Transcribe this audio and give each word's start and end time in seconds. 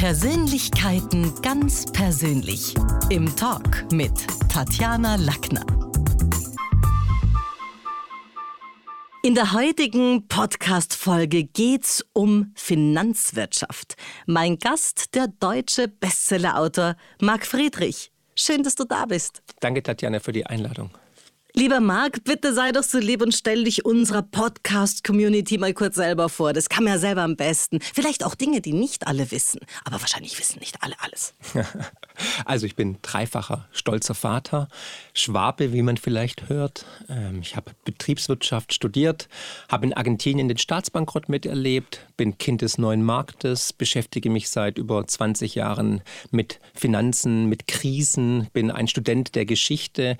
Persönlichkeiten 0.00 1.34
ganz 1.42 1.84
persönlich. 1.90 2.72
Im 3.10 3.34
Talk 3.34 3.90
mit 3.90 4.12
Tatjana 4.48 5.16
Lackner. 5.16 5.66
In 9.24 9.34
der 9.34 9.52
heutigen 9.54 10.28
Podcast-Folge 10.28 11.42
geht's 11.42 12.06
um 12.12 12.52
Finanzwirtschaft. 12.54 13.96
Mein 14.26 14.60
Gast, 14.60 15.16
der 15.16 15.26
deutsche 15.26 15.88
Bestsellerautor 15.88 16.94
Marc 17.20 17.44
Friedrich. 17.44 18.12
Schön, 18.36 18.62
dass 18.62 18.76
du 18.76 18.84
da 18.84 19.04
bist. 19.04 19.42
Danke, 19.58 19.82
Tatjana, 19.82 20.20
für 20.20 20.30
die 20.30 20.46
Einladung. 20.46 20.92
Lieber 21.54 21.80
Marc, 21.80 22.24
bitte 22.24 22.52
sei 22.52 22.72
doch 22.72 22.82
so 22.82 22.98
lieb 22.98 23.22
und 23.22 23.34
stell 23.34 23.64
dich 23.64 23.84
unserer 23.84 24.22
Podcast-Community 24.22 25.56
mal 25.56 25.72
kurz 25.72 25.96
selber 25.96 26.28
vor. 26.28 26.52
Das 26.52 26.68
kann 26.68 26.84
man 26.84 26.92
ja 26.92 26.98
selber 26.98 27.22
am 27.22 27.36
besten. 27.36 27.80
Vielleicht 27.80 28.22
auch 28.24 28.34
Dinge, 28.34 28.60
die 28.60 28.74
nicht 28.74 29.06
alle 29.06 29.30
wissen. 29.30 29.60
Aber 29.84 30.00
wahrscheinlich 30.00 30.38
wissen 30.38 30.58
nicht 30.60 30.82
alle 30.82 30.94
alles. 31.00 31.34
Also 32.44 32.66
ich 32.66 32.74
bin 32.74 32.98
dreifacher 33.00 33.68
stolzer 33.70 34.14
Vater, 34.14 34.68
Schwabe, 35.14 35.72
wie 35.72 35.82
man 35.82 35.96
vielleicht 35.96 36.48
hört. 36.48 36.84
Ähm, 37.08 37.38
ich 37.42 37.54
habe 37.54 37.70
Betriebswirtschaft 37.84 38.74
studiert, 38.74 39.28
habe 39.68 39.86
in 39.86 39.92
Argentinien 39.92 40.48
den 40.48 40.58
Staatsbankrott 40.58 41.28
miterlebt, 41.28 42.06
bin 42.16 42.36
Kind 42.36 42.62
des 42.62 42.76
neuen 42.76 43.04
Marktes, 43.04 43.72
beschäftige 43.72 44.30
mich 44.30 44.48
seit 44.48 44.78
über 44.78 45.06
20 45.06 45.54
Jahren 45.54 46.02
mit 46.32 46.58
Finanzen, 46.74 47.46
mit 47.48 47.68
Krisen, 47.68 48.48
bin 48.52 48.72
ein 48.72 48.88
Student 48.88 49.36
der 49.36 49.44
Geschichte 49.44 50.16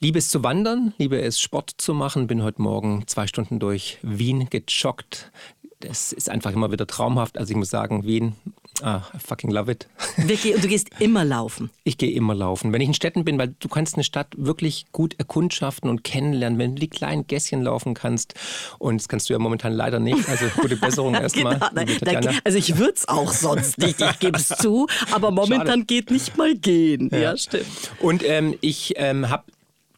Liebe 0.00 0.20
es 0.20 0.28
zu 0.28 0.44
wandern, 0.44 0.94
liebe 0.98 1.20
es 1.20 1.40
Sport 1.40 1.72
zu 1.76 1.92
machen. 1.92 2.28
Bin 2.28 2.44
heute 2.44 2.62
Morgen 2.62 3.02
zwei 3.08 3.26
Stunden 3.26 3.58
durch 3.58 3.98
Wien 4.02 4.48
gejoggt. 4.48 5.32
Das 5.80 6.12
ist 6.12 6.30
einfach 6.30 6.52
immer 6.52 6.70
wieder 6.70 6.86
traumhaft. 6.86 7.36
Also 7.36 7.50
ich 7.50 7.56
muss 7.56 7.70
sagen, 7.70 8.04
Wien, 8.04 8.36
ah, 8.80 9.02
I 9.12 9.18
fucking 9.18 9.50
love 9.50 9.72
it. 9.72 9.88
Wirklich, 10.16 10.54
und 10.54 10.62
du 10.62 10.68
gehst 10.68 10.90
immer 11.00 11.24
laufen? 11.24 11.70
Ich 11.82 11.98
gehe 11.98 12.12
immer 12.12 12.34
laufen. 12.36 12.72
Wenn 12.72 12.80
ich 12.80 12.86
in 12.86 12.94
Städten 12.94 13.24
bin, 13.24 13.38
weil 13.38 13.56
du 13.58 13.68
kannst 13.68 13.94
eine 13.94 14.04
Stadt 14.04 14.28
wirklich 14.36 14.86
gut 14.92 15.18
erkundschaften 15.18 15.90
und 15.90 16.04
kennenlernen, 16.04 16.60
wenn 16.60 16.76
du 16.76 16.80
die 16.80 16.88
kleinen 16.88 17.26
Gässchen 17.26 17.62
laufen 17.62 17.94
kannst. 17.94 18.34
Und 18.78 19.00
das 19.00 19.08
kannst 19.08 19.28
du 19.28 19.32
ja 19.32 19.40
momentan 19.40 19.72
leider 19.72 19.98
nicht. 19.98 20.28
Also 20.28 20.46
gute 20.60 20.76
Besserung 20.80 21.14
erstmal. 21.14 21.58
genau, 21.74 22.30
also 22.44 22.56
ich 22.56 22.78
würde 22.78 22.94
es 22.94 23.08
auch 23.08 23.32
sonst 23.32 23.78
nicht, 23.78 24.00
ich 24.00 24.18
gebe 24.20 24.38
es 24.38 24.46
zu. 24.46 24.86
Aber 25.10 25.32
momentan 25.32 25.66
Schade. 25.66 25.84
geht 25.86 26.12
nicht 26.12 26.36
mal 26.36 26.54
gehen. 26.54 27.08
Ja, 27.10 27.18
ja 27.18 27.36
stimmt. 27.36 27.66
Und 27.98 28.22
ähm, 28.22 28.56
ich 28.60 28.92
ähm, 28.96 29.28
habe 29.28 29.42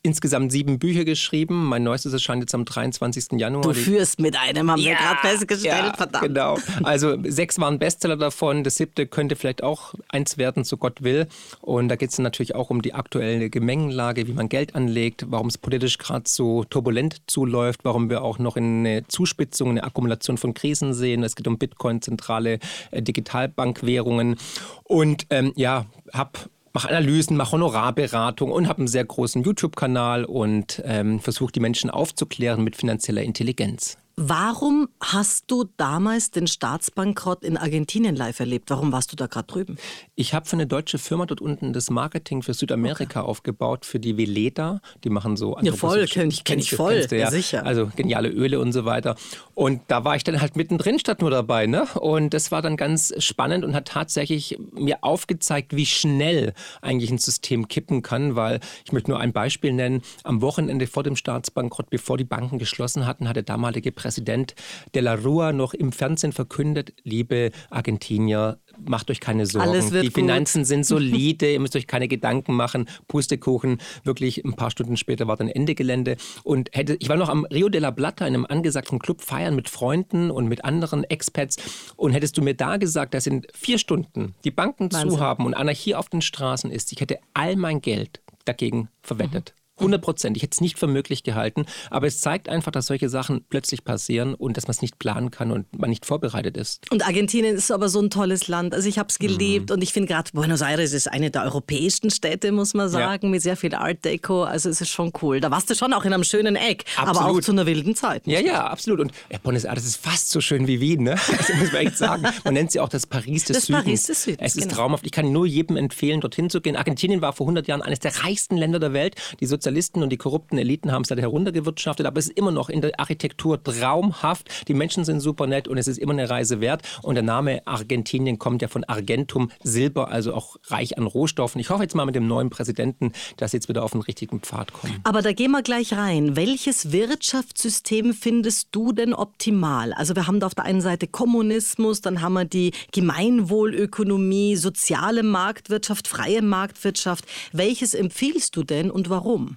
insgesamt 0.02 0.50
sieben 0.50 0.78
Bücher 0.78 1.04
geschrieben. 1.04 1.66
Mein 1.66 1.82
neuestes 1.82 2.12
erscheint 2.12 2.42
jetzt 2.42 2.54
am 2.54 2.64
23. 2.64 3.38
Januar. 3.38 3.62
Du 3.62 3.74
führst 3.74 4.18
mit 4.18 4.38
einem, 4.38 4.70
haben 4.70 4.80
ja, 4.80 4.90
wir 4.90 4.94
gerade 4.96 5.20
festgestellt. 5.20 5.84
Ja, 5.84 5.94
verdammt. 5.94 6.26
Genau. 6.26 6.58
Also 6.82 7.18
sechs 7.24 7.58
waren 7.58 7.78
Bestseller 7.78 8.16
davon. 8.16 8.64
Das 8.64 8.76
siebte 8.76 9.06
könnte 9.06 9.36
vielleicht 9.36 9.62
auch 9.62 9.94
eins 10.08 10.38
werden, 10.38 10.64
so 10.64 10.78
Gott 10.78 11.02
will. 11.02 11.26
Und 11.60 11.88
da 11.88 11.96
geht 11.96 12.10
es 12.10 12.18
natürlich 12.18 12.54
auch 12.54 12.70
um 12.70 12.80
die 12.80 12.94
aktuelle 12.94 13.50
Gemengenlage, 13.50 14.26
wie 14.26 14.32
man 14.32 14.48
Geld 14.48 14.74
anlegt, 14.74 15.26
warum 15.28 15.48
es 15.48 15.58
politisch 15.58 15.98
gerade 15.98 16.24
so 16.26 16.64
turbulent 16.64 17.22
zuläuft, 17.26 17.80
warum 17.84 18.08
wir 18.08 18.22
auch 18.22 18.38
noch 18.38 18.56
eine 18.56 19.06
Zuspitzung, 19.06 19.70
eine 19.70 19.84
Akkumulation 19.84 20.38
von 20.38 20.54
Krisen 20.54 20.94
sehen. 20.94 21.22
Es 21.24 21.36
geht 21.36 21.46
um 21.46 21.58
Bitcoin, 21.58 22.00
zentrale 22.00 22.58
äh, 22.90 23.02
Digitalbankwährungen. 23.02 24.36
Und 24.84 25.26
ähm, 25.28 25.52
ja, 25.56 25.84
habe 26.14 26.32
mache 26.72 26.88
Analysen, 26.88 27.36
mache 27.36 27.52
Honorarberatung 27.52 28.52
und 28.52 28.68
habe 28.68 28.78
einen 28.78 28.88
sehr 28.88 29.04
großen 29.04 29.42
YouTube-Kanal 29.42 30.24
und 30.24 30.82
ähm, 30.84 31.20
versuche 31.20 31.52
die 31.52 31.60
Menschen 31.60 31.90
aufzuklären 31.90 32.62
mit 32.62 32.76
finanzieller 32.76 33.22
Intelligenz. 33.22 33.98
Warum 34.22 34.90
hast 35.02 35.50
du 35.50 35.64
damals 35.78 36.30
den 36.30 36.46
Staatsbankrott 36.46 37.42
in 37.42 37.56
Argentinien 37.56 38.14
live 38.14 38.38
erlebt? 38.38 38.68
Warum 38.68 38.92
warst 38.92 39.10
du 39.12 39.16
da 39.16 39.28
gerade 39.28 39.46
drüben? 39.46 39.78
Ich 40.14 40.34
habe 40.34 40.44
für 40.44 40.56
eine 40.56 40.66
deutsche 40.66 40.98
Firma 40.98 41.24
dort 41.24 41.40
unten 41.40 41.72
das 41.72 41.88
Marketing 41.88 42.42
für 42.42 42.52
Südamerika 42.52 43.20
okay. 43.20 43.30
aufgebaut, 43.30 43.86
für 43.86 43.98
die 43.98 44.18
Veleda. 44.18 44.82
Die 45.04 45.08
machen 45.08 45.38
so. 45.38 45.56
Ja, 45.62 45.72
voll, 45.72 46.04
kenne 46.04 46.28
ich, 46.28 46.44
kenn 46.44 46.58
ich 46.58 46.72
voll. 46.72 47.06
Du, 47.06 47.16
ja. 47.16 47.22
ja. 47.22 47.30
sicher. 47.30 47.64
Also 47.64 47.90
geniale 47.96 48.28
Öle 48.28 48.60
und 48.60 48.72
so 48.72 48.84
weiter. 48.84 49.16
Und 49.54 49.80
da 49.86 50.04
war 50.04 50.16
ich 50.16 50.24
dann 50.24 50.38
halt 50.38 50.54
mittendrin 50.54 50.98
statt 50.98 51.22
nur 51.22 51.30
dabei. 51.30 51.66
Ne? 51.66 51.86
Und 51.94 52.34
das 52.34 52.52
war 52.52 52.60
dann 52.60 52.76
ganz 52.76 53.14
spannend 53.24 53.64
und 53.64 53.74
hat 53.74 53.88
tatsächlich 53.88 54.58
mir 54.74 54.98
aufgezeigt, 55.00 55.74
wie 55.74 55.86
schnell 55.86 56.52
eigentlich 56.82 57.10
ein 57.10 57.16
System 57.16 57.68
kippen 57.68 58.02
kann, 58.02 58.36
weil 58.36 58.60
ich 58.84 58.92
möchte 58.92 59.10
nur 59.12 59.18
ein 59.18 59.32
Beispiel 59.32 59.72
nennen. 59.72 60.02
Am 60.24 60.42
Wochenende 60.42 60.86
vor 60.86 61.04
dem 61.04 61.16
Staatsbankrott, 61.16 61.88
bevor 61.88 62.18
die 62.18 62.24
Banken 62.24 62.58
geschlossen 62.58 63.06
hatten, 63.06 63.26
hat 63.26 63.36
der 63.36 63.44
damalige 63.44 63.92
Präsident 63.92 64.09
Präsident 64.10 64.56
de 64.92 65.02
la 65.02 65.14
Rua 65.14 65.52
noch 65.52 65.72
im 65.72 65.92
Fernsehen 65.92 66.32
verkündet, 66.32 66.92
liebe 67.04 67.52
Argentinier, 67.70 68.58
macht 68.84 69.08
euch 69.08 69.20
keine 69.20 69.46
Sorgen. 69.46 69.72
Die 70.02 70.10
Finanzen 70.10 70.62
gut. 70.62 70.66
sind 70.66 70.84
solide, 70.86 71.52
ihr 71.52 71.60
müsst 71.60 71.76
euch 71.76 71.86
keine 71.86 72.08
Gedanken 72.08 72.54
machen. 72.54 72.88
Pustekuchen, 73.06 73.78
wirklich 74.02 74.44
ein 74.44 74.54
paar 74.54 74.72
Stunden 74.72 74.96
später 74.96 75.28
war 75.28 75.36
dann 75.36 75.48
Ende 75.48 75.76
Gelände. 75.76 76.16
Und 76.42 76.70
hätte, 76.72 76.96
ich 76.98 77.08
war 77.08 77.16
noch 77.16 77.28
am 77.28 77.44
Rio 77.44 77.68
de 77.68 77.80
la 77.80 77.92
Plata, 77.92 78.26
in 78.26 78.34
einem 78.34 78.46
angesagten 78.46 78.98
Club, 78.98 79.22
feiern 79.22 79.54
mit 79.54 79.68
Freunden 79.68 80.32
und 80.32 80.48
mit 80.48 80.64
anderen 80.64 81.04
Expats. 81.04 81.56
Und 81.94 82.10
hättest 82.10 82.36
du 82.36 82.42
mir 82.42 82.54
da 82.54 82.78
gesagt, 82.78 83.14
dass 83.14 83.28
in 83.28 83.46
vier 83.54 83.78
Stunden 83.78 84.34
die 84.42 84.50
Banken 84.50 84.92
Wahnsinn. 84.92 85.10
zu 85.10 85.20
haben 85.20 85.46
und 85.46 85.54
Anarchie 85.54 85.94
auf 85.94 86.08
den 86.08 86.20
Straßen 86.20 86.72
ist, 86.72 86.90
ich 86.90 87.00
hätte 87.00 87.20
all 87.32 87.54
mein 87.54 87.80
Geld 87.80 88.20
dagegen 88.44 88.88
verwettet. 89.02 89.54
Mhm. 89.54 89.59
100 89.80 90.00
Prozent. 90.00 90.36
Ich 90.36 90.42
hätte 90.42 90.54
es 90.54 90.60
nicht 90.60 90.78
für 90.78 90.86
möglich 90.86 91.22
gehalten. 91.22 91.66
Aber 91.90 92.06
es 92.06 92.20
zeigt 92.20 92.48
einfach, 92.48 92.72
dass 92.72 92.86
solche 92.86 93.08
Sachen 93.08 93.44
plötzlich 93.48 93.84
passieren 93.84 94.34
und 94.34 94.56
dass 94.56 94.66
man 94.66 94.72
es 94.72 94.82
nicht 94.82 94.98
planen 94.98 95.30
kann 95.30 95.50
und 95.50 95.78
man 95.78 95.90
nicht 95.90 96.06
vorbereitet 96.06 96.56
ist. 96.56 96.90
Und 96.90 97.06
Argentinien 97.06 97.56
ist 97.56 97.70
aber 97.70 97.88
so 97.88 98.00
ein 98.00 98.10
tolles 98.10 98.48
Land. 98.48 98.74
Also 98.74 98.88
ich 98.88 98.98
habe 98.98 99.08
es 99.08 99.18
gelebt 99.18 99.70
mhm. 99.70 99.74
und 99.74 99.82
ich 99.82 99.92
finde 99.92 100.08
gerade 100.08 100.30
Buenos 100.32 100.60
Aires 100.60 100.92
ist 100.92 101.08
eine 101.08 101.30
der 101.30 101.44
europäischen 101.44 102.10
Städte, 102.10 102.52
muss 102.52 102.74
man 102.74 102.88
sagen, 102.88 103.26
ja. 103.26 103.30
mit 103.30 103.42
sehr 103.42 103.56
viel 103.56 103.74
Art 103.74 104.04
Deco. 104.04 104.44
Also 104.44 104.68
es 104.68 104.80
ist 104.80 104.90
schon 104.90 105.12
cool. 105.22 105.40
Da 105.40 105.50
warst 105.50 105.70
du 105.70 105.74
schon 105.74 105.92
auch 105.92 106.04
in 106.04 106.12
einem 106.12 106.24
schönen 106.24 106.56
Eck, 106.56 106.84
absolut. 106.96 107.16
aber 107.16 107.30
auch 107.30 107.40
zu 107.40 107.52
einer 107.52 107.66
wilden 107.66 107.94
Zeit. 107.94 108.26
Ja, 108.26 108.40
ja, 108.40 108.66
absolut. 108.66 109.00
Und 109.00 109.12
ja, 109.30 109.38
Buenos 109.42 109.64
Aires 109.64 109.84
ist 109.84 109.96
fast 109.96 110.30
so 110.30 110.40
schön 110.40 110.66
wie 110.66 110.80
Wien, 110.80 111.02
ne? 111.02 111.16
Das 111.36 111.48
muss 111.58 111.72
man 111.72 111.86
echt 111.86 111.98
sagen. 111.98 112.24
Man 112.44 112.54
nennt 112.54 112.72
sie 112.72 112.80
auch 112.80 112.88
das 112.88 113.06
Paris 113.06 113.44
des 113.44 113.56
das 113.56 113.66
Südens. 113.66 113.84
Paris 113.84 114.02
des 114.04 114.22
Südens. 114.24 114.40
Es 114.42 114.56
ist 114.56 114.64
genau. 114.64 114.74
traumhaft. 114.74 115.06
Ich 115.06 115.12
kann 115.12 115.30
nur 115.32 115.46
jedem 115.46 115.76
empfehlen, 115.76 116.20
dorthin 116.20 116.50
zu 116.50 116.60
gehen. 116.60 116.76
Argentinien 116.76 117.20
war 117.20 117.32
vor 117.32 117.46
100 117.46 117.66
Jahren 117.68 117.82
eines 117.82 117.98
der 118.00 118.24
reichsten 118.24 118.56
Länder 118.56 118.78
der 118.78 118.92
Welt. 118.92 119.16
Die 119.40 119.46
Sozialisten 119.70 120.02
und 120.02 120.10
die 120.10 120.16
korrupten 120.16 120.58
Eliten 120.58 120.90
haben 120.90 121.02
es 121.02 121.08
da 121.08 121.16
heruntergewirtschaftet, 121.16 122.04
aber 122.04 122.18
es 122.18 122.26
ist 122.26 122.36
immer 122.36 122.50
noch 122.50 122.70
in 122.70 122.80
der 122.80 122.98
Architektur 122.98 123.62
traumhaft. 123.62 124.66
Die 124.66 124.74
Menschen 124.74 125.04
sind 125.04 125.20
super 125.20 125.46
nett 125.46 125.68
und 125.68 125.78
es 125.78 125.86
ist 125.86 125.98
immer 125.98 126.12
eine 126.12 126.28
Reise 126.28 126.60
wert. 126.60 126.82
Und 127.02 127.14
der 127.14 127.22
Name 127.22 127.64
Argentinien 127.68 128.40
kommt 128.40 128.62
ja 128.62 128.68
von 128.68 128.82
Argentum, 128.82 129.52
Silber, 129.62 130.10
also 130.10 130.34
auch 130.34 130.56
reich 130.66 130.98
an 130.98 131.06
Rohstoffen. 131.06 131.60
Ich 131.60 131.70
hoffe 131.70 131.84
jetzt 131.84 131.94
mal 131.94 132.04
mit 132.04 132.16
dem 132.16 132.26
neuen 132.26 132.50
Präsidenten, 132.50 133.12
dass 133.36 133.52
sie 133.52 133.58
jetzt 133.58 133.68
wieder 133.68 133.84
auf 133.84 133.92
den 133.92 134.00
richtigen 134.00 134.40
Pfad 134.40 134.72
kommen. 134.72 134.98
Aber 135.04 135.22
da 135.22 135.32
gehen 135.32 135.52
wir 135.52 135.62
gleich 135.62 135.92
rein. 135.92 136.34
Welches 136.34 136.90
Wirtschaftssystem 136.90 138.12
findest 138.12 138.68
du 138.72 138.90
denn 138.92 139.14
optimal? 139.14 139.92
Also 139.92 140.16
wir 140.16 140.26
haben 140.26 140.40
da 140.40 140.46
auf 140.46 140.56
der 140.56 140.64
einen 140.64 140.80
Seite 140.80 141.06
Kommunismus, 141.06 142.00
dann 142.00 142.22
haben 142.22 142.32
wir 142.32 142.44
die 142.44 142.72
Gemeinwohlökonomie, 142.90 144.56
soziale 144.56 145.22
Marktwirtschaft, 145.22 146.08
freie 146.08 146.42
Marktwirtschaft. 146.42 147.24
Welches 147.52 147.94
empfiehlst 147.94 148.56
du 148.56 148.64
denn 148.64 148.90
und 148.90 149.10
warum? 149.10 149.56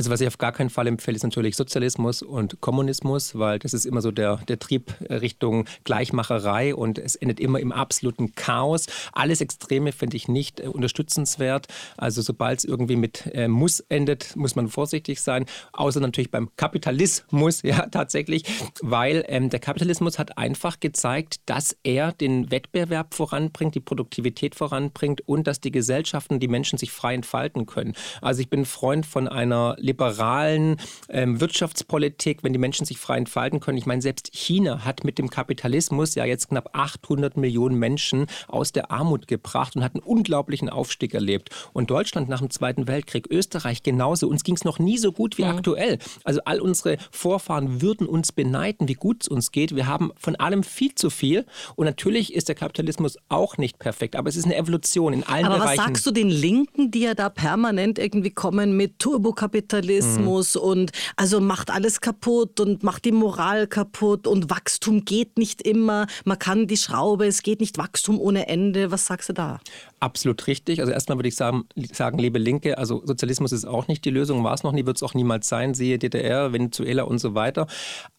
Also 0.00 0.10
was 0.10 0.22
ich 0.22 0.28
auf 0.28 0.38
gar 0.38 0.52
keinen 0.52 0.70
Fall 0.70 0.86
empfehle, 0.86 1.16
ist 1.16 1.24
natürlich 1.24 1.56
Sozialismus 1.56 2.22
und 2.22 2.62
Kommunismus, 2.62 3.38
weil 3.38 3.58
das 3.58 3.74
ist 3.74 3.84
immer 3.84 4.00
so 4.00 4.10
der, 4.10 4.36
der 4.48 4.58
Trieb 4.58 4.94
Richtung 5.10 5.66
Gleichmacherei 5.84 6.74
und 6.74 6.98
es 6.98 7.16
endet 7.16 7.38
immer 7.38 7.60
im 7.60 7.70
absoluten 7.70 8.34
Chaos. 8.34 8.86
Alles 9.12 9.42
Extreme 9.42 9.92
finde 9.92 10.16
ich 10.16 10.26
nicht 10.26 10.60
äh, 10.60 10.68
unterstützenswert. 10.68 11.66
Also 11.98 12.22
sobald 12.22 12.60
es 12.60 12.64
irgendwie 12.64 12.96
mit 12.96 13.26
äh, 13.34 13.46
Muss 13.46 13.80
endet, 13.90 14.36
muss 14.36 14.56
man 14.56 14.68
vorsichtig 14.68 15.20
sein. 15.20 15.44
Außer 15.74 16.00
natürlich 16.00 16.30
beim 16.30 16.48
Kapitalismus, 16.56 17.60
ja 17.62 17.86
tatsächlich, 17.88 18.44
weil 18.80 19.22
ähm, 19.28 19.50
der 19.50 19.60
Kapitalismus 19.60 20.18
hat 20.18 20.38
einfach 20.38 20.80
gezeigt, 20.80 21.40
dass 21.44 21.76
er 21.82 22.12
den 22.12 22.50
Wettbewerb 22.50 23.12
voranbringt, 23.12 23.74
die 23.74 23.80
Produktivität 23.80 24.54
voranbringt 24.54 25.28
und 25.28 25.46
dass 25.46 25.60
die 25.60 25.72
Gesellschaften, 25.72 26.40
die 26.40 26.48
Menschen 26.48 26.78
sich 26.78 26.90
frei 26.90 27.12
entfalten 27.12 27.66
können. 27.66 27.92
Also 28.22 28.40
ich 28.40 28.48
bin 28.48 28.64
Freund 28.64 29.04
von 29.04 29.28
einer 29.28 29.76
liberalen 29.90 30.76
ähm, 31.08 31.40
Wirtschaftspolitik, 31.40 32.42
wenn 32.42 32.52
die 32.52 32.58
Menschen 32.58 32.86
sich 32.86 32.98
frei 32.98 33.18
entfalten 33.18 33.58
können. 33.58 33.76
Ich 33.76 33.86
meine, 33.86 34.00
selbst 34.00 34.30
China 34.32 34.84
hat 34.84 35.02
mit 35.02 35.18
dem 35.18 35.30
Kapitalismus 35.30 36.14
ja 36.14 36.24
jetzt 36.24 36.48
knapp 36.48 36.70
800 36.72 37.36
Millionen 37.36 37.76
Menschen 37.76 38.26
aus 38.46 38.70
der 38.70 38.92
Armut 38.92 39.26
gebracht 39.26 39.74
und 39.74 39.82
hat 39.82 39.94
einen 39.94 40.04
unglaublichen 40.04 40.68
Aufstieg 40.68 41.12
erlebt. 41.12 41.50
Und 41.72 41.90
Deutschland 41.90 42.28
nach 42.28 42.38
dem 42.38 42.50
Zweiten 42.50 42.86
Weltkrieg, 42.86 43.26
Österreich 43.30 43.82
genauso. 43.82 44.28
Uns 44.28 44.44
ging 44.44 44.54
es 44.54 44.64
noch 44.64 44.78
nie 44.78 44.96
so 44.96 45.10
gut 45.10 45.38
wie 45.38 45.44
mhm. 45.44 45.50
aktuell. 45.50 45.98
Also 46.22 46.40
all 46.44 46.60
unsere 46.60 46.98
Vorfahren 47.10 47.82
würden 47.82 48.06
uns 48.06 48.30
beneiden, 48.30 48.88
wie 48.88 48.94
gut 48.94 49.22
es 49.22 49.28
uns 49.28 49.50
geht. 49.50 49.74
Wir 49.74 49.88
haben 49.88 50.12
von 50.16 50.36
allem 50.36 50.62
viel 50.62 50.94
zu 50.94 51.10
viel. 51.10 51.46
Und 51.74 51.86
natürlich 51.86 52.32
ist 52.32 52.48
der 52.48 52.54
Kapitalismus 52.54 53.16
auch 53.28 53.58
nicht 53.58 53.80
perfekt, 53.80 54.14
aber 54.14 54.28
es 54.28 54.36
ist 54.36 54.44
eine 54.44 54.56
Evolution 54.56 55.12
in 55.12 55.24
allen 55.24 55.46
aber 55.46 55.56
Bereichen. 55.56 55.80
Aber 55.80 55.88
was 55.88 55.94
sagst 55.94 56.06
du 56.06 56.12
den 56.12 56.28
Linken, 56.28 56.92
die 56.92 57.00
ja 57.00 57.14
da 57.14 57.28
permanent 57.28 57.98
irgendwie 57.98 58.30
kommen 58.30 58.76
mit 58.76 59.00
Turbokapital? 59.00 59.69
Finanzkapitalismus 59.70 60.54
mhm. 60.56 60.60
und 60.60 60.90
also 61.16 61.40
macht 61.40 61.70
alles 61.70 62.00
kaputt 62.00 62.60
und 62.60 62.82
macht 62.82 63.04
die 63.04 63.12
Moral 63.12 63.66
kaputt 63.66 64.26
und 64.26 64.50
Wachstum 64.50 65.04
geht 65.04 65.38
nicht 65.38 65.62
immer. 65.62 66.06
Man 66.24 66.38
kann 66.38 66.66
die 66.66 66.76
Schraube, 66.76 67.26
es 67.26 67.42
geht 67.42 67.60
nicht 67.60 67.78
Wachstum 67.78 68.18
ohne 68.18 68.48
Ende. 68.48 68.90
Was 68.90 69.06
sagst 69.06 69.28
du 69.28 69.32
da? 69.32 69.60
Absolut 70.02 70.46
richtig. 70.46 70.80
Also 70.80 70.92
erstmal 70.92 71.18
würde 71.18 71.28
ich 71.28 71.36
sagen, 71.36 71.64
sagen, 71.92 72.18
liebe 72.18 72.38
Linke, 72.38 72.78
also 72.78 73.02
Sozialismus 73.04 73.52
ist 73.52 73.66
auch 73.66 73.86
nicht 73.86 74.02
die 74.06 74.10
Lösung, 74.10 74.42
war 74.42 74.54
es 74.54 74.62
noch 74.62 74.72
nie, 74.72 74.86
wird 74.86 74.96
es 74.96 75.02
auch 75.02 75.12
niemals 75.12 75.46
sein, 75.46 75.74
siehe 75.74 75.98
DDR, 75.98 76.54
Venezuela 76.54 77.02
und 77.02 77.18
so 77.18 77.34
weiter. 77.34 77.66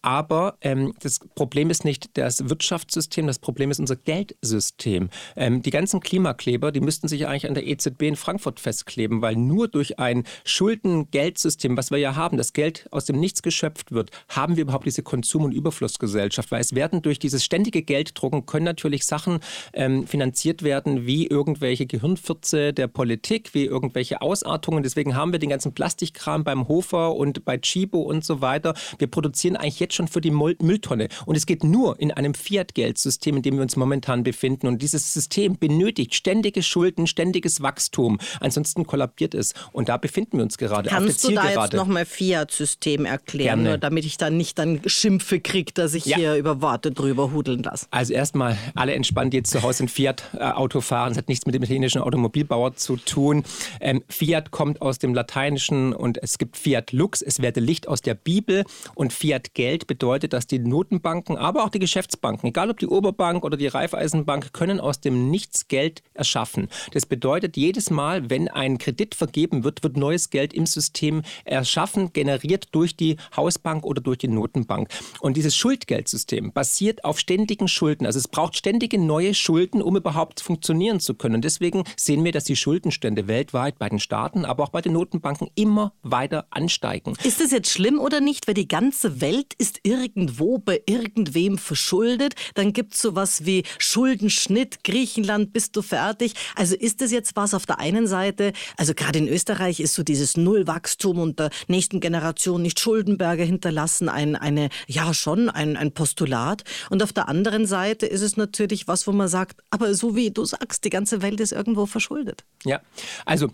Aber 0.00 0.56
ähm, 0.60 0.94
das 1.00 1.18
Problem 1.34 1.70
ist 1.70 1.84
nicht 1.84 2.16
das 2.16 2.48
Wirtschaftssystem, 2.48 3.26
das 3.26 3.40
Problem 3.40 3.72
ist 3.72 3.80
unser 3.80 3.96
Geldsystem. 3.96 5.10
Ähm, 5.34 5.62
die 5.62 5.70
ganzen 5.70 5.98
Klimakleber, 5.98 6.70
die 6.70 6.80
müssten 6.80 7.08
sich 7.08 7.26
eigentlich 7.26 7.48
an 7.48 7.54
der 7.54 7.66
EZB 7.66 8.02
in 8.02 8.16
Frankfurt 8.16 8.60
festkleben, 8.60 9.20
weil 9.20 9.34
nur 9.34 9.66
durch 9.66 9.98
ein 9.98 10.22
Schuldengeldsystem, 10.44 11.76
was 11.76 11.90
wir 11.90 11.98
ja 11.98 12.14
haben, 12.14 12.36
das 12.36 12.52
Geld 12.52 12.86
aus 12.92 13.06
dem 13.06 13.18
Nichts 13.18 13.42
geschöpft 13.42 13.90
wird, 13.90 14.10
haben 14.28 14.54
wir 14.54 14.62
überhaupt 14.62 14.86
diese 14.86 15.02
Konsum- 15.02 15.46
und 15.46 15.52
Überflussgesellschaft, 15.52 16.52
weil 16.52 16.60
es 16.60 16.76
werden 16.76 17.02
durch 17.02 17.18
dieses 17.18 17.44
ständige 17.44 17.82
Gelddrucken 17.82 18.46
können 18.46 18.66
natürlich 18.66 19.04
Sachen 19.04 19.40
ähm, 19.72 20.06
finanziert 20.06 20.62
werden, 20.62 21.06
wie 21.06 21.26
irgendwelche 21.26 21.71
irgendwelche 21.72 21.86
Gehirnfürze 21.86 22.72
der 22.72 22.86
Politik, 22.86 23.54
wie 23.54 23.64
irgendwelche 23.64 24.20
Ausartungen. 24.20 24.82
Deswegen 24.82 25.16
haben 25.16 25.32
wir 25.32 25.38
den 25.38 25.48
ganzen 25.48 25.72
Plastikkram 25.72 26.44
beim 26.44 26.68
Hofer 26.68 27.14
und 27.14 27.44
bei 27.44 27.58
Chibo 27.58 28.02
und 28.02 28.24
so 28.24 28.40
weiter. 28.40 28.74
Wir 28.98 29.06
produzieren 29.06 29.56
eigentlich 29.56 29.80
jetzt 29.80 29.94
schon 29.94 30.08
für 30.08 30.20
die 30.20 30.30
Mülltonne. 30.30 31.08
Und 31.24 31.36
es 31.36 31.46
geht 31.46 31.64
nur 31.64 31.98
in 31.98 32.12
einem 32.12 32.34
Fiat-Geldsystem, 32.34 33.36
in 33.36 33.42
dem 33.42 33.54
wir 33.56 33.62
uns 33.62 33.76
momentan 33.76 34.22
befinden. 34.22 34.66
Und 34.66 34.82
dieses 34.82 35.14
System 35.14 35.58
benötigt 35.58 36.14
ständige 36.14 36.62
Schulden, 36.62 37.06
ständiges 37.06 37.62
Wachstum. 37.62 38.18
Ansonsten 38.40 38.86
kollabiert 38.86 39.34
es. 39.34 39.54
Und 39.72 39.88
da 39.88 39.96
befinden 39.96 40.36
wir 40.36 40.44
uns 40.44 40.58
gerade. 40.58 40.90
Kannst 40.90 41.24
du 41.24 41.32
da 41.32 41.48
jetzt 41.48 41.72
nochmal 41.72 42.04
Fiat-System 42.04 43.06
erklären, 43.06 43.62
nur 43.62 43.78
damit 43.78 44.04
ich 44.04 44.18
dann 44.18 44.36
nicht 44.36 44.58
dann 44.58 44.80
Schimpfe 44.84 45.40
kriege, 45.40 45.72
dass 45.72 45.94
ich 45.94 46.04
ja. 46.04 46.16
hier 46.16 46.34
über 46.36 46.60
Worte 46.60 46.90
drüber 46.90 47.32
hudeln 47.32 47.62
lasse? 47.62 47.86
Also 47.90 48.12
erstmal 48.12 48.58
alle 48.74 48.92
entspannt, 48.94 49.32
die 49.32 49.38
jetzt 49.38 49.50
zu 49.50 49.62
Hause 49.62 49.84
ein 49.84 49.88
Fiat-Auto 49.88 50.80
fahren. 50.82 51.10
Das 51.10 51.18
hat 51.18 51.28
nichts 51.28 51.46
mit 51.46 51.54
dem 51.54 51.61
italienischen 51.62 52.02
Automobilbauer 52.02 52.74
zu 52.76 52.96
tun. 52.96 53.44
Ähm, 53.80 54.02
Fiat 54.08 54.50
kommt 54.50 54.82
aus 54.82 54.98
dem 54.98 55.14
Lateinischen 55.14 55.92
und 55.92 56.22
es 56.22 56.38
gibt 56.38 56.56
Fiat 56.56 56.92
Lux, 56.92 57.22
es 57.22 57.40
werde 57.40 57.60
Licht 57.60 57.88
aus 57.88 58.00
der 58.00 58.14
Bibel 58.14 58.64
und 58.94 59.12
Fiat 59.12 59.54
Geld 59.54 59.86
bedeutet, 59.86 60.32
dass 60.32 60.46
die 60.46 60.58
Notenbanken, 60.58 61.36
aber 61.36 61.64
auch 61.64 61.68
die 61.70 61.78
Geschäftsbanken, 61.78 62.48
egal 62.48 62.70
ob 62.70 62.78
die 62.78 62.86
Oberbank 62.86 63.44
oder 63.44 63.56
die 63.56 63.66
Raiffeisenbank, 63.66 64.52
können 64.52 64.80
aus 64.80 65.00
dem 65.00 65.30
Nichts 65.30 65.68
Geld 65.68 66.02
erschaffen. 66.14 66.68
Das 66.92 67.06
bedeutet, 67.06 67.56
jedes 67.56 67.90
Mal, 67.90 68.30
wenn 68.30 68.48
ein 68.48 68.78
Kredit 68.78 69.14
vergeben 69.14 69.64
wird, 69.64 69.82
wird 69.82 69.96
neues 69.96 70.30
Geld 70.30 70.52
im 70.52 70.66
System 70.66 71.22
erschaffen, 71.44 72.12
generiert 72.12 72.68
durch 72.72 72.96
die 72.96 73.16
Hausbank 73.36 73.84
oder 73.84 74.00
durch 74.00 74.18
die 74.18 74.28
Notenbank. 74.28 74.88
Und 75.20 75.36
dieses 75.36 75.56
Schuldgeldsystem 75.56 76.52
basiert 76.52 77.04
auf 77.04 77.18
ständigen 77.18 77.68
Schulden. 77.68 78.06
Also 78.06 78.18
es 78.18 78.28
braucht 78.28 78.56
ständige 78.56 78.98
neue 78.98 79.34
Schulden, 79.34 79.82
um 79.82 79.96
überhaupt 79.96 80.40
funktionieren 80.40 81.00
zu 81.00 81.14
können. 81.14 81.42
Deswegen 81.52 81.84
sehen 81.98 82.24
wir, 82.24 82.32
dass 82.32 82.44
die 82.44 82.56
Schuldenstände 82.56 83.28
weltweit 83.28 83.78
bei 83.78 83.86
den 83.86 83.98
Staaten, 83.98 84.46
aber 84.46 84.64
auch 84.64 84.70
bei 84.70 84.80
den 84.80 84.94
Notenbanken 84.94 85.48
immer 85.54 85.92
weiter 86.02 86.46
ansteigen. 86.48 87.14
Ist 87.24 87.40
das 87.40 87.50
jetzt 87.50 87.68
schlimm 87.68 87.98
oder 87.98 88.20
nicht? 88.22 88.48
Weil 88.48 88.54
die 88.54 88.68
ganze 88.68 89.20
Welt 89.20 89.52
ist 89.58 89.80
irgendwo 89.82 90.56
bei 90.56 90.80
irgendwem 90.86 91.58
verschuldet. 91.58 92.36
Dann 92.54 92.72
gibt 92.72 92.94
es 92.94 93.02
sowas 93.02 93.44
wie 93.44 93.64
Schuldenschnitt. 93.76 94.82
Griechenland, 94.82 95.52
bist 95.52 95.76
du 95.76 95.82
fertig? 95.82 96.32
Also 96.56 96.74
ist 96.74 97.02
das 97.02 97.12
jetzt 97.12 97.36
was 97.36 97.52
auf 97.52 97.66
der 97.66 97.78
einen 97.80 98.06
Seite? 98.06 98.54
Also 98.78 98.94
gerade 98.94 99.18
in 99.18 99.28
Österreich 99.28 99.80
ist 99.80 99.92
so 99.92 100.02
dieses 100.02 100.38
Nullwachstum 100.38 101.18
und 101.18 101.38
der 101.38 101.50
nächsten 101.68 102.00
Generation 102.00 102.62
nicht 102.62 102.80
Schuldenberge 102.80 103.42
hinterlassen 103.42 104.08
ein, 104.08 104.36
eine, 104.36 104.70
ja 104.86 105.12
schon 105.12 105.50
ein, 105.50 105.76
ein 105.76 105.92
Postulat. 105.92 106.64
Und 106.88 107.02
auf 107.02 107.12
der 107.12 107.28
anderen 107.28 107.66
Seite 107.66 108.06
ist 108.06 108.22
es 108.22 108.38
natürlich 108.38 108.88
was, 108.88 109.06
wo 109.06 109.12
man 109.12 109.28
sagt, 109.28 109.60
aber 109.68 109.92
so 109.94 110.16
wie 110.16 110.30
du 110.30 110.46
sagst, 110.46 110.84
die 110.84 110.90
ganze 110.90 111.20
Welt 111.20 111.41
ist 111.42 111.52
irgendwo 111.52 111.86
verschuldet. 111.86 112.44
Ja, 112.64 112.80
also 113.24 113.48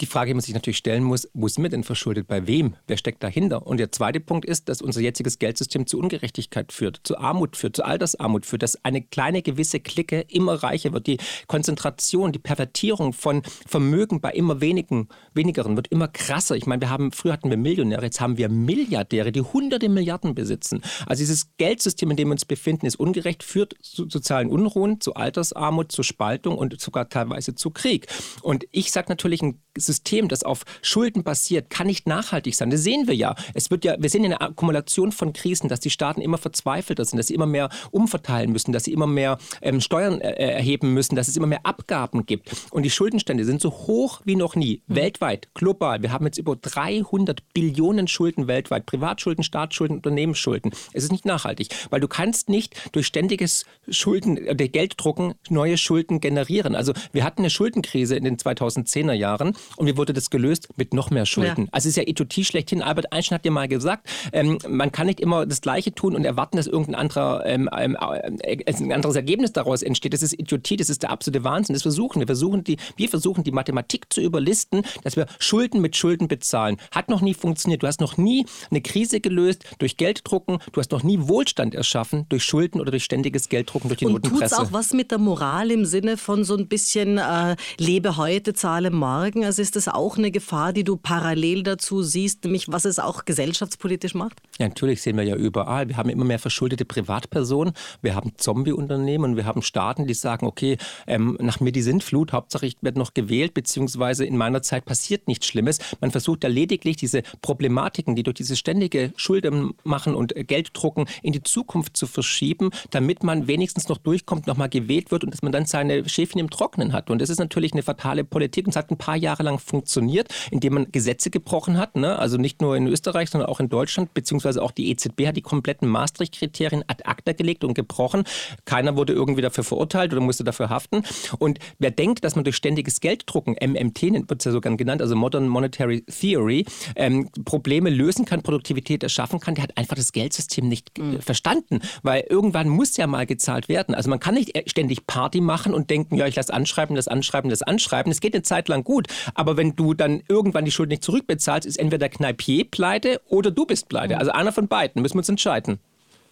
die 0.00 0.06
Frage, 0.06 0.28
die 0.30 0.34
man 0.34 0.40
sich 0.40 0.54
natürlich 0.54 0.78
stellen 0.78 1.04
muss, 1.04 1.28
wo 1.34 1.48
sind 1.48 1.62
wir 1.62 1.70
denn 1.70 1.84
verschuldet? 1.84 2.26
Bei 2.26 2.46
wem? 2.46 2.76
Wer 2.86 2.96
steckt 2.96 3.22
dahinter? 3.22 3.66
Und 3.66 3.78
der 3.78 3.92
zweite 3.92 4.20
Punkt 4.20 4.44
ist, 4.44 4.68
dass 4.68 4.82
unser 4.82 5.00
jetziges 5.00 5.38
Geldsystem 5.38 5.86
zu 5.86 5.98
Ungerechtigkeit 5.98 6.72
führt, 6.72 7.00
zu 7.04 7.18
Armut 7.18 7.56
führt, 7.56 7.76
zu 7.76 7.84
Altersarmut 7.84 8.46
führt, 8.46 8.62
dass 8.62 8.82
eine 8.84 9.02
kleine 9.02 9.42
gewisse 9.42 9.80
Clique 9.80 10.20
immer 10.28 10.54
reicher 10.62 10.92
wird. 10.92 11.06
Die 11.06 11.18
Konzentration, 11.46 12.32
die 12.32 12.38
Pervertierung 12.38 13.12
von 13.12 13.42
Vermögen 13.66 14.20
bei 14.20 14.32
immer 14.32 14.60
wenigen, 14.60 15.08
wenigeren 15.34 15.76
wird 15.76 15.88
immer 15.88 16.08
krasser. 16.08 16.56
Ich 16.56 16.66
meine, 16.66 16.80
wir 16.82 16.90
haben, 16.90 17.12
früher 17.12 17.32
hatten 17.32 17.50
wir 17.50 17.56
Millionäre, 17.56 18.04
jetzt 18.04 18.20
haben 18.20 18.38
wir 18.38 18.48
Milliardäre, 18.48 19.32
die 19.32 19.42
hunderte 19.42 19.88
Milliarden 19.88 20.34
besitzen. 20.34 20.82
Also 21.06 21.20
dieses 21.20 21.56
Geldsystem, 21.58 22.10
in 22.10 22.16
dem 22.16 22.28
wir 22.28 22.32
uns 22.32 22.44
befinden, 22.44 22.86
ist 22.86 22.96
ungerecht, 22.96 23.42
führt 23.42 23.74
zu 23.82 24.08
sozialen 24.08 24.48
Unruhen, 24.48 25.00
zu 25.00 25.14
Altersarmut, 25.14 25.92
zu 25.92 26.02
Spaltung 26.02 26.56
und 26.56 26.80
sogar 26.80 27.08
teilweise 27.08 27.33
zu 27.54 27.70
Krieg. 27.70 28.06
Und 28.42 28.66
ich 28.70 28.92
sage 28.92 29.06
natürlich, 29.08 29.42
ein 29.42 29.63
System, 29.76 30.28
das 30.28 30.42
auf 30.42 30.64
Schulden 30.82 31.24
basiert, 31.24 31.70
kann 31.70 31.86
nicht 31.86 32.06
nachhaltig 32.06 32.54
sein. 32.54 32.70
Das 32.70 32.82
sehen 32.82 33.06
wir 33.06 33.14
ja. 33.14 33.34
Es 33.54 33.70
wird 33.70 33.84
ja, 33.84 33.96
wir 33.98 34.08
sehen 34.08 34.24
eine 34.24 34.40
Akkumulation 34.40 35.12
von 35.12 35.32
Krisen, 35.32 35.68
dass 35.68 35.80
die 35.80 35.90
Staaten 35.90 36.20
immer 36.20 36.38
verzweifelter 36.38 37.04
sind, 37.04 37.18
dass 37.18 37.28
sie 37.28 37.34
immer 37.34 37.46
mehr 37.46 37.68
umverteilen 37.90 38.52
müssen, 38.52 38.72
dass 38.72 38.84
sie 38.84 38.92
immer 38.92 39.06
mehr 39.06 39.38
ähm, 39.62 39.80
Steuern 39.80 40.20
äh, 40.20 40.32
erheben 40.32 40.92
müssen, 40.94 41.16
dass 41.16 41.28
es 41.28 41.36
immer 41.36 41.46
mehr 41.46 41.64
Abgaben 41.64 42.26
gibt. 42.26 42.50
Und 42.70 42.82
die 42.82 42.90
Schuldenstände 42.90 43.44
sind 43.44 43.60
so 43.60 43.70
hoch 43.70 44.20
wie 44.24 44.36
noch 44.36 44.56
nie, 44.56 44.82
mhm. 44.86 44.94
weltweit, 44.94 45.48
global. 45.54 46.02
Wir 46.02 46.12
haben 46.12 46.24
jetzt 46.24 46.38
über 46.38 46.56
300 46.56 47.52
Billionen 47.52 48.08
Schulden 48.08 48.46
weltweit, 48.46 48.86
Privatschulden, 48.86 49.44
Staatsschulden, 49.44 49.96
Unternehmensschulden. 49.96 50.72
Es 50.92 51.04
ist 51.04 51.12
nicht 51.12 51.24
nachhaltig, 51.24 51.68
weil 51.90 52.00
du 52.00 52.08
kannst 52.08 52.48
nicht 52.48 52.74
durch 52.92 53.06
ständiges 53.06 53.64
Schulden, 53.88 54.36
äh, 54.36 54.54
Gelddrucken 54.68 55.34
neue 55.48 55.76
Schulden 55.76 56.20
generieren. 56.20 56.74
Also 56.74 56.92
wir 57.12 57.24
hatten 57.24 57.42
eine 57.42 57.50
Schuldenkrise 57.50 58.16
in 58.16 58.24
den 58.24 58.36
2010er 58.36 59.12
Jahren 59.12 59.54
und 59.76 59.86
wie 59.86 59.96
wurde 59.96 60.12
das 60.12 60.30
gelöst? 60.30 60.68
Mit 60.76 60.94
noch 60.94 61.10
mehr 61.10 61.26
Schulden. 61.26 61.64
Ja. 61.64 61.68
Also 61.72 61.88
es 61.88 61.96
ist 61.96 62.04
ja 62.04 62.08
Utopie 62.08 62.44
schlechthin. 62.44 62.82
Albert 62.82 63.12
Einstein 63.12 63.38
hat 63.38 63.44
ja 63.44 63.50
mal 63.50 63.68
gesagt, 63.68 64.08
ähm, 64.32 64.58
man 64.68 64.92
kann 64.92 65.06
nicht 65.06 65.20
immer 65.20 65.46
das 65.46 65.60
Gleiche 65.60 65.94
tun 65.94 66.14
und 66.14 66.24
erwarten, 66.24 66.56
dass 66.56 66.66
irgendein 66.66 66.94
anderer, 66.94 67.44
ähm, 67.46 67.68
ähm, 67.76 67.96
äh, 68.40 68.64
ein 68.66 68.92
anderes 68.92 69.16
Ergebnis 69.16 69.52
daraus 69.52 69.82
entsteht. 69.82 70.12
Das 70.12 70.22
ist 70.22 70.38
Idiotie, 70.38 70.76
das 70.76 70.90
ist 70.90 71.02
der 71.02 71.10
absolute 71.10 71.44
Wahnsinn. 71.44 71.74
Das 71.74 71.82
versuchen 71.82 72.20
wir. 72.20 72.26
Versuchen 72.26 72.64
die, 72.64 72.76
wir 72.96 73.08
versuchen 73.08 73.44
die 73.44 73.52
Mathematik 73.52 74.12
zu 74.12 74.20
überlisten, 74.20 74.82
dass 75.02 75.16
wir 75.16 75.26
Schulden 75.38 75.80
mit 75.80 75.96
Schulden 75.96 76.28
bezahlen. 76.28 76.78
Hat 76.90 77.08
noch 77.08 77.20
nie 77.20 77.34
funktioniert. 77.34 77.82
Du 77.82 77.86
hast 77.86 78.00
noch 78.00 78.16
nie 78.16 78.46
eine 78.70 78.80
Krise 78.80 79.20
gelöst 79.20 79.64
durch 79.78 79.96
Gelddrucken. 79.96 80.58
Du 80.72 80.80
hast 80.80 80.90
noch 80.92 81.02
nie 81.02 81.18
Wohlstand 81.20 81.74
erschaffen 81.74 82.26
durch 82.28 82.44
Schulden 82.44 82.80
oder 82.80 82.90
durch 82.90 83.04
ständiges 83.04 83.48
Gelddrucken 83.48 83.88
durch 83.88 83.98
die 83.98 84.06
und 84.06 84.12
Notenpresse. 84.12 84.56
Und 84.56 84.66
auch 84.66 84.72
was 84.72 84.92
mit 84.92 85.10
der 85.10 85.18
Moral 85.18 85.70
im 85.70 85.84
Sinne 85.84 86.16
von 86.16 86.44
so 86.44 86.56
ein 86.56 86.68
bisschen 86.68 87.18
äh, 87.18 87.56
lebe 87.78 88.16
heute, 88.16 88.54
zahle 88.54 88.90
morgen? 88.90 89.44
Also 89.44 89.53
ist 89.58 89.76
das 89.76 89.88
auch 89.88 90.18
eine 90.18 90.30
Gefahr, 90.30 90.72
die 90.72 90.84
du 90.84 90.96
parallel 90.96 91.62
dazu 91.62 92.02
siehst, 92.02 92.44
nämlich 92.44 92.70
was 92.70 92.84
es 92.84 92.98
auch 92.98 93.24
gesellschaftspolitisch 93.24 94.14
macht? 94.14 94.40
Ja, 94.58 94.68
natürlich 94.68 95.02
sehen 95.02 95.16
wir 95.16 95.24
ja 95.24 95.36
überall. 95.36 95.88
Wir 95.88 95.96
haben 95.96 96.08
immer 96.08 96.24
mehr 96.24 96.38
verschuldete 96.38 96.84
Privatpersonen, 96.84 97.74
wir 98.02 98.14
haben 98.14 98.32
Zombie-Unternehmen 98.36 99.24
und 99.24 99.36
wir 99.36 99.44
haben 99.44 99.62
Staaten, 99.62 100.06
die 100.06 100.14
sagen, 100.14 100.46
okay, 100.46 100.78
ähm, 101.06 101.36
nach 101.40 101.60
mir 101.60 101.72
die 101.72 101.82
Sintflut, 101.82 102.32
Hauptsache 102.32 102.66
ich 102.66 102.76
werde 102.80 102.98
noch 102.98 103.14
gewählt, 103.14 103.54
beziehungsweise 103.54 104.24
in 104.24 104.36
meiner 104.36 104.62
Zeit 104.62 104.84
passiert 104.84 105.28
nichts 105.28 105.46
Schlimmes. 105.46 105.78
Man 106.00 106.10
versucht 106.10 106.44
da 106.44 106.48
lediglich 106.48 106.96
diese 106.96 107.22
Problematiken, 107.42 108.16
die 108.16 108.22
durch 108.22 108.34
diese 108.34 108.56
ständige 108.56 109.12
Schulden 109.16 109.74
machen 109.84 110.14
und 110.14 110.34
Gelddrucken 110.34 111.06
in 111.22 111.32
die 111.32 111.42
Zukunft 111.42 111.96
zu 111.96 112.06
verschieben, 112.06 112.70
damit 112.90 113.22
man 113.22 113.46
wenigstens 113.46 113.88
noch 113.88 113.98
durchkommt, 113.98 114.46
nochmal 114.46 114.68
gewählt 114.68 115.10
wird 115.10 115.24
und 115.24 115.32
dass 115.32 115.42
man 115.42 115.52
dann 115.52 115.66
seine 115.66 116.08
Schäfchen 116.08 116.40
im 116.40 116.50
Trocknen 116.50 116.92
hat. 116.92 117.10
Und 117.10 117.20
das 117.20 117.30
ist 117.30 117.38
natürlich 117.38 117.72
eine 117.72 117.82
fatale 117.82 118.24
Politik 118.24 118.66
und 118.66 118.70
es 118.70 118.76
hat 118.76 118.90
ein 118.90 118.98
paar 118.98 119.16
Jahre 119.16 119.42
lang 119.44 119.58
funktioniert, 119.58 120.28
indem 120.50 120.74
man 120.74 120.92
Gesetze 120.92 121.30
gebrochen 121.30 121.78
hat. 121.78 121.96
Ne? 121.96 122.18
Also 122.18 122.36
nicht 122.36 122.60
nur 122.60 122.76
in 122.76 122.86
Österreich, 122.86 123.30
sondern 123.30 123.48
auch 123.48 123.60
in 123.60 123.68
Deutschland, 123.68 124.14
beziehungsweise 124.14 124.62
auch 124.62 124.70
die 124.70 124.90
EZB 124.90 125.26
hat 125.28 125.36
die 125.36 125.42
kompletten 125.42 125.88
Maastricht-Kriterien 125.88 126.84
ad 126.88 127.04
acta 127.04 127.32
gelegt 127.32 127.64
und 127.64 127.74
gebrochen. 127.74 128.24
Keiner 128.64 128.96
wurde 128.96 129.12
irgendwie 129.12 129.42
dafür 129.42 129.64
verurteilt 129.64 130.12
oder 130.12 130.20
musste 130.20 130.44
dafür 130.44 130.70
haften. 130.70 131.02
Und 131.38 131.58
wer 131.78 131.90
denkt, 131.90 132.24
dass 132.24 132.34
man 132.34 132.44
durch 132.44 132.56
ständiges 132.56 133.00
Gelddrucken, 133.00 133.56
MMT 133.60 134.02
wird 134.28 134.40
es 134.40 134.44
ja 134.44 134.52
so 134.52 134.60
gern 134.60 134.76
genannt, 134.76 135.02
also 135.02 135.14
Modern 135.16 135.48
Monetary 135.48 136.02
Theory, 136.02 136.66
ähm, 136.96 137.30
Probleme 137.44 137.90
lösen 137.90 138.24
kann, 138.24 138.42
Produktivität 138.42 139.02
erschaffen 139.02 139.40
kann, 139.40 139.54
der 139.54 139.64
hat 139.64 139.76
einfach 139.76 139.96
das 139.96 140.12
Geldsystem 140.12 140.68
nicht 140.68 140.98
mhm. 140.98 141.20
verstanden. 141.20 141.80
Weil 142.02 142.24
irgendwann 142.28 142.68
muss 142.68 142.96
ja 142.96 143.06
mal 143.06 143.26
gezahlt 143.26 143.68
werden. 143.68 143.94
Also 143.94 144.10
man 144.10 144.20
kann 144.20 144.34
nicht 144.34 144.52
ständig 144.66 145.06
Party 145.06 145.40
machen 145.40 145.74
und 145.74 145.90
denken, 145.90 146.16
ja, 146.16 146.26
ich 146.26 146.36
lasse 146.36 146.52
anschreiben, 146.52 146.96
das 146.96 147.08
anschreiben, 147.08 147.50
das 147.50 147.62
anschreiben. 147.62 148.10
Es 148.10 148.20
geht 148.20 148.34
eine 148.34 148.42
Zeit 148.42 148.68
lang 148.68 148.84
gut. 148.84 149.08
Aber 149.34 149.56
wenn 149.56 149.76
du 149.76 149.94
dann 149.94 150.22
irgendwann 150.28 150.64
die 150.64 150.70
Schuld 150.70 150.88
nicht 150.88 151.02
zurückbezahlst, 151.02 151.66
ist 151.66 151.78
entweder 151.78 151.98
der 151.98 152.08
Kneipier 152.08 152.64
pleite 152.64 153.20
oder 153.28 153.50
du 153.50 153.66
bist 153.66 153.88
pleite. 153.88 154.14
Mhm. 154.14 154.20
Also 154.20 154.32
einer 154.32 154.52
von 154.52 154.68
beiden, 154.68 155.02
müssen 155.02 155.14
wir 155.14 155.20
uns 155.20 155.28
entscheiden. 155.28 155.78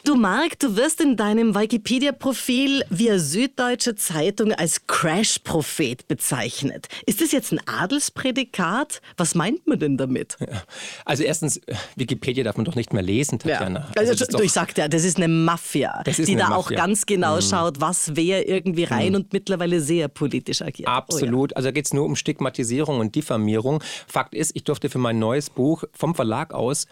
Du 0.04 0.16
Marc, 0.16 0.58
du 0.58 0.74
wirst 0.74 1.00
in 1.00 1.16
deinem 1.16 1.54
Wikipedia-Profil 1.54 2.82
via 2.90 3.20
Süddeutsche 3.20 3.94
Zeitung 3.94 4.52
als 4.52 4.88
Crash-Prophet 4.88 6.08
bezeichnet. 6.08 6.88
Ist 7.06 7.20
das 7.20 7.30
jetzt 7.30 7.52
ein 7.52 7.60
Adelsprädikat? 7.68 9.00
Was 9.16 9.36
meint 9.36 9.64
man 9.68 9.78
denn 9.78 9.96
damit? 9.96 10.38
Ja. 10.40 10.64
Also 11.04 11.22
erstens, 11.22 11.60
Wikipedia 11.94 12.42
darf 12.42 12.56
man 12.56 12.64
doch 12.64 12.74
nicht 12.74 12.92
mehr 12.92 13.02
lesen, 13.02 13.38
Tatjana. 13.38 13.78
Ja. 13.78 13.86
Also, 13.96 14.10
also 14.10 14.24
doch, 14.26 14.40
ich 14.40 14.50
sagte 14.50 14.80
ja, 14.80 14.88
das 14.88 15.04
ist 15.04 15.18
eine 15.18 15.28
Mafia, 15.28 16.02
ist 16.04 16.18
die 16.18 16.32
eine 16.32 16.42
da 16.42 16.48
Mafia. 16.48 16.56
auch 16.56 16.70
ganz 16.70 17.06
genau 17.06 17.36
mhm. 17.36 17.42
schaut, 17.42 17.80
was 17.80 18.16
wer 18.16 18.48
irgendwie 18.48 18.84
rein 18.84 19.10
mhm. 19.10 19.14
und 19.14 19.32
mittlerweile 19.32 19.80
sehr 19.80 20.08
politisch 20.08 20.62
agiert. 20.62 20.88
Absolut. 20.88 21.52
Oh, 21.52 21.52
ja. 21.52 21.56
Also 21.56 21.68
da 21.68 21.72
geht 21.72 21.86
es 21.86 21.92
nur 21.92 22.06
um 22.06 22.16
Stigmatisierung 22.16 22.98
und 22.98 23.14
Diffamierung. 23.14 23.80
Fakt 24.08 24.34
ist, 24.34 24.50
ich 24.56 24.64
durfte 24.64 24.90
für 24.90 24.98
mein 24.98 25.20
neues 25.20 25.48
Buch 25.48 25.84
vom 25.92 26.16
Verlag 26.16 26.52
aus 26.52 26.88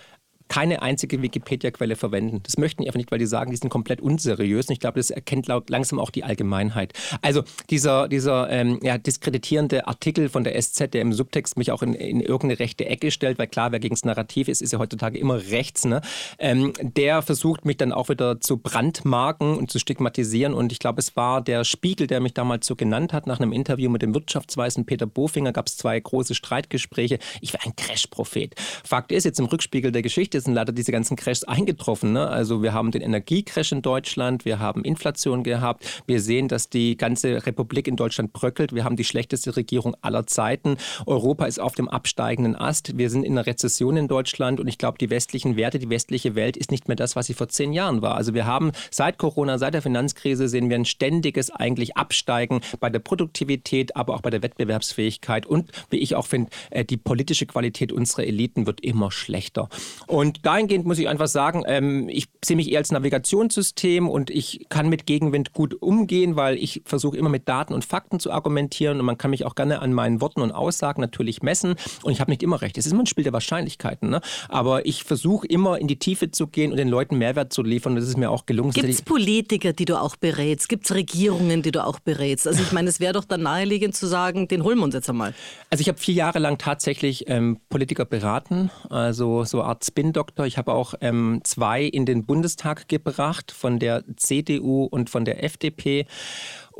keine 0.50 0.82
einzige 0.82 1.22
Wikipedia-Quelle 1.22 1.94
verwenden. 1.94 2.40
Das 2.42 2.58
möchten 2.58 2.82
die 2.82 2.88
einfach 2.88 2.98
nicht, 2.98 3.12
weil 3.12 3.20
die 3.20 3.26
sagen, 3.26 3.52
die 3.52 3.56
sind 3.56 3.70
komplett 3.70 4.00
unseriös. 4.00 4.66
Und 4.66 4.72
ich 4.72 4.80
glaube, 4.80 4.98
das 4.98 5.10
erkennt 5.10 5.46
langsam 5.46 6.00
auch 6.00 6.10
die 6.10 6.24
Allgemeinheit. 6.24 6.92
Also 7.22 7.44
dieser, 7.70 8.08
dieser 8.08 8.50
ähm, 8.50 8.80
ja, 8.82 8.98
diskreditierende 8.98 9.86
Artikel 9.86 10.28
von 10.28 10.42
der 10.42 10.60
SZ, 10.60 10.92
der 10.92 11.02
im 11.02 11.12
Subtext 11.12 11.56
mich 11.56 11.70
auch 11.70 11.82
in, 11.82 11.94
in 11.94 12.20
irgendeine 12.20 12.58
rechte 12.58 12.84
Ecke 12.84 13.12
stellt, 13.12 13.38
weil 13.38 13.46
klar, 13.46 13.70
wer 13.70 13.78
gegen 13.78 13.94
das 13.94 14.04
Narrativ 14.04 14.48
ist, 14.48 14.60
ist 14.60 14.72
ja 14.72 14.80
heutzutage 14.80 15.18
immer 15.18 15.36
rechts. 15.36 15.84
Ne? 15.84 16.00
Ähm, 16.40 16.72
der 16.82 17.22
versucht 17.22 17.64
mich 17.64 17.76
dann 17.76 17.92
auch 17.92 18.08
wieder 18.08 18.40
zu 18.40 18.56
brandmarken 18.56 19.56
und 19.56 19.70
zu 19.70 19.78
stigmatisieren. 19.78 20.52
Und 20.52 20.72
ich 20.72 20.80
glaube, 20.80 20.98
es 20.98 21.14
war 21.14 21.42
der 21.42 21.62
Spiegel, 21.62 22.08
der 22.08 22.18
mich 22.18 22.34
damals 22.34 22.66
so 22.66 22.74
genannt 22.74 23.12
hat. 23.12 23.28
Nach 23.28 23.38
einem 23.38 23.52
Interview 23.52 23.88
mit 23.88 24.02
dem 24.02 24.14
Wirtschaftsweisen 24.14 24.84
Peter 24.84 25.06
Bofinger 25.06 25.52
gab 25.52 25.68
es 25.68 25.76
zwei 25.76 26.00
große 26.00 26.34
Streitgespräche. 26.34 27.20
Ich 27.40 27.54
war 27.54 27.60
ein 27.64 27.76
Crash-Prophet. 27.76 28.56
Fakt 28.82 29.12
ist, 29.12 29.22
jetzt 29.22 29.38
im 29.38 29.46
Rückspiegel 29.46 29.92
der 29.92 30.02
Geschichte 30.02 30.39
sind 30.40 30.54
leider 30.54 30.72
diese 30.72 30.92
ganzen 30.92 31.16
Crashs 31.16 31.44
eingetroffen. 31.44 32.12
Ne? 32.12 32.26
Also 32.28 32.62
wir 32.62 32.72
haben 32.72 32.90
den 32.90 33.02
Energiecrash 33.02 33.72
in 33.72 33.82
Deutschland, 33.82 34.44
wir 34.44 34.58
haben 34.58 34.84
Inflation 34.84 35.42
gehabt, 35.42 36.02
wir 36.06 36.20
sehen, 36.20 36.48
dass 36.48 36.68
die 36.68 36.96
ganze 36.96 37.46
Republik 37.46 37.88
in 37.88 37.96
Deutschland 37.96 38.32
bröckelt, 38.32 38.74
wir 38.74 38.84
haben 38.84 38.96
die 38.96 39.04
schlechteste 39.04 39.56
Regierung 39.56 39.96
aller 40.02 40.26
Zeiten, 40.26 40.76
Europa 41.06 41.46
ist 41.46 41.60
auf 41.60 41.74
dem 41.74 41.88
absteigenden 41.88 42.56
Ast, 42.56 42.96
wir 42.96 43.10
sind 43.10 43.24
in 43.24 43.32
einer 43.32 43.46
Rezession 43.46 43.96
in 43.96 44.08
Deutschland 44.08 44.60
und 44.60 44.68
ich 44.68 44.78
glaube, 44.78 44.98
die 44.98 45.10
westlichen 45.10 45.56
Werte, 45.56 45.78
die 45.78 45.90
westliche 45.90 46.34
Welt 46.34 46.56
ist 46.56 46.70
nicht 46.70 46.88
mehr 46.88 46.96
das, 46.96 47.16
was 47.16 47.26
sie 47.26 47.34
vor 47.34 47.48
zehn 47.48 47.72
Jahren 47.72 48.02
war. 48.02 48.14
Also 48.14 48.34
wir 48.34 48.46
haben 48.46 48.72
seit 48.90 49.18
Corona, 49.18 49.58
seit 49.58 49.74
der 49.74 49.82
Finanzkrise 49.82 50.48
sehen 50.48 50.68
wir 50.68 50.76
ein 50.76 50.84
ständiges 50.84 51.50
eigentlich 51.50 51.96
Absteigen 51.96 52.60
bei 52.80 52.90
der 52.90 53.00
Produktivität, 53.00 53.96
aber 53.96 54.14
auch 54.14 54.20
bei 54.20 54.30
der 54.30 54.42
Wettbewerbsfähigkeit 54.42 55.46
und 55.46 55.70
wie 55.90 55.98
ich 55.98 56.14
auch 56.14 56.26
finde, 56.26 56.50
äh, 56.70 56.84
die 56.84 56.96
politische 56.96 57.46
Qualität 57.46 57.92
unserer 57.92 58.24
Eliten 58.24 58.66
wird 58.66 58.80
immer 58.80 59.10
schlechter. 59.10 59.68
Und 60.06 60.29
und 60.30 60.46
dahingehend 60.46 60.86
muss 60.86 61.00
ich 61.00 61.08
einfach 61.08 61.26
sagen, 61.26 61.64
ähm, 61.66 62.08
ich 62.08 62.28
sehe 62.44 62.54
mich 62.54 62.70
eher 62.70 62.78
als 62.78 62.92
Navigationssystem 62.92 64.08
und 64.08 64.30
ich 64.30 64.66
kann 64.68 64.88
mit 64.88 65.04
Gegenwind 65.04 65.52
gut 65.52 65.74
umgehen, 65.82 66.36
weil 66.36 66.56
ich 66.56 66.82
versuche 66.84 67.16
immer 67.16 67.28
mit 67.28 67.48
Daten 67.48 67.74
und 67.74 67.84
Fakten 67.84 68.20
zu 68.20 68.30
argumentieren 68.30 69.00
und 69.00 69.06
man 69.06 69.18
kann 69.18 69.32
mich 69.32 69.44
auch 69.44 69.56
gerne 69.56 69.80
an 69.80 69.92
meinen 69.92 70.20
Worten 70.20 70.40
und 70.40 70.52
Aussagen 70.52 71.00
natürlich 71.00 71.42
messen 71.42 71.74
und 72.04 72.12
ich 72.12 72.20
habe 72.20 72.30
nicht 72.30 72.44
immer 72.44 72.62
recht. 72.62 72.78
Es 72.78 72.86
ist 72.86 72.92
immer 72.92 73.02
ein 73.02 73.06
Spiel 73.06 73.24
der 73.24 73.32
Wahrscheinlichkeiten, 73.32 74.08
ne? 74.08 74.20
aber 74.48 74.86
ich 74.86 75.02
versuche 75.02 75.48
immer 75.48 75.78
in 75.80 75.88
die 75.88 75.98
Tiefe 75.98 76.30
zu 76.30 76.46
gehen 76.46 76.70
und 76.70 76.76
den 76.76 76.88
Leuten 76.88 77.18
Mehrwert 77.18 77.52
zu 77.52 77.64
liefern. 77.64 77.96
Das 77.96 78.06
ist 78.06 78.16
mir 78.16 78.30
auch 78.30 78.46
gelungen. 78.46 78.70
Gibt 78.70 78.88
es 78.88 79.02
Politiker, 79.02 79.72
die 79.72 79.84
du 79.84 80.00
auch 80.00 80.14
berätst? 80.14 80.68
Gibt 80.68 80.84
es 80.84 80.94
Regierungen, 80.94 81.62
die 81.62 81.72
du 81.72 81.84
auch 81.84 81.98
berätst? 81.98 82.46
Also 82.46 82.62
ich 82.62 82.70
meine, 82.70 82.88
es 82.88 83.00
wäre 83.00 83.14
doch 83.14 83.24
dann 83.24 83.42
naheliegend 83.42 83.96
zu 83.96 84.06
sagen, 84.06 84.46
den 84.46 84.62
holen 84.62 84.78
wir 84.78 84.84
uns 84.84 84.94
jetzt 84.94 85.10
einmal. 85.10 85.34
Also 85.70 85.82
ich 85.82 85.88
habe 85.88 85.98
vier 85.98 86.14
Jahre 86.14 86.38
lang 86.38 86.56
tatsächlich 86.58 87.24
ähm, 87.28 87.58
Politiker 87.68 88.04
beraten, 88.04 88.70
also 88.90 89.42
so 89.42 89.60
eine 89.60 89.70
Art 89.70 89.84
Spin 89.84 90.12
Doktor. 90.20 90.44
Ich 90.44 90.58
habe 90.58 90.74
auch 90.74 90.92
ähm, 91.00 91.40
zwei 91.44 91.82
in 91.82 92.04
den 92.04 92.26
Bundestag 92.26 92.88
gebracht 92.88 93.52
von 93.52 93.78
der 93.78 94.04
CDU 94.16 94.84
und 94.84 95.08
von 95.08 95.24
der 95.24 95.42
FDP 95.42 96.04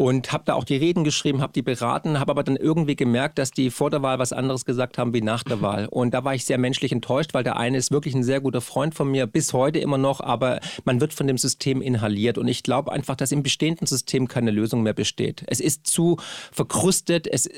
und 0.00 0.32
habe 0.32 0.44
da 0.46 0.54
auch 0.54 0.64
die 0.64 0.76
Reden 0.76 1.04
geschrieben, 1.04 1.42
habe 1.42 1.52
die 1.52 1.60
beraten, 1.60 2.18
habe 2.18 2.30
aber 2.30 2.42
dann 2.42 2.56
irgendwie 2.56 2.96
gemerkt, 2.96 3.38
dass 3.38 3.50
die 3.50 3.68
vor 3.68 3.90
der 3.90 4.00
Wahl 4.00 4.18
was 4.18 4.32
anderes 4.32 4.64
gesagt 4.64 4.96
haben 4.96 5.12
wie 5.12 5.20
nach 5.20 5.42
der 5.42 5.60
Wahl. 5.60 5.88
Und 5.90 6.14
da 6.14 6.24
war 6.24 6.34
ich 6.34 6.46
sehr 6.46 6.56
menschlich 6.56 6.90
enttäuscht, 6.90 7.34
weil 7.34 7.44
der 7.44 7.58
eine 7.58 7.76
ist 7.76 7.90
wirklich 7.90 8.14
ein 8.14 8.22
sehr 8.22 8.40
guter 8.40 8.62
Freund 8.62 8.94
von 8.94 9.10
mir, 9.10 9.26
bis 9.26 9.52
heute 9.52 9.78
immer 9.78 9.98
noch, 9.98 10.22
aber 10.22 10.60
man 10.86 11.02
wird 11.02 11.12
von 11.12 11.26
dem 11.26 11.36
System 11.36 11.82
inhaliert. 11.82 12.38
Und 12.38 12.48
ich 12.48 12.62
glaube 12.62 12.92
einfach, 12.92 13.14
dass 13.14 13.30
im 13.30 13.42
bestehenden 13.42 13.86
System 13.86 14.26
keine 14.26 14.50
Lösung 14.50 14.82
mehr 14.82 14.94
besteht. 14.94 15.44
Es 15.48 15.60
ist 15.60 15.86
zu 15.86 16.16
verkrustet. 16.50 17.26
Es, 17.26 17.50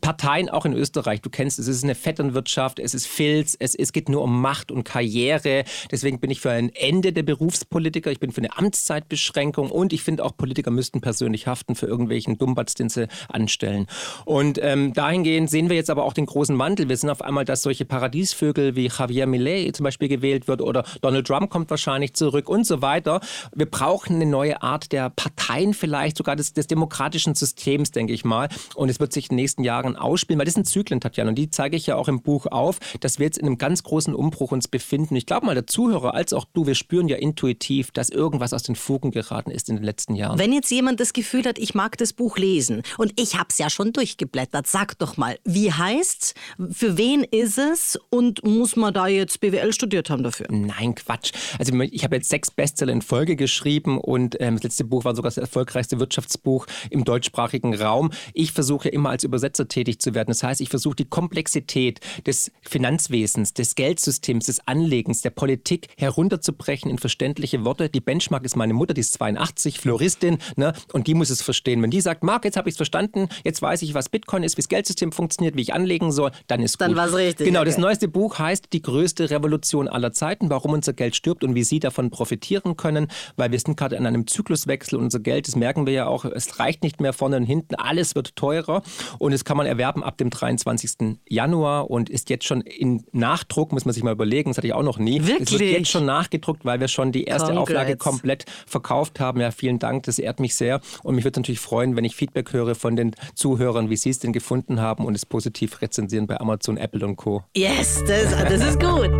Parteien 0.00 0.48
auch 0.48 0.64
in 0.64 0.72
Österreich, 0.72 1.20
du 1.20 1.30
kennst 1.30 1.60
es, 1.60 1.68
es 1.68 1.76
ist 1.76 1.84
eine 1.84 1.94
Vetternwirtschaft, 1.94 2.80
es 2.80 2.94
ist 2.94 3.06
Filz, 3.06 3.56
es, 3.60 3.76
es 3.76 3.92
geht 3.92 4.08
nur 4.08 4.22
um 4.22 4.40
Macht 4.40 4.72
und 4.72 4.82
Karriere. 4.82 5.62
Deswegen 5.92 6.18
bin 6.18 6.32
ich 6.32 6.40
für 6.40 6.50
ein 6.50 6.70
Ende 6.70 7.12
der 7.12 7.22
Berufspolitiker, 7.22 8.10
ich 8.10 8.18
bin 8.18 8.32
für 8.32 8.40
eine 8.40 8.58
Amtszeitbeschränkung 8.58 9.70
und 9.70 9.92
ich 9.92 10.02
finde 10.02 10.24
auch 10.24 10.36
Politiker 10.36 10.72
müssten 10.72 11.00
persönlich 11.00 11.46
haften 11.46 11.76
für 11.84 11.90
irgendwelchen 11.90 12.38
Dummbatz, 12.38 12.74
den 12.74 12.88
sie 12.88 13.08
anstellen. 13.28 13.86
Und 14.24 14.58
ähm, 14.62 14.94
dahingehend 14.94 15.50
sehen 15.50 15.68
wir 15.68 15.76
jetzt 15.76 15.90
aber 15.90 16.04
auch 16.04 16.14
den 16.14 16.24
großen 16.24 16.58
Wandel. 16.58 16.88
Wir 16.88 16.96
sind 16.96 17.10
auf 17.10 17.20
einmal, 17.20 17.44
dass 17.44 17.62
solche 17.62 17.84
Paradiesvögel 17.84 18.74
wie 18.74 18.88
Javier 18.88 19.26
Millet 19.26 19.76
zum 19.76 19.84
Beispiel 19.84 20.08
gewählt 20.08 20.48
wird 20.48 20.62
oder 20.62 20.84
Donald 21.02 21.26
Trump 21.26 21.50
kommt 21.50 21.68
wahrscheinlich 21.68 22.14
zurück 22.14 22.48
und 22.48 22.66
so 22.66 22.80
weiter. 22.80 23.20
Wir 23.54 23.66
brauchen 23.66 24.16
eine 24.16 24.26
neue 24.26 24.62
Art 24.62 24.92
der 24.92 25.10
Parteien 25.10 25.74
vielleicht, 25.74 26.16
sogar 26.16 26.36
des, 26.36 26.54
des 26.54 26.66
demokratischen 26.66 27.34
Systems, 27.34 27.90
denke 27.90 28.14
ich 28.14 28.24
mal. 28.24 28.48
Und 28.74 28.88
es 28.88 28.98
wird 28.98 29.12
sich 29.12 29.26
in 29.26 29.36
den 29.36 29.42
nächsten 29.42 29.62
Jahren 29.62 29.96
ausspielen, 29.96 30.38
weil 30.38 30.46
das 30.46 30.54
sind 30.54 30.66
Zyklen, 30.66 31.00
Tatjana, 31.00 31.30
und 31.30 31.36
die 31.36 31.50
zeige 31.50 31.76
ich 31.76 31.86
ja 31.86 31.96
auch 31.96 32.08
im 32.08 32.22
Buch 32.22 32.46
auf, 32.46 32.78
dass 33.00 33.18
wir 33.18 33.26
jetzt 33.26 33.36
in 33.36 33.46
einem 33.46 33.58
ganz 33.58 33.82
großen 33.82 34.14
Umbruch 34.14 34.52
uns 34.52 34.68
befinden. 34.68 35.16
Ich 35.16 35.26
glaube 35.26 35.44
mal, 35.44 35.54
der 35.54 35.66
Zuhörer 35.66 36.14
als 36.14 36.32
auch 36.32 36.46
du, 36.54 36.66
wir 36.66 36.74
spüren 36.74 37.08
ja 37.08 37.16
intuitiv, 37.16 37.90
dass 37.90 38.08
irgendwas 38.08 38.54
aus 38.54 38.62
den 38.62 38.74
Fugen 38.74 39.10
geraten 39.10 39.50
ist 39.50 39.68
in 39.68 39.76
den 39.76 39.84
letzten 39.84 40.14
Jahren. 40.14 40.38
Wenn 40.38 40.52
jetzt 40.52 40.70
jemand 40.70 41.00
das 41.00 41.12
Gefühl 41.12 41.44
hat, 41.44 41.58
ich 41.64 41.74
mag 41.74 41.96
das 41.96 42.12
Buch 42.12 42.36
lesen. 42.36 42.82
Und 42.98 43.18
ich 43.18 43.36
habe 43.36 43.48
es 43.48 43.56
ja 43.56 43.70
schon 43.70 43.92
durchgeblättert. 43.92 44.66
Sag 44.66 44.98
doch 44.98 45.16
mal, 45.16 45.38
wie 45.44 45.72
heißt's? 45.72 46.34
Für 46.70 46.98
wen 46.98 47.24
ist 47.24 47.56
es? 47.58 47.98
Und 48.10 48.44
muss 48.44 48.76
man 48.76 48.92
da 48.92 49.06
jetzt 49.06 49.40
BWL 49.40 49.72
studiert 49.72 50.10
haben 50.10 50.22
dafür? 50.22 50.46
Nein, 50.50 50.94
Quatsch. 50.94 51.32
Also 51.58 51.74
ich 51.80 52.04
habe 52.04 52.16
jetzt 52.16 52.28
sechs 52.28 52.50
Bestseller 52.50 52.92
in 52.92 53.00
Folge 53.00 53.34
geschrieben 53.34 53.98
und 53.98 54.36
ähm, 54.40 54.56
das 54.56 54.64
letzte 54.64 54.84
Buch 54.84 55.04
war 55.04 55.16
sogar 55.16 55.30
das 55.30 55.38
erfolgreichste 55.38 55.98
Wirtschaftsbuch 55.98 56.66
im 56.90 57.04
deutschsprachigen 57.04 57.74
Raum. 57.74 58.10
Ich 58.34 58.52
versuche 58.52 58.90
immer 58.90 59.08
als 59.08 59.24
Übersetzer 59.24 59.66
tätig 59.66 60.00
zu 60.00 60.14
werden. 60.14 60.28
Das 60.28 60.42
heißt, 60.42 60.60
ich 60.60 60.68
versuche 60.68 60.96
die 60.96 61.06
Komplexität 61.06 62.00
des 62.26 62.52
Finanzwesens, 62.60 63.54
des 63.54 63.74
Geldsystems, 63.74 64.46
des 64.46 64.68
Anlegens, 64.68 65.22
der 65.22 65.30
Politik 65.30 65.88
herunterzubrechen 65.96 66.90
in 66.90 66.98
verständliche 66.98 67.64
Worte. 67.64 67.88
Die 67.88 68.00
Benchmark 68.00 68.44
ist 68.44 68.54
meine 68.54 68.74
Mutter, 68.74 68.92
die 68.92 69.00
ist 69.00 69.14
82, 69.14 69.80
Floristin, 69.80 70.36
ne? 70.56 70.74
und 70.92 71.06
die 71.06 71.14
muss 71.14 71.30
es 71.30 71.40
verstehen. 71.40 71.53
Wenn 71.82 71.90
die 71.90 72.00
sagt, 72.00 72.22
Marc, 72.22 72.44
jetzt 72.44 72.56
habe 72.56 72.68
ich 72.68 72.74
es 72.74 72.76
verstanden, 72.76 73.28
jetzt 73.44 73.62
weiß 73.62 73.82
ich, 73.82 73.94
was 73.94 74.08
Bitcoin 74.08 74.42
ist, 74.42 74.56
wie 74.56 74.62
das 74.62 74.68
Geldsystem 74.68 75.12
funktioniert, 75.12 75.56
wie 75.56 75.62
ich 75.62 75.74
anlegen 75.74 76.12
soll, 76.12 76.30
dann 76.46 76.62
ist 76.62 76.80
dann 76.80 76.88
gut. 76.88 76.98
Dann 76.98 77.04
war 77.04 77.10
es 77.10 77.16
richtig. 77.16 77.46
Genau, 77.46 77.60
okay. 77.60 77.68
das 77.68 77.78
neueste 77.78 78.08
Buch 78.08 78.38
heißt 78.38 78.72
Die 78.72 78.82
größte 78.82 79.30
Revolution 79.30 79.88
aller 79.88 80.12
Zeiten, 80.12 80.50
warum 80.50 80.72
unser 80.72 80.92
Geld 80.92 81.16
stirbt 81.16 81.44
und 81.44 81.54
wie 81.54 81.64
Sie 81.64 81.80
davon 81.80 82.10
profitieren 82.10 82.76
können, 82.76 83.08
weil 83.36 83.50
wir 83.52 83.58
sind 83.58 83.76
gerade 83.76 83.96
in 83.96 84.06
einem 84.06 84.26
Zykluswechsel 84.26 84.98
und 84.98 85.04
unser 85.04 85.20
Geld, 85.20 85.48
das 85.48 85.56
merken 85.56 85.86
wir 85.86 85.92
ja 85.92 86.06
auch, 86.06 86.24
es 86.24 86.58
reicht 86.58 86.82
nicht 86.82 87.00
mehr 87.00 87.12
vorne 87.12 87.36
und 87.36 87.44
hinten, 87.44 87.74
alles 87.74 88.14
wird 88.14 88.36
teurer 88.36 88.82
und 89.18 89.32
es 89.32 89.44
kann 89.44 89.56
man 89.56 89.66
erwerben 89.66 90.02
ab 90.02 90.18
dem 90.18 90.30
23. 90.30 91.18
Januar 91.28 91.90
und 91.90 92.10
ist 92.10 92.30
jetzt 92.30 92.44
schon 92.44 92.60
in 92.60 93.04
Nachdruck, 93.12 93.72
muss 93.72 93.84
man 93.84 93.94
sich 93.94 94.02
mal 94.02 94.12
überlegen, 94.12 94.50
das 94.50 94.58
hatte 94.58 94.66
ich 94.66 94.72
auch 94.72 94.82
noch 94.82 94.98
nie. 94.98 95.26
Wirklich? 95.26 95.52
Es 95.52 95.58
wird 95.58 95.70
jetzt 95.70 95.90
schon 95.90 96.06
nachgedruckt, 96.06 96.64
weil 96.64 96.80
wir 96.80 96.88
schon 96.88 97.12
die 97.12 97.24
erste 97.24 97.48
Congrats. 97.48 97.70
Auflage 97.70 97.96
komplett 97.96 98.44
verkauft 98.66 99.20
haben. 99.20 99.40
Ja, 99.40 99.50
vielen 99.50 99.78
Dank, 99.78 100.04
das 100.04 100.18
ehrt 100.18 100.40
mich 100.40 100.54
sehr 100.54 100.80
und 101.02 101.14
mich 101.14 101.24
würde 101.24 101.34
natürlich 101.44 101.60
freuen, 101.60 101.94
wenn 101.94 102.04
ich 102.04 102.16
Feedback 102.16 102.54
höre 102.54 102.74
von 102.74 102.96
den 102.96 103.14
Zuhörern, 103.34 103.90
wie 103.90 103.96
sie 103.96 104.08
es 104.08 104.18
denn 104.18 104.32
gefunden 104.32 104.80
haben 104.80 105.04
und 105.04 105.14
es 105.14 105.26
positiv 105.26 105.82
rezensieren 105.82 106.26
bei 106.26 106.40
Amazon, 106.40 106.78
Apple 106.78 107.04
und 107.04 107.16
Co. 107.16 107.44
Yes, 107.54 108.02
das, 108.06 108.30
das 108.30 108.64
ist 108.64 108.80
gut. 108.80 109.10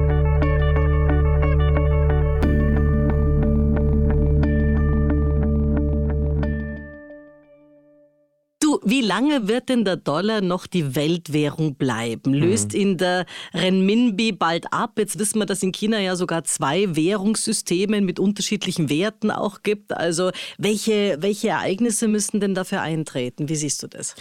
Wie 8.85 9.01
lange 9.01 9.49
wird 9.49 9.69
denn 9.69 9.85
der 9.85 9.97
Dollar 9.97 10.41
noch 10.41 10.67
die 10.67 10.95
Weltwährung 10.95 11.75
bleiben? 11.75 12.33
Mhm. 12.33 12.39
Löst 12.39 12.73
mhm. 12.73 12.81
ihn 12.81 12.97
der 12.99 13.27
Renminbi 13.53 14.33
bald 14.33 14.73
ab? 14.73 14.93
Jetzt 14.99 15.19
wissen 15.19 15.39
wir, 15.39 15.47
dass 15.47 15.63
in 15.63 15.73
China 15.73 15.99
ja 16.01 16.17
sogar 16.17 16.45
zwei 16.45 16.97
Währungssysteme 16.97 18.01
mit 18.01 18.19
unterschiedlichen 18.19 18.89
Werten 18.89 19.31
auch 19.31 19.63
gibt. 19.63 19.93
Also 19.93 20.31
welche, 20.59 21.17
welche 21.21 21.49
Ereignisse 21.49 22.09
müssen 22.09 22.41
denn 22.41 22.55
dafür 22.55 22.81
eintreten? 22.83 23.49
Wie 23.49 23.57
siehst 23.57 23.83
du 23.83 23.87
das? 23.87 24.15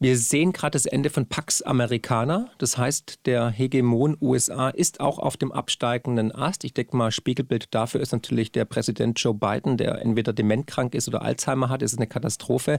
Wir 0.00 0.16
sehen 0.16 0.52
gerade 0.52 0.76
das 0.76 0.86
Ende 0.86 1.10
von 1.10 1.26
Pax 1.26 1.60
Americana. 1.60 2.50
Das 2.58 2.78
heißt, 2.78 3.26
der 3.26 3.50
Hegemon 3.50 4.16
USA 4.20 4.68
ist 4.68 5.00
auch 5.00 5.18
auf 5.18 5.36
dem 5.36 5.50
absteigenden 5.50 6.32
Ast. 6.32 6.62
Ich 6.62 6.72
denke 6.72 6.96
mal, 6.96 7.10
Spiegelbild 7.10 7.74
dafür 7.74 8.00
ist 8.00 8.12
natürlich 8.12 8.52
der 8.52 8.64
Präsident 8.64 9.18
Joe 9.18 9.34
Biden, 9.34 9.76
der 9.76 10.00
entweder 10.00 10.32
dementkrank 10.32 10.94
ist 10.94 11.08
oder 11.08 11.22
Alzheimer 11.22 11.68
hat. 11.68 11.82
Das 11.82 11.92
ist 11.92 11.98
eine 11.98 12.06
Katastrophe. 12.06 12.78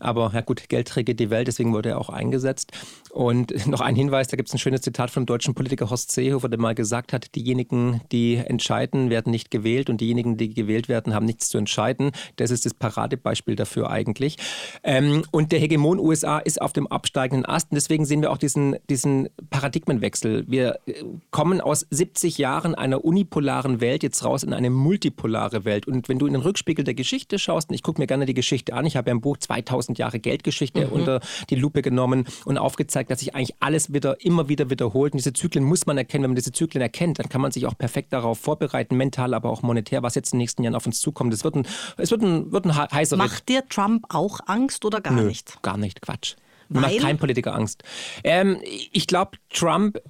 Aber 0.00 0.32
ja 0.34 0.40
gut, 0.40 0.68
Geld 0.68 0.88
trägt 0.88 1.20
die 1.20 1.30
Welt, 1.30 1.46
deswegen 1.46 1.72
wurde 1.72 1.90
er 1.90 2.00
auch 2.00 2.08
eingesetzt. 2.08 2.72
Und 3.12 3.64
noch 3.68 3.80
ein 3.80 3.94
Hinweis, 3.94 4.26
da 4.26 4.36
gibt 4.36 4.48
es 4.48 4.54
ein 4.54 4.58
schönes 4.58 4.80
Zitat 4.80 5.10
vom 5.10 5.24
deutschen 5.24 5.54
Politiker 5.54 5.88
Horst 5.88 6.10
Seehofer, 6.10 6.48
der 6.48 6.58
mal 6.58 6.74
gesagt 6.74 7.12
hat, 7.12 7.36
diejenigen, 7.36 8.00
die 8.10 8.38
entscheiden, 8.38 9.08
werden 9.08 9.30
nicht 9.30 9.52
gewählt 9.52 9.88
und 9.88 10.00
diejenigen, 10.00 10.36
die 10.36 10.52
gewählt 10.52 10.88
werden, 10.88 11.14
haben 11.14 11.26
nichts 11.26 11.48
zu 11.48 11.58
entscheiden. 11.58 12.10
Das 12.34 12.50
ist 12.50 12.66
das 12.66 12.74
Paradebeispiel 12.74 13.54
dafür 13.54 13.88
eigentlich. 13.88 14.36
Ähm, 14.82 15.22
und 15.30 15.52
der 15.52 15.60
Hegemon 15.60 16.00
USA 16.00 16.40
ist 16.40 16.55
ist 16.56 16.62
auf 16.62 16.72
dem 16.72 16.86
absteigenden 16.86 17.46
Ast. 17.46 17.70
Und 17.70 17.76
deswegen 17.76 18.04
sehen 18.04 18.22
wir 18.22 18.30
auch 18.30 18.38
diesen, 18.38 18.76
diesen 18.88 19.28
Paradigmenwechsel. 19.50 20.44
Wir 20.48 20.78
äh, 20.86 21.04
kommen 21.30 21.60
aus 21.60 21.86
70 21.90 22.38
Jahren 22.38 22.74
einer 22.74 23.04
unipolaren 23.04 23.80
Welt 23.80 24.02
jetzt 24.02 24.24
raus 24.24 24.42
in 24.42 24.52
eine 24.52 24.70
multipolare 24.70 25.64
Welt. 25.64 25.86
Und 25.86 26.08
wenn 26.08 26.18
du 26.18 26.26
in 26.26 26.32
den 26.32 26.42
Rückspiegel 26.42 26.84
der 26.84 26.94
Geschichte 26.94 27.38
schaust, 27.38 27.70
und 27.70 27.74
ich 27.74 27.82
gucke 27.82 28.00
mir 28.00 28.06
gerne 28.06 28.26
die 28.26 28.34
Geschichte 28.34 28.74
an, 28.74 28.86
ich 28.86 28.96
habe 28.96 29.10
ja 29.10 29.12
im 29.12 29.20
Buch 29.20 29.36
2000 29.36 29.98
Jahre 29.98 30.18
Geldgeschichte 30.18 30.86
mhm. 30.86 30.92
unter 30.92 31.20
die 31.50 31.56
Lupe 31.56 31.82
genommen 31.82 32.26
und 32.44 32.58
aufgezeigt, 32.58 33.10
dass 33.10 33.20
sich 33.20 33.34
eigentlich 33.34 33.56
alles 33.60 33.92
wieder, 33.92 34.24
immer 34.24 34.48
wieder 34.48 34.70
wiederholt. 34.70 35.12
Und 35.12 35.18
diese 35.18 35.32
Zyklen 35.32 35.64
muss 35.64 35.86
man 35.86 35.98
erkennen. 35.98 36.24
Wenn 36.24 36.30
man 36.30 36.36
diese 36.36 36.52
Zyklen 36.52 36.82
erkennt, 36.82 37.18
dann 37.18 37.28
kann 37.28 37.40
man 37.40 37.52
sich 37.52 37.66
auch 37.66 37.76
perfekt 37.76 38.12
darauf 38.12 38.38
vorbereiten, 38.38 38.96
mental, 38.96 39.34
aber 39.34 39.50
auch 39.50 39.62
monetär, 39.62 40.02
was 40.02 40.14
jetzt 40.14 40.32
in 40.32 40.38
den 40.38 40.42
nächsten 40.42 40.62
Jahren 40.62 40.74
auf 40.74 40.86
uns 40.86 41.00
zukommt. 41.00 41.32
Es 41.34 41.44
wird 41.44 41.56
ein, 41.56 41.66
es 41.98 42.10
wird 42.10 42.22
ein, 42.22 42.52
wird 42.52 42.64
ein 42.64 42.76
heißer 42.76 43.16
Macht 43.16 43.48
dir 43.48 43.68
Trump 43.68 44.06
auch 44.08 44.40
Angst 44.46 44.84
oder 44.84 45.00
gar 45.00 45.12
Nö, 45.12 45.24
nicht? 45.24 45.62
Gar 45.62 45.76
nicht, 45.76 46.00
Quatsch. 46.00 46.36
Weil? 46.68 46.82
Macht 46.82 47.00
kein 47.00 47.18
Politiker 47.18 47.54
Angst. 47.54 47.82
Ähm, 48.24 48.58
ich 48.92 49.06
glaube, 49.06 49.38
Trump, 49.52 50.00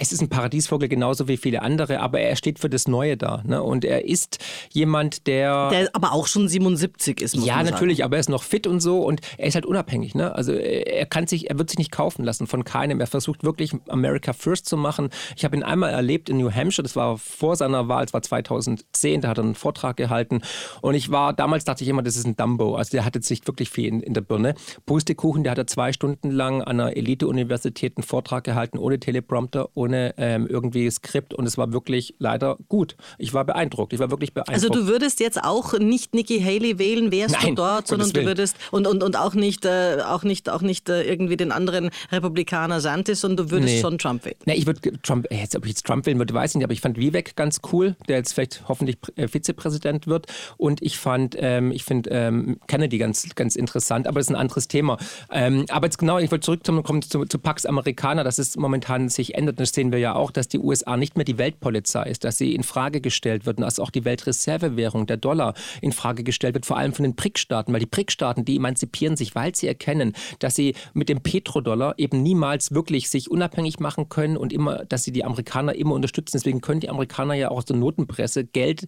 es 0.00 0.12
ist 0.12 0.22
ein 0.22 0.28
Paradiesvogel 0.28 0.88
genauso 0.88 1.28
wie 1.28 1.36
viele 1.36 1.62
andere, 1.62 2.00
aber 2.00 2.20
er 2.20 2.36
steht 2.36 2.58
für 2.58 2.70
das 2.70 2.88
Neue 2.88 3.16
da. 3.16 3.42
Ne? 3.46 3.62
Und 3.62 3.84
er 3.84 4.06
ist 4.06 4.38
jemand, 4.70 5.26
der. 5.26 5.68
Der 5.70 5.90
aber 5.92 6.12
auch 6.12 6.26
schon 6.26 6.48
77 6.48 7.20
ist, 7.20 7.36
Ja, 7.36 7.62
natürlich, 7.62 8.04
aber 8.04 8.16
er 8.16 8.20
ist 8.20 8.28
noch 8.28 8.42
fit 8.42 8.66
und 8.66 8.80
so 8.80 9.02
und 9.02 9.20
er 9.38 9.48
ist 9.48 9.54
halt 9.54 9.66
unabhängig. 9.66 10.14
Ne? 10.14 10.34
Also 10.34 10.52
er 10.52 11.06
kann 11.06 11.26
sich, 11.26 11.50
er 11.50 11.58
wird 11.58 11.70
sich 11.70 11.78
nicht 11.78 11.90
kaufen 11.90 12.24
lassen 12.24 12.46
von 12.46 12.64
keinem. 12.64 13.00
Er 13.00 13.06
versucht 13.06 13.44
wirklich 13.44 13.72
America 13.88 14.32
First 14.32 14.66
zu 14.66 14.76
machen. 14.76 15.10
Ich 15.36 15.44
habe 15.44 15.56
ihn 15.56 15.62
einmal 15.62 15.90
erlebt 15.90 16.28
in 16.28 16.38
New 16.38 16.50
Hampshire, 16.50 16.82
das 16.82 16.96
war 16.96 17.18
vor 17.18 17.56
seiner 17.56 17.88
Wahl, 17.88 18.04
es 18.04 18.12
war 18.12 18.22
2010, 18.22 19.20
da 19.20 19.28
hat 19.28 19.38
er 19.38 19.44
einen 19.44 19.54
Vortrag 19.54 19.96
gehalten. 19.96 20.40
Und 20.80 20.94
ich 20.94 21.10
war, 21.10 21.32
damals 21.32 21.64
dachte 21.64 21.84
ich 21.84 21.90
immer, 21.90 22.02
das 22.02 22.16
ist 22.16 22.26
ein 22.26 22.36
Dumbo. 22.36 22.76
Also 22.76 22.92
der 22.92 23.04
hatte 23.04 23.20
sich 23.22 23.46
wirklich 23.46 23.70
viel 23.70 23.86
in, 23.86 24.00
in 24.00 24.14
der 24.14 24.22
Birne. 24.22 24.54
Pustekuchen, 24.86 25.42
der 25.42 25.52
hatte 25.52 25.66
zwei 25.66 25.92
Stunden 25.92 26.05
Stunden 26.06 26.30
lang 26.30 26.62
an 26.62 26.78
einer 26.78 26.96
Elite-Universität 26.96 27.96
einen 27.96 28.04
Vortrag 28.04 28.44
gehalten, 28.44 28.78
ohne 28.78 29.00
Teleprompter, 29.00 29.70
ohne 29.74 30.14
ähm, 30.18 30.46
irgendwie 30.46 30.88
Skript 30.88 31.34
und 31.34 31.46
es 31.46 31.58
war 31.58 31.72
wirklich 31.72 32.14
leider 32.20 32.58
gut. 32.68 32.96
Ich 33.18 33.34
war 33.34 33.44
beeindruckt. 33.44 33.92
Ich 33.92 33.98
war 33.98 34.12
wirklich 34.12 34.32
beeindruckt. 34.32 34.54
Also 34.54 34.68
du 34.68 34.86
würdest 34.86 35.18
jetzt 35.18 35.42
auch 35.42 35.76
nicht 35.80 36.14
Nikki 36.14 36.40
Haley 36.40 36.78
wählen, 36.78 37.10
wärst 37.10 37.34
Nein, 37.34 37.48
du 37.48 37.54
dort, 37.56 37.88
sondern 37.88 38.12
du 38.12 38.24
würdest 38.24 38.56
und, 38.70 38.86
und, 38.86 39.02
und 39.02 39.16
auch 39.16 39.34
nicht, 39.34 39.64
äh, 39.64 39.98
auch 40.06 40.22
nicht, 40.22 40.48
auch 40.48 40.62
nicht 40.62 40.88
äh, 40.88 41.02
irgendwie 41.02 41.36
den 41.36 41.50
anderen 41.50 41.90
Republikaner 42.12 42.80
Santis, 42.80 43.22
sondern 43.22 43.48
du 43.48 43.50
würdest 43.50 43.74
nee. 43.74 43.80
schon 43.80 43.98
Trump 43.98 44.24
wählen. 44.24 44.36
Nee, 44.44 44.54
ich 44.54 44.66
würde 44.66 44.80
Trump, 45.02 45.26
äh, 45.32 45.40
jetzt, 45.40 45.56
ob 45.56 45.64
ich 45.64 45.70
jetzt 45.70 45.86
Trump 45.86 46.06
wählen 46.06 46.18
würde, 46.18 46.34
weiß 46.34 46.52
ich 46.52 46.56
nicht, 46.58 46.64
aber 46.64 46.72
ich 46.72 46.82
fand 46.82 46.98
Vivek 46.98 47.34
ganz 47.34 47.60
cool, 47.72 47.96
der 48.06 48.18
jetzt 48.18 48.34
vielleicht 48.34 48.62
hoffentlich 48.68 48.98
äh, 49.16 49.26
Vizepräsident 49.26 50.06
wird. 50.06 50.26
Und 50.56 50.82
ich 50.82 50.98
fand, 50.98 51.34
ähm, 51.36 51.72
ich 51.72 51.82
finde 51.82 52.10
ähm, 52.10 52.60
Kennedy 52.68 52.98
ganz, 52.98 53.26
ganz 53.34 53.56
interessant, 53.56 54.06
aber 54.06 54.20
das 54.20 54.28
ist 54.28 54.32
ein 54.32 54.40
anderes 54.40 54.68
Thema. 54.68 54.98
Ähm, 55.32 55.64
aber 55.68 55.90
genau, 55.98 56.18
ich 56.18 56.30
wollte 56.30 56.60
zurückkommen 56.62 57.02
zu, 57.02 57.24
zu 57.24 57.38
Pax 57.38 57.66
Americana, 57.66 58.24
dass 58.24 58.38
es 58.38 58.56
momentan 58.56 59.08
sich 59.08 59.34
ändert. 59.34 59.60
Das 59.60 59.70
sehen 59.70 59.92
wir 59.92 59.98
ja 59.98 60.14
auch, 60.14 60.30
dass 60.30 60.48
die 60.48 60.58
USA 60.58 60.96
nicht 60.96 61.16
mehr 61.16 61.24
die 61.24 61.38
Weltpolizei 61.38 62.04
ist, 62.04 62.24
dass 62.24 62.38
sie 62.38 62.54
in 62.54 62.62
Frage 62.62 63.00
gestellt 63.00 63.46
wird 63.46 63.58
und 63.58 63.64
dass 63.64 63.78
auch 63.78 63.90
die 63.90 64.04
Weltreservewährung, 64.04 65.06
der 65.06 65.16
Dollar, 65.16 65.54
in 65.80 65.92
Frage 65.92 66.24
gestellt 66.24 66.54
wird, 66.54 66.66
vor 66.66 66.76
allem 66.76 66.92
von 66.92 67.02
den 67.02 67.14
BRIC-Staaten, 67.14 67.72
weil 67.72 67.80
die 67.80 67.86
BRIC-Staaten, 67.86 68.44
die 68.44 68.56
emanzipieren 68.56 69.16
sich, 69.16 69.34
weil 69.34 69.54
sie 69.54 69.66
erkennen, 69.66 70.14
dass 70.38 70.54
sie 70.54 70.74
mit 70.94 71.08
dem 71.08 71.20
Petrodollar 71.20 71.98
eben 71.98 72.22
niemals 72.22 72.72
wirklich 72.72 73.10
sich 73.10 73.30
unabhängig 73.30 73.80
machen 73.80 74.08
können 74.08 74.36
und 74.36 74.52
immer, 74.52 74.84
dass 74.84 75.04
sie 75.04 75.12
die 75.12 75.24
Amerikaner 75.24 75.74
immer 75.74 75.94
unterstützen. 75.94 76.36
Deswegen 76.36 76.60
können 76.60 76.80
die 76.80 76.90
Amerikaner 76.90 77.34
ja 77.34 77.50
auch 77.50 77.56
aus 77.56 77.64
der 77.64 77.76
Notenpresse 77.76 78.44
Geld 78.44 78.86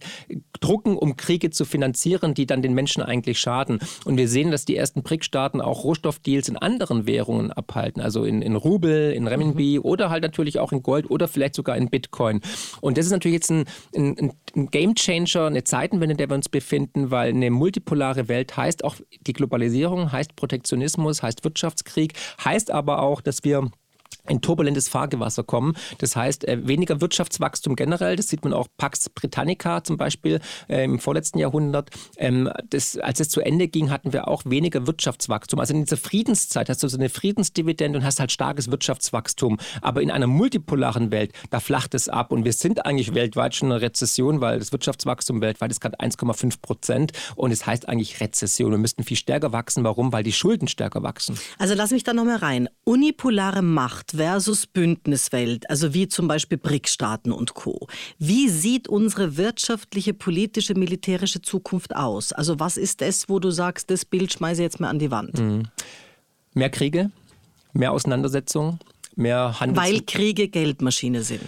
drucken, 0.59 0.97
um 0.97 1.17
Kriege 1.17 1.49
zu 1.49 1.65
finanzieren, 1.65 2.33
die 2.33 2.45
dann 2.45 2.61
den 2.61 2.73
Menschen 2.73 3.03
eigentlich 3.03 3.39
schaden. 3.39 3.79
Und 4.05 4.17
wir 4.17 4.27
sehen, 4.27 4.51
dass 4.51 4.65
die 4.65 4.75
ersten 4.75 5.03
BRIC-Staaten 5.03 5.61
auch 5.61 5.83
Rohstoffdeals 5.83 6.49
in 6.49 6.57
anderen 6.57 6.98
anderen 6.99 7.07
Währungen 7.07 7.51
abhalten, 7.51 8.01
also 8.01 8.23
in, 8.23 8.41
in 8.41 8.55
Rubel, 8.55 9.11
in 9.11 9.27
Renminbi 9.27 9.77
mhm. 9.79 9.85
oder 9.85 10.09
halt 10.09 10.23
natürlich 10.23 10.59
auch 10.59 10.71
in 10.71 10.83
Gold 10.83 11.09
oder 11.09 11.27
vielleicht 11.27 11.55
sogar 11.55 11.77
in 11.77 11.89
Bitcoin. 11.89 12.41
Und 12.81 12.97
das 12.97 13.05
ist 13.05 13.11
natürlich 13.11 13.35
jetzt 13.35 13.51
ein, 13.51 13.65
ein, 13.95 14.33
ein 14.55 14.67
Game 14.67 14.95
Changer, 14.95 15.47
eine 15.47 15.63
Zeitenwende, 15.63 16.13
in 16.13 16.17
der 16.17 16.29
wir 16.29 16.35
uns 16.35 16.49
befinden, 16.49 17.11
weil 17.11 17.29
eine 17.29 17.49
multipolare 17.51 18.27
Welt 18.27 18.55
heißt 18.55 18.83
auch 18.83 18.95
die 19.21 19.33
Globalisierung, 19.33 20.11
heißt 20.11 20.35
Protektionismus, 20.35 21.23
heißt 21.23 21.43
Wirtschaftskrieg, 21.43 22.13
heißt 22.43 22.71
aber 22.71 23.01
auch, 23.01 23.21
dass 23.21 23.43
wir 23.43 23.69
ein 24.29 24.41
turbulentes 24.41 24.87
Fahrgewasser 24.87 25.43
kommen. 25.43 25.75
Das 25.97 26.15
heißt, 26.15 26.47
äh, 26.47 26.67
weniger 26.67 27.01
Wirtschaftswachstum 27.01 27.75
generell. 27.75 28.15
Das 28.15 28.27
sieht 28.27 28.43
man 28.43 28.53
auch 28.53 28.67
Pax 28.77 29.09
Britannica 29.09 29.83
zum 29.83 29.97
Beispiel 29.97 30.39
äh, 30.67 30.83
im 30.83 30.99
vorletzten 30.99 31.39
Jahrhundert. 31.39 31.89
Ähm, 32.17 32.49
das, 32.69 32.97
als 32.97 33.19
es 33.19 33.29
zu 33.29 33.41
Ende 33.41 33.67
ging, 33.67 33.89
hatten 33.89 34.13
wir 34.13 34.27
auch 34.27 34.43
weniger 34.45 34.87
Wirtschaftswachstum. 34.87 35.59
Also 35.59 35.73
in 35.73 35.83
dieser 35.83 35.97
Friedenszeit 35.97 36.69
hast 36.69 36.83
du 36.83 36.87
so 36.87 36.97
eine 36.97 37.09
Friedensdividende 37.09 37.99
und 37.99 38.05
hast 38.05 38.19
halt 38.19 38.31
starkes 38.31 38.69
Wirtschaftswachstum. 38.69 39.57
Aber 39.81 40.01
in 40.01 40.11
einer 40.11 40.27
multipolaren 40.27 41.11
Welt, 41.11 41.33
da 41.49 41.59
flacht 41.59 41.93
es 41.93 42.07
ab. 42.07 42.31
Und 42.31 42.45
wir 42.45 42.53
sind 42.53 42.85
eigentlich 42.85 43.13
weltweit 43.13 43.55
schon 43.55 43.69
in 43.69 43.73
einer 43.73 43.81
Rezession, 43.81 44.41
weil 44.41 44.59
das 44.59 44.71
Wirtschaftswachstum 44.71 45.41
weltweit 45.41 45.71
ist 45.71 45.81
gerade 45.81 45.99
1,5 45.99 46.61
Prozent. 46.61 47.11
Und 47.35 47.51
es 47.51 47.65
heißt 47.65 47.89
eigentlich 47.89 48.21
Rezession. 48.21 48.71
Wir 48.71 48.77
müssten 48.77 49.03
viel 49.03 49.17
stärker 49.17 49.51
wachsen. 49.51 49.83
Warum? 49.83 50.13
Weil 50.13 50.23
die 50.23 50.33
Schulden 50.33 50.67
stärker 50.67 51.01
wachsen. 51.03 51.37
Also 51.57 51.73
lass 51.73 51.91
mich 51.91 52.03
da 52.03 52.13
nochmal 52.13 52.37
rein. 52.37 52.69
Unipolare 52.83 53.61
Macht 53.61 53.98
versus 54.15 54.67
Bündniswelt, 54.67 55.69
also 55.69 55.93
wie 55.93 56.07
zum 56.07 56.27
Beispiel 56.27 56.57
BRIC-Staaten 56.57 57.31
und 57.31 57.53
Co. 57.53 57.87
Wie 58.17 58.49
sieht 58.49 58.87
unsere 58.87 59.37
wirtschaftliche, 59.37 60.13
politische, 60.13 60.73
militärische 60.73 61.41
Zukunft 61.41 61.95
aus? 61.95 62.31
Also 62.33 62.59
was 62.59 62.77
ist 62.77 63.01
das, 63.01 63.29
wo 63.29 63.39
du 63.39 63.51
sagst, 63.51 63.89
das 63.89 64.05
Bild 64.05 64.33
schmeiße 64.33 64.61
ich 64.61 64.65
jetzt 64.65 64.79
mal 64.79 64.89
an 64.89 64.99
die 64.99 65.11
Wand? 65.11 65.39
Mhm. 65.39 65.63
Mehr 66.53 66.69
Kriege, 66.69 67.11
mehr 67.73 67.91
Auseinandersetzungen, 67.91 68.79
mehr 69.19 69.59
Handels 69.59 69.85
Weil 69.85 70.01
Kriege 70.01 70.47
Geldmaschine 70.47 71.21
sind. 71.21 71.41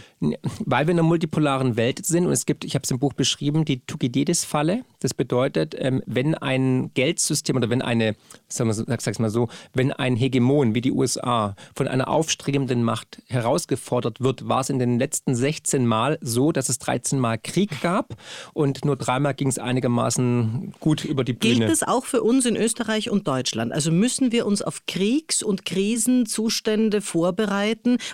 Weil 0.65 0.85
wir 0.85 0.91
in 0.91 0.99
einer 0.99 1.07
multipolaren 1.07 1.77
Welt 1.77 2.05
sind 2.05 2.27
und 2.27 2.31
es 2.31 2.45
gibt, 2.45 2.63
ich 2.63 2.75
habe 2.75 2.83
es 2.83 2.91
im 2.91 2.99
Buch 2.99 3.13
beschrieben, 3.13 3.65
die 3.65 3.79
Thukydides-Falle. 3.79 4.83
Das 4.99 5.15
bedeutet, 5.15 5.75
ähm, 5.77 6.03
wenn 6.05 6.35
ein 6.35 6.91
Geldsystem 6.93 7.55
oder 7.55 7.69
wenn 7.69 7.81
eine, 7.81 8.15
sag 8.47 9.01
sag's 9.01 9.17
mal 9.17 9.31
so, 9.31 9.47
wenn 9.73 9.91
ein 9.91 10.15
Hegemon 10.15 10.75
wie 10.75 10.81
die 10.81 10.91
USA 10.91 11.55
von 11.75 11.87
einer 11.87 12.07
aufstrebenden 12.07 12.83
Macht 12.83 13.23
herausgefordert 13.27 14.21
wird, 14.21 14.47
war 14.47 14.59
es 14.59 14.69
in 14.69 14.77
den 14.77 14.99
letzten 14.99 15.33
16 15.33 15.87
Mal 15.87 16.19
so, 16.21 16.51
dass 16.51 16.69
es 16.69 16.77
13 16.77 17.17
Mal 17.17 17.39
Krieg 17.39 17.81
gab 17.81 18.15
und 18.53 18.85
nur 18.85 18.97
dreimal 18.97 19.33
ging 19.33 19.47
es 19.47 19.57
einigermaßen 19.57 20.73
gut 20.79 21.03
über 21.05 21.23
die 21.23 21.33
Bühne. 21.33 21.55
Gilt 21.55 21.71
das 21.71 21.83
auch 21.83 22.05
für 22.05 22.21
uns 22.21 22.45
in 22.45 22.55
Österreich 22.55 23.09
und 23.09 23.27
Deutschland? 23.27 23.71
Also 23.71 23.91
müssen 23.91 24.31
wir 24.31 24.45
uns 24.45 24.61
auf 24.61 24.85
Kriegs- 24.85 25.41
und 25.41 25.65
Krisenzustände 25.65 27.01
vorbereiten, 27.01 27.60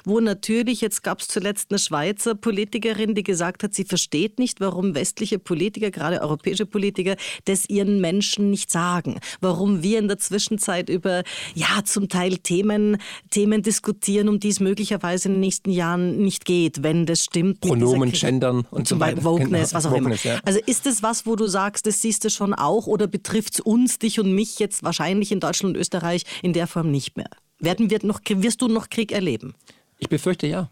wo 0.06 0.20
natürlich, 0.20 0.82
jetzt 0.82 1.04
gab 1.04 1.20
es 1.20 1.28
zuletzt 1.28 1.72
eine 1.72 1.80
Schweizer 1.80 2.36
Politikerin, 2.36 3.16
die 3.16 3.24
gesagt 3.24 3.64
hat, 3.64 3.74
sie 3.74 3.86
versteht 3.86 4.40
nicht, 4.40 4.60
warum 4.60 4.96
westliche 4.96 5.40
Politiker, 5.40 5.92
gerade 5.92 6.22
europäische 6.22 6.66
Politiker, 6.66 7.16
das 7.46 7.70
ihren 7.70 8.02
Menschen 8.02 8.50
nicht 8.50 8.72
sagen. 8.72 9.20
Warum 9.42 9.84
wir 9.84 10.00
in 10.00 10.08
der 10.08 10.18
Zwischenzeit 10.18 10.90
über, 10.90 11.24
ja, 11.56 11.84
zum 11.84 12.10
Teil 12.10 12.38
Themen, 12.38 12.98
Themen 13.32 13.62
diskutieren, 13.62 14.30
um 14.30 14.40
die 14.40 14.50
es 14.50 14.60
möglicherweise 14.60 15.28
in 15.30 15.36
den 15.36 15.42
nächsten 15.42 15.72
Jahren 15.72 16.18
nicht 16.18 16.46
geht, 16.46 16.84
wenn 16.84 17.06
das 17.06 17.24
stimmt. 17.24 17.62
Pronomen, 17.62 18.12
Gendern 18.12 18.66
und 18.72 18.88
so 18.88 19.00
weiter. 19.00 19.24
Wokeness, 19.24 19.74
was 19.74 19.86
auch 19.86 19.92
Wokeness, 19.92 20.26
immer. 20.26 20.36
Ja. 20.36 20.42
Also 20.46 20.60
ist 20.66 20.86
das 20.86 21.04
was, 21.04 21.26
wo 21.26 21.36
du 21.36 21.48
sagst, 21.48 21.86
das 21.88 22.02
siehst 22.02 22.24
du 22.24 22.30
schon 22.30 22.54
auch 22.54 22.88
oder 22.88 23.08
betrifft 23.08 23.56
es 23.56 23.60
uns, 23.60 24.00
dich 24.00 24.20
und 24.20 24.34
mich 24.34 24.60
jetzt 24.60 24.84
wahrscheinlich 24.84 25.32
in 25.32 25.40
Deutschland 25.40 25.76
und 25.76 25.82
Österreich 25.82 26.24
in 26.42 26.54
der 26.54 26.68
Form 26.68 26.92
nicht 26.92 27.18
mehr? 27.18 27.30
Werden 27.60 27.90
wir 27.90 28.00
noch, 28.04 28.20
wirst 28.28 28.62
du 28.62 28.68
noch 28.68 28.90
Krieg 28.90 29.12
erleben? 29.12 29.56
Ich 30.00 30.10
befürchte 30.10 30.48
ja. 30.48 30.70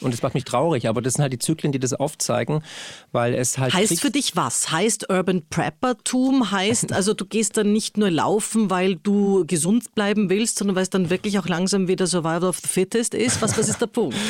Und 0.00 0.12
das 0.12 0.22
macht 0.22 0.34
mich 0.34 0.44
traurig, 0.44 0.88
aber 0.88 1.00
das 1.00 1.14
sind 1.14 1.22
halt 1.22 1.32
die 1.32 1.38
Zyklen, 1.38 1.72
die 1.72 1.78
das 1.78 1.94
aufzeigen, 1.94 2.62
weil 3.12 3.34
es 3.34 3.56
halt. 3.56 3.72
Heißt 3.72 4.00
für 4.00 4.10
dich 4.10 4.36
was? 4.36 4.70
Heißt 4.70 5.08
Urban 5.10 5.42
Preppertum? 5.48 6.50
Heißt 6.50 6.92
also, 6.92 7.14
du 7.14 7.24
gehst 7.24 7.56
dann 7.56 7.72
nicht 7.72 7.96
nur 7.96 8.10
laufen, 8.10 8.68
weil 8.68 8.96
du 8.96 9.46
gesund 9.46 9.94
bleiben 9.94 10.28
willst, 10.28 10.58
sondern 10.58 10.76
weil 10.76 10.82
es 10.82 10.90
dann 10.90 11.08
wirklich 11.08 11.38
auch 11.38 11.48
langsam 11.48 11.88
wieder 11.88 12.06
Survival 12.06 12.44
of 12.44 12.58
the 12.58 12.68
Fittest 12.68 13.14
ist? 13.14 13.40
Was, 13.40 13.56
was 13.56 13.68
ist 13.68 13.80
der 13.80 13.86
Punkt? 13.86 14.16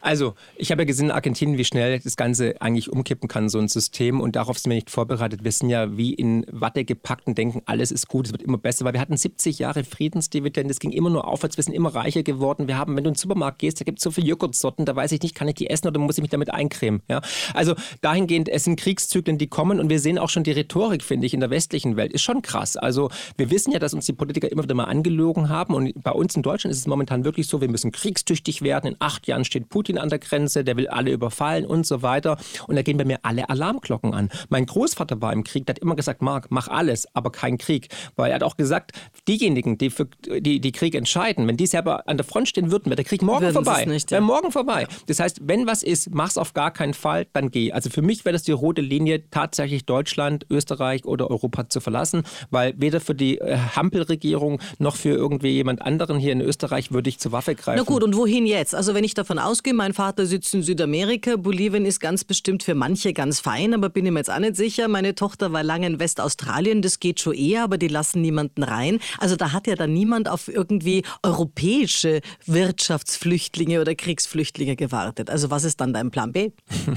Also, 0.00 0.34
ich 0.56 0.70
habe 0.70 0.82
ja 0.82 0.86
gesehen 0.86 1.06
in 1.06 1.10
Argentinien, 1.12 1.58
wie 1.58 1.64
schnell 1.64 1.98
das 2.00 2.16
Ganze 2.16 2.60
eigentlich 2.60 2.92
umkippen 2.92 3.28
kann, 3.28 3.48
so 3.48 3.58
ein 3.58 3.68
System. 3.68 4.20
Und 4.20 4.36
darauf 4.36 4.58
sind 4.58 4.70
wir 4.70 4.76
nicht 4.76 4.90
vorbereitet. 4.90 5.44
Wir 5.44 5.52
sind 5.52 5.70
ja 5.70 5.96
wie 5.96 6.14
in 6.14 6.46
Watte 6.50 6.84
gepackt 6.84 7.26
und 7.26 7.38
denken, 7.38 7.62
alles 7.66 7.90
ist 7.90 8.08
gut, 8.08 8.26
es 8.26 8.32
wird 8.32 8.42
immer 8.42 8.58
besser. 8.58 8.84
Weil 8.84 8.94
wir 8.94 9.00
hatten 9.00 9.16
70 9.16 9.58
Jahre 9.58 9.84
Friedensdividende, 9.84 10.70
es 10.70 10.80
ging 10.80 10.92
immer 10.92 11.10
nur 11.10 11.26
aufwärts, 11.26 11.56
wir 11.56 11.64
sind 11.64 11.74
immer 11.74 11.94
reicher 11.94 12.22
geworden. 12.22 12.68
Wir 12.68 12.78
haben, 12.78 12.96
wenn 12.96 13.04
du 13.04 13.08
in 13.08 13.14
den 13.14 13.18
Supermarkt 13.18 13.58
gehst, 13.58 13.80
da 13.80 13.84
gibt 13.84 13.98
es 13.98 14.04
so 14.04 14.10
viele 14.10 14.26
Joghurtsorten, 14.28 14.84
da 14.84 14.96
weiß 14.96 15.12
ich 15.12 15.22
nicht, 15.22 15.34
kann 15.34 15.48
ich 15.48 15.54
die 15.54 15.68
essen 15.68 15.88
oder 15.88 15.98
muss 15.98 16.18
ich 16.18 16.22
mich 16.22 16.30
damit 16.30 16.50
eincremen? 16.50 17.02
Ja? 17.08 17.20
Also 17.54 17.74
dahingehend, 18.00 18.48
es 18.48 18.64
sind 18.64 18.78
Kriegszyklen, 18.78 19.38
die 19.38 19.46
kommen 19.46 19.80
und 19.80 19.90
wir 19.90 20.00
sehen 20.00 20.18
auch 20.18 20.28
schon 20.28 20.44
die 20.44 20.52
Rhetorik, 20.52 21.02
finde 21.02 21.26
ich, 21.26 21.34
in 21.34 21.40
der 21.40 21.50
westlichen 21.50 21.96
Welt, 21.96 22.12
ist 22.12 22.22
schon 22.22 22.42
krass. 22.42 22.76
Also 22.76 23.10
wir 23.36 23.50
wissen 23.50 23.72
ja, 23.72 23.78
dass 23.78 23.94
uns 23.94 24.06
die 24.06 24.12
Politiker 24.12 24.50
immer 24.50 24.62
wieder 24.62 24.74
mal 24.74 24.84
angelogen 24.84 25.48
haben 25.48 25.74
und 25.74 25.92
bei 26.02 26.12
uns 26.12 26.34
in 26.34 26.42
Deutschland 26.42 26.72
ist 26.72 26.80
es 26.80 26.86
momentan 26.86 27.24
wirklich 27.24 27.46
so, 27.46 27.60
wir 27.60 27.68
müssen 27.68 27.92
kriegstüchtig 27.92 28.62
werden. 28.62 28.92
In 28.92 28.96
acht 28.98 29.26
Jahren 29.26 29.44
steht 29.44 29.68
Putin 29.68 29.89
an 29.98 30.08
der 30.08 30.18
Grenze, 30.18 30.64
der 30.64 30.76
will 30.76 30.88
alle 30.88 31.10
überfallen 31.10 31.66
und 31.66 31.86
so 31.86 32.02
weiter. 32.02 32.38
Und 32.66 32.76
da 32.76 32.82
gehen 32.82 32.96
bei 32.96 33.04
mir 33.04 33.18
alle 33.22 33.48
Alarmglocken 33.48 34.14
an. 34.14 34.30
Mein 34.48 34.66
Großvater 34.66 35.20
war 35.20 35.32
im 35.32 35.44
Krieg, 35.44 35.66
der 35.66 35.74
hat 35.74 35.80
immer 35.80 35.96
gesagt, 35.96 36.22
Marc, 36.22 36.50
mach 36.50 36.68
alles, 36.68 37.06
aber 37.14 37.30
kein 37.30 37.58
Krieg. 37.58 37.88
Weil 38.16 38.30
er 38.30 38.36
hat 38.36 38.42
auch 38.42 38.56
gesagt, 38.56 38.92
diejenigen, 39.28 39.78
die 39.78 39.90
für 39.90 40.06
die, 40.26 40.60
die 40.60 40.72
Krieg 40.72 40.94
entscheiden, 40.94 41.46
wenn 41.46 41.56
die 41.56 41.66
selber 41.66 42.08
an 42.08 42.16
der 42.16 42.24
Front 42.24 42.48
stehen 42.48 42.70
würden, 42.70 42.86
wäre 42.86 42.96
der 42.96 43.04
Krieg 43.04 43.22
morgen 43.22 43.42
Würden 43.42 43.54
vorbei. 43.54 43.84
Nicht, 43.84 44.10
ja. 44.10 44.16
Wäre 44.16 44.24
morgen 44.24 44.52
vorbei. 44.52 44.86
Das 45.06 45.20
heißt, 45.20 45.40
wenn 45.44 45.66
was 45.66 45.82
ist, 45.82 46.14
mach's 46.14 46.38
auf 46.38 46.54
gar 46.54 46.70
keinen 46.70 46.94
Fall, 46.94 47.26
dann 47.32 47.50
geh. 47.50 47.72
Also 47.72 47.90
für 47.90 48.02
mich 48.02 48.24
wäre 48.24 48.32
das 48.32 48.42
die 48.42 48.52
rote 48.52 48.82
Linie, 48.82 49.30
tatsächlich 49.30 49.84
Deutschland, 49.86 50.46
Österreich 50.50 51.04
oder 51.04 51.30
Europa 51.30 51.68
zu 51.68 51.80
verlassen, 51.80 52.22
weil 52.50 52.74
weder 52.76 53.00
für 53.00 53.14
die 53.14 53.38
äh, 53.38 53.56
Hampelregierung 53.76 54.60
noch 54.78 54.96
für 54.96 55.10
irgendwie 55.10 55.50
jemand 55.50 55.82
anderen 55.82 56.18
hier 56.18 56.32
in 56.32 56.40
Österreich 56.40 56.92
würde 56.92 57.08
ich 57.08 57.18
zur 57.18 57.32
Waffe 57.32 57.54
greifen. 57.54 57.82
Na 57.84 57.84
gut, 57.84 58.02
und 58.02 58.16
wohin 58.16 58.46
jetzt? 58.46 58.74
Also 58.74 58.94
wenn 58.94 59.04
ich 59.04 59.14
davon 59.14 59.38
ausgehe, 59.38 59.74
mein 59.80 59.94
Vater 59.94 60.26
sitzt 60.26 60.52
in 60.52 60.62
Südamerika, 60.62 61.36
Bolivien 61.36 61.86
ist 61.86 62.00
ganz 62.00 62.22
bestimmt 62.22 62.62
für 62.62 62.74
manche 62.74 63.14
ganz 63.14 63.40
fein, 63.40 63.72
aber 63.72 63.88
bin 63.88 64.04
ich 64.04 64.12
mir 64.12 64.18
jetzt 64.18 64.30
auch 64.30 64.38
nicht 64.38 64.54
sicher. 64.54 64.88
Meine 64.88 65.14
Tochter 65.14 65.54
war 65.54 65.62
lange 65.62 65.86
in 65.86 65.98
Westaustralien, 65.98 66.82
das 66.82 67.00
geht 67.00 67.18
schon 67.18 67.32
eher, 67.32 67.62
aber 67.64 67.78
die 67.78 67.88
lassen 67.88 68.20
niemanden 68.20 68.62
rein. 68.62 69.00
Also 69.20 69.36
da 69.36 69.52
hat 69.52 69.66
ja 69.66 69.76
dann 69.76 69.94
niemand 69.94 70.28
auf 70.28 70.48
irgendwie 70.48 71.02
europäische 71.22 72.20
Wirtschaftsflüchtlinge 72.44 73.80
oder 73.80 73.94
Kriegsflüchtlinge 73.94 74.76
gewartet. 74.76 75.30
Also 75.30 75.50
was 75.50 75.64
ist 75.64 75.80
dann 75.80 75.94
dein 75.94 76.10
Plan 76.10 76.32
B? 76.32 76.50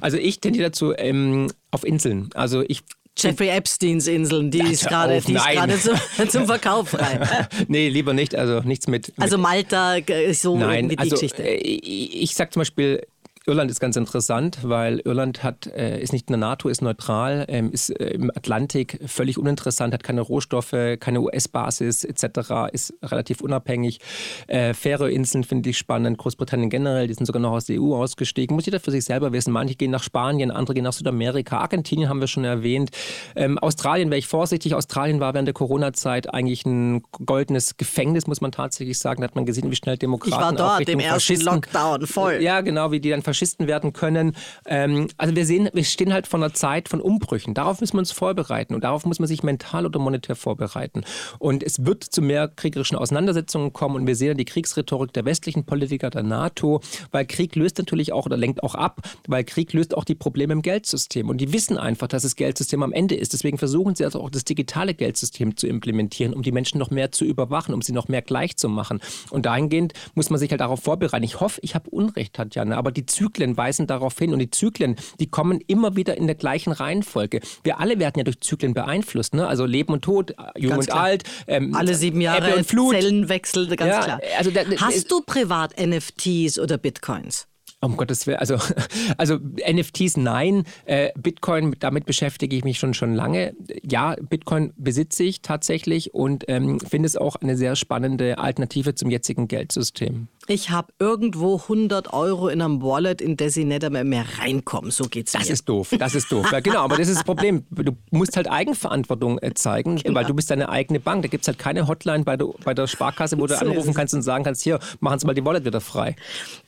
Also 0.00 0.16
ich 0.16 0.40
tendiere 0.40 0.66
dazu 0.66 0.92
ähm, 0.96 1.50
auf 1.70 1.84
Inseln. 1.84 2.28
Also 2.34 2.62
ich 2.66 2.82
Jeffrey 3.16 3.48
Epsteins 3.48 4.08
Inseln, 4.08 4.50
die 4.50 4.60
ist 4.60 4.88
gerade 4.88 5.22
zum, 5.22 5.38
zum, 6.28 6.46
Verkauf 6.46 6.90
frei. 6.90 7.20
nee, 7.68 7.88
lieber 7.88 8.12
nicht, 8.12 8.34
also 8.34 8.60
nichts 8.60 8.88
mit. 8.88 9.08
mit 9.08 9.20
also 9.20 9.38
Malta, 9.38 9.98
so 10.32 10.58
nein, 10.58 10.88
die 10.88 10.98
also, 10.98 11.14
Geschichte. 11.14 11.42
Äh, 11.42 11.58
ich 11.58 12.34
sag 12.34 12.52
zum 12.52 12.60
Beispiel, 12.60 13.06
Irland 13.46 13.70
ist 13.70 13.78
ganz 13.78 13.96
interessant, 13.96 14.60
weil 14.62 15.00
Irland 15.00 15.42
hat, 15.42 15.66
äh, 15.66 16.00
ist 16.00 16.14
nicht 16.14 16.30
in 16.30 16.32
der 16.32 16.38
NATO, 16.38 16.70
ist 16.70 16.80
neutral, 16.80 17.44
ähm, 17.48 17.70
ist 17.72 17.90
äh, 17.90 18.06
im 18.06 18.30
Atlantik 18.30 18.98
völlig 19.04 19.36
uninteressant, 19.36 19.92
hat 19.92 20.02
keine 20.02 20.22
Rohstoffe, 20.22 20.74
keine 20.98 21.20
US-Basis 21.20 22.04
etc., 22.04 22.72
ist 22.72 22.94
relativ 23.02 23.42
unabhängig. 23.42 24.00
Äh, 24.46 24.72
Färöinseln 24.72 25.44
finde 25.44 25.68
ich 25.68 25.76
spannend, 25.76 26.16
Großbritannien 26.16 26.70
generell, 26.70 27.06
die 27.06 27.12
sind 27.12 27.26
sogar 27.26 27.42
noch 27.42 27.52
aus 27.52 27.66
der 27.66 27.82
EU 27.82 27.94
ausgestiegen. 27.94 28.56
Muss 28.56 28.64
jeder 28.64 28.80
für 28.80 28.90
sich 28.90 29.04
selber 29.04 29.30
wissen. 29.32 29.52
Manche 29.52 29.74
gehen 29.74 29.90
nach 29.90 30.02
Spanien, 30.02 30.50
andere 30.50 30.72
gehen 30.72 30.84
nach 30.84 30.94
Südamerika. 30.94 31.58
Argentinien 31.58 32.08
haben 32.08 32.20
wir 32.20 32.28
schon 32.28 32.44
erwähnt. 32.44 32.92
Ähm, 33.36 33.58
Australien 33.58 34.08
wäre 34.08 34.20
ich 34.20 34.26
vorsichtig. 34.26 34.74
Australien 34.74 35.20
war 35.20 35.34
während 35.34 35.48
der 35.48 35.54
Corona-Zeit 35.54 36.32
eigentlich 36.32 36.64
ein 36.64 37.02
goldenes 37.26 37.76
Gefängnis, 37.76 38.26
muss 38.26 38.40
man 38.40 38.52
tatsächlich 38.52 38.98
sagen. 38.98 39.20
Da 39.20 39.28
hat 39.28 39.34
man 39.34 39.44
gesehen, 39.44 39.70
wie 39.70 39.76
schnell 39.76 39.98
Demokraten 39.98 40.34
Ich 40.34 40.40
war 40.40 40.78
dort 40.78 40.88
im 40.88 41.00
ersten 41.00 41.42
Lockdown, 41.42 42.06
voll. 42.06 42.40
Ja, 42.40 42.62
genau, 42.62 42.90
wie 42.90 43.00
die 43.00 43.10
dann 43.10 43.22
Faschisten 43.34 43.66
werden 43.66 43.92
können. 43.92 44.36
Ähm, 44.66 45.08
also 45.18 45.34
wir 45.34 45.44
sehen, 45.44 45.68
wir 45.72 45.84
stehen 45.84 46.12
halt 46.12 46.26
vor 46.26 46.38
einer 46.38 46.54
Zeit 46.54 46.88
von 46.88 47.00
Umbrüchen. 47.00 47.52
Darauf 47.52 47.80
müssen 47.80 47.94
wir 47.94 47.98
uns 47.98 48.12
vorbereiten 48.12 48.74
und 48.74 48.84
darauf 48.84 49.04
muss 49.04 49.18
man 49.18 49.26
sich 49.26 49.42
mental 49.42 49.86
oder 49.86 49.98
monetär 49.98 50.36
vorbereiten. 50.36 51.02
Und 51.38 51.62
es 51.62 51.84
wird 51.84 52.04
zu 52.04 52.22
mehr 52.22 52.48
kriegerischen 52.48 52.96
Auseinandersetzungen 52.96 53.72
kommen 53.72 53.96
und 53.96 54.06
wir 54.06 54.14
sehen 54.14 54.38
die 54.38 54.44
Kriegsrhetorik 54.44 55.12
der 55.12 55.24
westlichen 55.24 55.64
Politiker, 55.64 56.10
der 56.10 56.22
NATO, 56.22 56.80
weil 57.10 57.26
Krieg 57.26 57.56
löst 57.56 57.78
natürlich 57.78 58.12
auch 58.12 58.26
oder 58.26 58.36
lenkt 58.36 58.62
auch 58.62 58.76
ab, 58.76 59.00
weil 59.26 59.42
Krieg 59.44 59.72
löst 59.72 59.96
auch 59.96 60.04
die 60.04 60.14
Probleme 60.14 60.52
im 60.52 60.62
Geldsystem. 60.62 61.28
Und 61.28 61.38
die 61.38 61.52
wissen 61.52 61.76
einfach, 61.76 62.06
dass 62.06 62.22
das 62.22 62.36
Geldsystem 62.36 62.82
am 62.82 62.92
Ende 62.92 63.16
ist. 63.16 63.32
Deswegen 63.32 63.58
versuchen 63.58 63.96
sie 63.96 64.04
also 64.04 64.20
auch 64.20 64.30
das 64.30 64.44
digitale 64.44 64.94
Geldsystem 64.94 65.56
zu 65.56 65.66
implementieren, 65.66 66.32
um 66.32 66.42
die 66.42 66.52
Menschen 66.52 66.78
noch 66.78 66.90
mehr 66.90 67.10
zu 67.10 67.24
überwachen, 67.24 67.74
um 67.74 67.82
sie 67.82 67.92
noch 67.92 68.06
mehr 68.06 68.22
gleich 68.22 68.56
zu 68.56 68.68
machen. 68.68 69.00
Und 69.30 69.46
dahingehend 69.46 69.92
muss 70.14 70.30
man 70.30 70.38
sich 70.38 70.50
halt 70.50 70.60
darauf 70.60 70.80
vorbereiten. 70.80 71.24
Ich 71.24 71.40
hoffe, 71.40 71.60
ich 71.64 71.74
habe 71.74 71.90
Unrecht, 71.90 72.34
Tatjana, 72.34 72.76
aber 72.76 72.92
die 72.92 73.06
Züge 73.06 73.23
Zyklen 73.24 73.56
weisen 73.56 73.86
darauf 73.86 74.18
hin 74.18 74.32
und 74.32 74.38
die 74.38 74.50
Zyklen, 74.50 74.96
die 75.18 75.30
kommen 75.30 75.60
immer 75.66 75.96
wieder 75.96 76.16
in 76.16 76.26
der 76.26 76.36
gleichen 76.36 76.72
Reihenfolge. 76.72 77.40
Wir 77.62 77.80
alle 77.80 77.98
werden 77.98 78.18
ja 78.18 78.24
durch 78.24 78.40
Zyklen 78.40 78.74
beeinflusst, 78.74 79.34
ne? 79.34 79.46
also 79.46 79.64
Leben 79.64 79.94
und 79.94 80.02
Tod, 80.02 80.32
äh, 80.32 80.34
jung 80.56 80.72
ganz 80.72 80.86
und 80.86 80.90
klar. 80.92 81.04
alt. 81.04 81.22
Ähm, 81.46 81.74
Alle 81.74 81.94
sieben 81.94 82.20
Jahre 82.20 82.54
und 82.54 82.66
Flut. 82.66 82.94
Zellenwechsel, 82.94 83.74
ganz 83.76 83.90
ja, 83.90 84.02
klar. 84.02 84.20
Also 84.38 84.50
da, 84.50 84.60
Hast 84.76 85.10
du 85.10 85.22
privat 85.22 85.74
NFTs 85.80 86.58
oder 86.58 86.76
Bitcoins? 86.76 87.46
Um 87.84 87.96
Gottes 87.96 88.26
Willen, 88.26 88.38
also, 88.38 88.56
also 89.18 89.38
NFTs 89.38 90.16
nein, 90.16 90.64
äh, 90.86 91.10
Bitcoin, 91.16 91.76
damit 91.78 92.06
beschäftige 92.06 92.56
ich 92.56 92.64
mich 92.64 92.78
schon, 92.78 92.94
schon 92.94 93.14
lange. 93.14 93.54
Ja, 93.82 94.16
Bitcoin 94.20 94.72
besitze 94.76 95.24
ich 95.24 95.42
tatsächlich 95.42 96.14
und 96.14 96.44
ähm, 96.48 96.80
finde 96.80 97.06
es 97.06 97.16
auch 97.16 97.36
eine 97.36 97.56
sehr 97.56 97.76
spannende 97.76 98.38
Alternative 98.38 98.94
zum 98.94 99.10
jetzigen 99.10 99.48
Geldsystem. 99.48 100.28
Ich 100.46 100.70
habe 100.70 100.92
irgendwo 100.98 101.56
100 101.56 102.12
Euro 102.12 102.48
in 102.48 102.60
einem 102.60 102.82
Wallet, 102.82 103.22
in 103.22 103.36
das 103.36 103.56
ich 103.56 103.64
nicht 103.64 103.88
mehr, 103.90 104.04
mehr 104.04 104.26
reinkomme. 104.38 104.90
So 104.90 105.04
geht's 105.04 105.32
Das 105.32 105.46
mir. 105.46 105.52
ist 105.52 105.68
doof, 105.68 105.94
das 105.98 106.14
ist 106.14 106.30
doof. 106.30 106.52
ja, 106.52 106.60
genau, 106.60 106.80
aber 106.80 106.98
das 106.98 107.08
ist 107.08 107.16
das 107.18 107.24
Problem. 107.24 107.64
Du 107.70 107.96
musst 108.10 108.36
halt 108.36 108.50
Eigenverantwortung 108.50 109.38
äh, 109.38 109.54
zeigen, 109.54 109.96
genau. 109.96 110.14
weil 110.14 110.26
du 110.26 110.34
bist 110.34 110.50
deine 110.50 110.68
eigene 110.68 111.00
Bank. 111.00 111.22
Da 111.22 111.28
gibt 111.28 111.44
es 111.44 111.48
halt 111.48 111.58
keine 111.58 111.88
Hotline 111.88 112.24
bei 112.24 112.36
der, 112.36 112.48
bei 112.62 112.74
der 112.74 112.86
Sparkasse, 112.86 113.38
wo 113.38 113.46
du 113.46 113.54
so 113.54 113.60
anrufen 113.60 113.94
kannst 113.94 114.12
und 114.12 114.22
sagen 114.22 114.44
kannst, 114.44 114.62
hier, 114.62 114.80
machen 115.00 115.18
Sie 115.18 115.26
mal 115.26 115.34
die 115.34 115.44
Wallet 115.44 115.64
wieder 115.64 115.80
frei. 115.80 116.14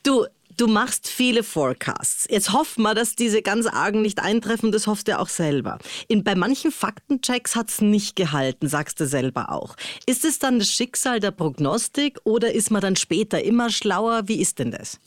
Du, 0.02 0.24
Du 0.56 0.66
machst 0.66 1.08
viele 1.08 1.42
Forecasts. 1.42 2.26
Jetzt 2.30 2.54
hoffen 2.54 2.82
wir, 2.82 2.94
dass 2.94 3.14
diese 3.14 3.42
ganz 3.42 3.66
argen 3.66 4.00
nicht 4.00 4.20
eintreffen. 4.22 4.72
Das 4.72 4.86
hoffst 4.86 5.06
du 5.06 5.18
auch 5.18 5.28
selber. 5.28 5.78
In, 6.08 6.24
bei 6.24 6.34
manchen 6.34 6.72
Faktenchecks 6.72 7.54
hat 7.56 7.68
es 7.68 7.82
nicht 7.82 8.16
gehalten, 8.16 8.66
sagst 8.66 8.98
du 8.98 9.06
selber 9.06 9.52
auch. 9.52 9.76
Ist 10.06 10.24
es 10.24 10.38
dann 10.38 10.58
das 10.58 10.70
Schicksal 10.70 11.20
der 11.20 11.30
Prognostik 11.30 12.18
oder 12.24 12.54
ist 12.54 12.70
man 12.70 12.80
dann 12.80 12.96
später 12.96 13.44
immer 13.44 13.68
schlauer? 13.68 14.28
Wie 14.28 14.40
ist 14.40 14.58
denn 14.58 14.70
das? 14.70 14.98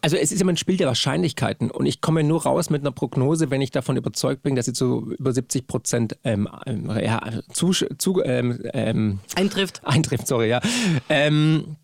Also 0.00 0.16
es 0.16 0.32
ist 0.32 0.40
immer 0.40 0.52
ein 0.52 0.56
Spiel 0.56 0.78
der 0.78 0.86
Wahrscheinlichkeiten 0.86 1.70
und 1.70 1.84
ich 1.84 2.00
komme 2.00 2.22
nur 2.22 2.44
raus 2.44 2.70
mit 2.70 2.82
einer 2.82 2.92
Prognose, 2.92 3.50
wenn 3.50 3.60
ich 3.60 3.72
davon 3.72 3.96
überzeugt 3.96 4.42
bin, 4.42 4.54
dass 4.54 4.66
sie 4.66 4.72
zu 4.72 5.12
über 5.18 5.32
70 5.32 5.66
Prozent 5.66 6.16
ähm, 6.24 6.48
ähm, 6.66 6.90
ja, 7.02 7.20
zu, 7.52 7.72
zu 7.72 8.22
ähm, 8.22 8.60
ähm, 8.72 9.18
eintrifft. 9.34 9.80
Eintrifft, 9.84 10.28
sorry, 10.28 10.48
ja. 10.48 10.60
Ähm, 11.08 11.76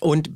und 0.00 0.30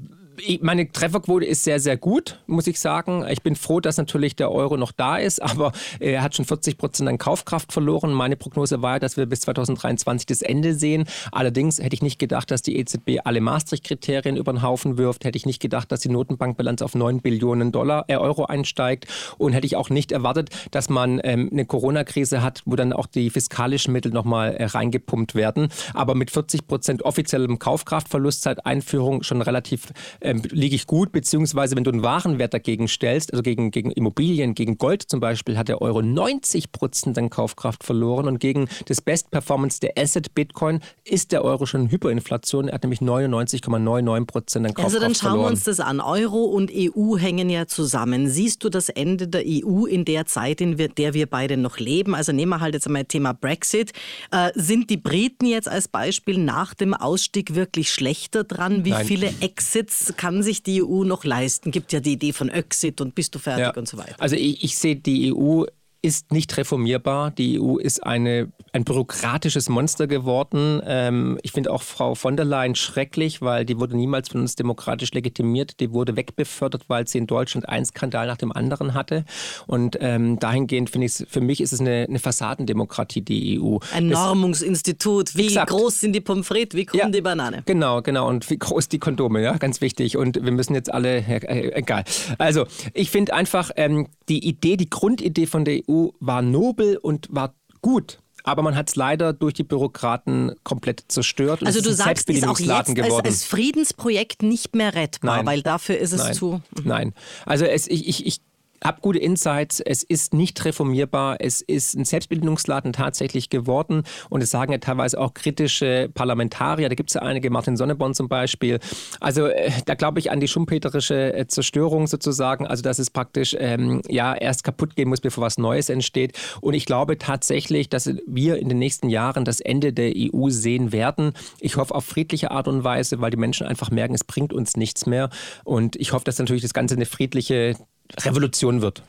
meine 0.60 0.90
Trefferquote 0.90 1.44
ist 1.44 1.64
sehr, 1.64 1.80
sehr 1.80 1.96
gut, 1.96 2.40
muss 2.46 2.66
ich 2.66 2.80
sagen. 2.80 3.24
Ich 3.28 3.42
bin 3.42 3.56
froh, 3.56 3.80
dass 3.80 3.96
natürlich 3.96 4.36
der 4.36 4.50
Euro 4.50 4.76
noch 4.76 4.92
da 4.92 5.18
ist, 5.18 5.42
aber 5.42 5.72
er 6.00 6.22
hat 6.22 6.34
schon 6.34 6.44
40 6.44 6.78
Prozent 6.78 7.08
an 7.08 7.18
Kaufkraft 7.18 7.72
verloren. 7.72 8.12
Meine 8.12 8.36
Prognose 8.36 8.82
war, 8.82 9.00
dass 9.00 9.16
wir 9.16 9.26
bis 9.26 9.42
2023 9.42 10.26
das 10.26 10.42
Ende 10.42 10.74
sehen. 10.74 11.04
Allerdings 11.32 11.78
hätte 11.78 11.94
ich 11.94 12.02
nicht 12.02 12.18
gedacht, 12.18 12.50
dass 12.50 12.62
die 12.62 12.76
EZB 12.76 13.20
alle 13.24 13.40
Maastricht-Kriterien 13.40 14.36
über 14.36 14.52
den 14.52 14.62
Haufen 14.62 14.98
wirft. 14.98 15.24
Hätte 15.24 15.36
ich 15.36 15.46
nicht 15.46 15.60
gedacht, 15.60 15.90
dass 15.92 16.00
die 16.00 16.08
Notenbankbilanz 16.08 16.82
auf 16.82 16.94
9 16.94 17.20
Billionen 17.20 17.72
Dollar, 17.72 18.04
äh, 18.08 18.16
Euro 18.16 18.44
einsteigt. 18.46 19.06
Und 19.38 19.52
hätte 19.52 19.66
ich 19.66 19.76
auch 19.76 19.90
nicht 19.90 20.12
erwartet, 20.12 20.50
dass 20.70 20.88
man 20.88 21.20
ähm, 21.24 21.48
eine 21.52 21.64
Corona-Krise 21.64 22.42
hat, 22.42 22.62
wo 22.64 22.76
dann 22.76 22.92
auch 22.92 23.06
die 23.06 23.30
fiskalischen 23.30 23.92
Mittel 23.92 24.12
nochmal 24.12 24.54
äh, 24.54 24.64
reingepumpt 24.64 25.34
werden. 25.34 25.68
Aber 25.92 26.14
mit 26.14 26.30
40 26.30 26.66
Prozent 26.66 27.02
offiziellem 27.02 27.58
Kaufkraftverlust 27.58 28.42
seit 28.42 28.66
Einführung 28.66 29.22
schon 29.22 29.42
relativ 29.42 29.92
ähm, 30.24 30.42
liege 30.50 30.74
ich 30.74 30.86
gut, 30.86 31.12
beziehungsweise 31.12 31.76
wenn 31.76 31.84
du 31.84 31.90
einen 31.90 32.02
Warenwert 32.02 32.54
dagegen 32.54 32.88
stellst, 32.88 33.32
also 33.32 33.42
gegen, 33.42 33.70
gegen 33.70 33.90
Immobilien, 33.90 34.54
gegen 34.54 34.78
Gold 34.78 35.02
zum 35.02 35.20
Beispiel, 35.20 35.56
hat 35.56 35.68
der 35.68 35.82
Euro 35.82 36.02
90 36.02 36.72
Prozent 36.72 37.18
an 37.18 37.30
Kaufkraft 37.30 37.84
verloren 37.84 38.26
und 38.26 38.38
gegen 38.38 38.68
das 38.86 39.00
Best 39.00 39.30
Performance 39.30 39.80
der 39.80 39.92
Asset 39.96 40.34
Bitcoin 40.34 40.80
ist 41.04 41.32
der 41.32 41.44
Euro 41.44 41.66
schon 41.66 41.90
Hyperinflation. 41.90 42.68
Er 42.68 42.74
hat 42.74 42.82
nämlich 42.82 43.00
99,99 43.00 44.24
Prozent 44.24 44.66
an 44.66 44.74
Kaufkraft 44.74 44.74
verloren. 44.74 44.84
Also 44.84 44.98
dann 44.98 45.14
schauen 45.14 45.30
verloren. 45.30 45.40
wir 45.40 45.50
uns 45.50 45.64
das 45.64 45.80
an. 45.80 46.00
Euro 46.00 46.44
und 46.44 46.70
EU 46.74 47.16
hängen 47.16 47.50
ja 47.50 47.66
zusammen. 47.66 48.28
Siehst 48.28 48.64
du 48.64 48.70
das 48.70 48.88
Ende 48.88 49.28
der 49.28 49.42
EU 49.46 49.84
in 49.84 50.04
der 50.04 50.26
Zeit, 50.26 50.60
in 50.60 50.76
der 50.76 51.14
wir 51.14 51.26
beide 51.26 51.56
noch 51.56 51.78
leben? 51.78 52.14
Also 52.14 52.32
nehmen 52.32 52.50
wir 52.50 52.60
halt 52.60 52.74
jetzt 52.74 52.86
einmal 52.86 53.04
Thema 53.04 53.34
Brexit. 53.34 53.92
Äh, 54.30 54.50
sind 54.54 54.90
die 54.90 54.96
Briten 54.96 55.46
jetzt 55.46 55.68
als 55.68 55.88
Beispiel 55.88 56.38
nach 56.38 56.74
dem 56.74 56.94
Ausstieg 56.94 57.54
wirklich 57.54 57.90
schlechter 57.90 58.44
dran? 58.44 58.84
Wie 58.84 58.90
Nein. 58.90 59.06
viele 59.06 59.32
Exits 59.40 60.13
kann 60.16 60.42
sich 60.42 60.62
die 60.62 60.82
EU 60.82 61.04
noch 61.04 61.24
leisten? 61.24 61.70
Gibt 61.70 61.92
ja 61.92 62.00
die 62.00 62.12
Idee 62.12 62.32
von 62.32 62.48
Exit 62.48 63.00
und 63.00 63.14
bist 63.14 63.34
du 63.34 63.38
fertig 63.38 63.66
ja. 63.66 63.74
und 63.74 63.88
so 63.88 63.98
weiter. 63.98 64.14
Also 64.18 64.36
ich, 64.36 64.64
ich 64.64 64.76
sehe 64.76 64.96
die 64.96 65.34
EU 65.34 65.64
ist 66.04 66.32
nicht 66.32 66.54
reformierbar. 66.58 67.30
Die 67.30 67.58
EU 67.58 67.78
ist 67.78 68.04
eine, 68.04 68.52
ein 68.72 68.84
bürokratisches 68.84 69.70
Monster 69.70 70.06
geworden. 70.06 70.82
Ähm, 70.86 71.38
ich 71.42 71.52
finde 71.52 71.72
auch 71.72 71.82
Frau 71.82 72.14
von 72.14 72.36
der 72.36 72.44
Leyen 72.44 72.74
schrecklich, 72.74 73.40
weil 73.40 73.64
die 73.64 73.80
wurde 73.80 73.96
niemals 73.96 74.28
von 74.28 74.42
uns 74.42 74.54
demokratisch 74.54 75.12
legitimiert. 75.12 75.80
Die 75.80 75.92
wurde 75.92 76.14
wegbefördert, 76.14 76.84
weil 76.88 77.08
sie 77.08 77.16
in 77.16 77.26
Deutschland 77.26 77.70
einen 77.70 77.86
Skandal 77.86 78.26
nach 78.26 78.36
dem 78.36 78.52
anderen 78.52 78.92
hatte. 78.92 79.24
Und 79.66 79.96
ähm, 80.02 80.38
dahingehend 80.38 80.90
finde 80.90 81.06
ich, 81.06 81.24
für 81.26 81.40
mich 81.40 81.62
ist 81.62 81.72
es 81.72 81.80
eine, 81.80 82.04
eine 82.06 82.18
Fassadendemokratie, 82.18 83.22
die 83.22 83.58
EU. 83.58 83.78
Ein 83.94 84.08
Normungsinstitut. 84.08 85.34
Wie 85.34 85.46
exakt. 85.46 85.70
groß 85.70 86.00
sind 86.00 86.12
die 86.12 86.20
Pommes 86.20 86.46
frites, 86.46 86.76
wie 86.76 86.84
krumm 86.84 87.00
ja, 87.00 87.08
die 87.08 87.22
Banane? 87.22 87.62
Genau, 87.64 88.02
genau. 88.02 88.28
Und 88.28 88.50
wie 88.50 88.58
groß 88.58 88.90
die 88.90 88.98
Kondome, 88.98 89.42
ja, 89.42 89.56
ganz 89.56 89.80
wichtig. 89.80 90.18
Und 90.18 90.44
wir 90.44 90.52
müssen 90.52 90.74
jetzt 90.74 90.92
alle, 90.92 91.24
äh, 91.26 91.72
egal. 91.78 92.04
Also, 92.36 92.66
ich 92.92 93.10
finde 93.10 93.32
einfach, 93.32 93.70
ähm, 93.76 94.08
die 94.28 94.46
Idee, 94.46 94.76
die 94.76 94.90
Grundidee 94.90 95.46
von 95.46 95.64
der 95.64 95.80
EU 95.88 95.93
war 96.20 96.42
nobel 96.42 96.96
und 96.96 97.28
war 97.30 97.54
gut. 97.82 98.18
Aber 98.46 98.62
man 98.62 98.76
hat 98.76 98.90
es 98.90 98.96
leider 98.96 99.32
durch 99.32 99.54
die 99.54 99.64
Bürokraten 99.64 100.52
komplett 100.64 101.04
zerstört. 101.08 101.64
also 101.64 101.80
du 101.80 101.94
sagst, 101.94 102.28
ist 102.28 102.46
auch 102.46 102.58
jetzt 102.58 103.00
als, 103.00 103.24
als, 103.24 103.44
Friedensprojekt 103.44 104.42
nicht 104.42 104.76
mehr 104.76 104.94
rettbar, 104.94 105.38
Nein. 105.38 105.46
weil 105.46 105.62
dafür 105.62 105.96
ist 105.96 106.12
es 106.12 106.22
Nein. 106.22 106.34
zu... 106.34 106.62
Mhm. 106.76 106.82
Nein, 106.84 107.14
also 107.46 107.64
es, 107.64 107.88
ich, 107.88 108.06
ich, 108.06 108.26
ich 108.26 108.40
habe 108.84 109.00
gute 109.00 109.18
Insights. 109.18 109.80
Es 109.80 110.02
ist 110.02 110.34
nicht 110.34 110.62
reformierbar. 110.64 111.36
Es 111.40 111.62
ist 111.62 111.94
ein 111.94 112.04
Selbstbildungsladen 112.04 112.92
tatsächlich 112.92 113.48
geworden. 113.48 114.02
Und 114.28 114.42
es 114.42 114.50
sagen 114.50 114.72
ja 114.72 114.78
teilweise 114.78 115.18
auch 115.18 115.32
kritische 115.32 116.10
Parlamentarier. 116.12 116.88
Da 116.88 116.94
gibt 116.94 117.10
es 117.10 117.14
ja 117.14 117.22
einige, 117.22 117.50
Martin 117.50 117.76
Sonneborn 117.76 118.14
zum 118.14 118.28
Beispiel. 118.28 118.78
Also 119.20 119.46
äh, 119.46 119.70
da 119.86 119.94
glaube 119.94 120.18
ich 120.18 120.30
an 120.30 120.40
die 120.40 120.48
schumpeterische 120.48 121.34
äh, 121.34 121.46
Zerstörung 121.46 122.06
sozusagen. 122.06 122.66
Also 122.66 122.82
dass 122.82 122.98
es 122.98 123.10
praktisch 123.10 123.56
ähm, 123.58 124.02
ja 124.08 124.34
erst 124.34 124.64
kaputt 124.64 124.96
gehen 124.96 125.08
muss, 125.08 125.20
bevor 125.20 125.44
was 125.44 125.56
Neues 125.56 125.88
entsteht. 125.88 126.38
Und 126.60 126.74
ich 126.74 126.84
glaube 126.84 127.16
tatsächlich, 127.16 127.88
dass 127.88 128.10
wir 128.26 128.58
in 128.58 128.68
den 128.68 128.78
nächsten 128.78 129.08
Jahren 129.08 129.44
das 129.46 129.60
Ende 129.60 129.92
der 129.92 130.12
EU 130.14 130.50
sehen 130.50 130.92
werden. 130.92 131.32
Ich 131.60 131.76
hoffe 131.76 131.94
auf 131.94 132.04
friedliche 132.04 132.50
Art 132.50 132.68
und 132.68 132.84
Weise, 132.84 133.20
weil 133.20 133.30
die 133.30 133.36
Menschen 133.38 133.66
einfach 133.66 133.90
merken, 133.90 134.14
es 134.14 134.24
bringt 134.24 134.52
uns 134.52 134.76
nichts 134.76 135.06
mehr. 135.06 135.30
Und 135.64 135.96
ich 135.96 136.12
hoffe, 136.12 136.24
dass 136.24 136.38
natürlich 136.38 136.62
das 136.62 136.74
Ganze 136.74 136.94
eine 136.94 137.06
friedliche 137.06 137.76
Revolution 138.22 138.82
wird. 138.82 139.02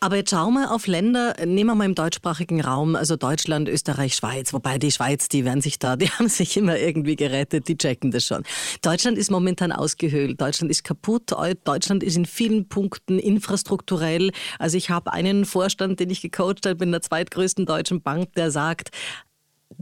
Aber 0.00 0.16
jetzt 0.16 0.30
schauen 0.30 0.54
wir 0.54 0.72
auf 0.72 0.86
Länder, 0.86 1.34
nehmen 1.44 1.70
wir 1.70 1.74
mal 1.74 1.84
im 1.84 1.94
deutschsprachigen 1.94 2.60
Raum, 2.60 2.96
also 2.96 3.16
Deutschland, 3.16 3.68
Österreich, 3.68 4.14
Schweiz, 4.14 4.52
wobei 4.52 4.78
die 4.78 4.90
Schweiz, 4.90 5.28
die 5.28 5.44
werden 5.44 5.60
sich 5.60 5.78
da, 5.78 5.96
die 5.96 6.10
haben 6.10 6.28
sich 6.28 6.56
immer 6.56 6.78
irgendwie 6.78 7.16
gerettet, 7.16 7.68
die 7.68 7.76
checken 7.76 8.10
das 8.10 8.24
schon. 8.24 8.42
Deutschland 8.82 9.18
ist 9.18 9.30
momentan 9.30 9.72
ausgehöhlt, 9.72 10.40
Deutschland 10.40 10.70
ist 10.70 10.84
kaputt, 10.84 11.32
Deutschland 11.64 12.02
ist 12.02 12.16
in 12.16 12.26
vielen 12.26 12.68
Punkten 12.68 13.18
infrastrukturell. 13.18 14.30
Also 14.58 14.76
ich 14.76 14.90
habe 14.90 15.12
einen 15.12 15.44
Vorstand, 15.44 16.00
den 16.00 16.10
ich 16.10 16.22
gecoacht 16.22 16.66
habe 16.66 16.82
in 16.84 16.92
der 16.92 17.02
zweitgrößten 17.02 17.66
deutschen 17.66 18.02
Bank, 18.02 18.32
der 18.34 18.50
sagt, 18.50 18.90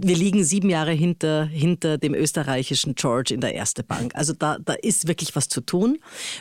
wir 0.00 0.16
liegen 0.16 0.44
sieben 0.44 0.70
Jahre 0.70 0.92
hinter, 0.92 1.44
hinter 1.44 1.98
dem 1.98 2.14
österreichischen 2.14 2.94
George 2.94 3.34
in 3.34 3.40
der 3.40 3.54
Erste 3.54 3.82
Bank. 3.82 4.12
Also 4.14 4.32
da, 4.32 4.58
da 4.64 4.74
ist 4.74 5.08
wirklich 5.08 5.34
was 5.34 5.48
zu 5.48 5.60
tun. 5.60 5.98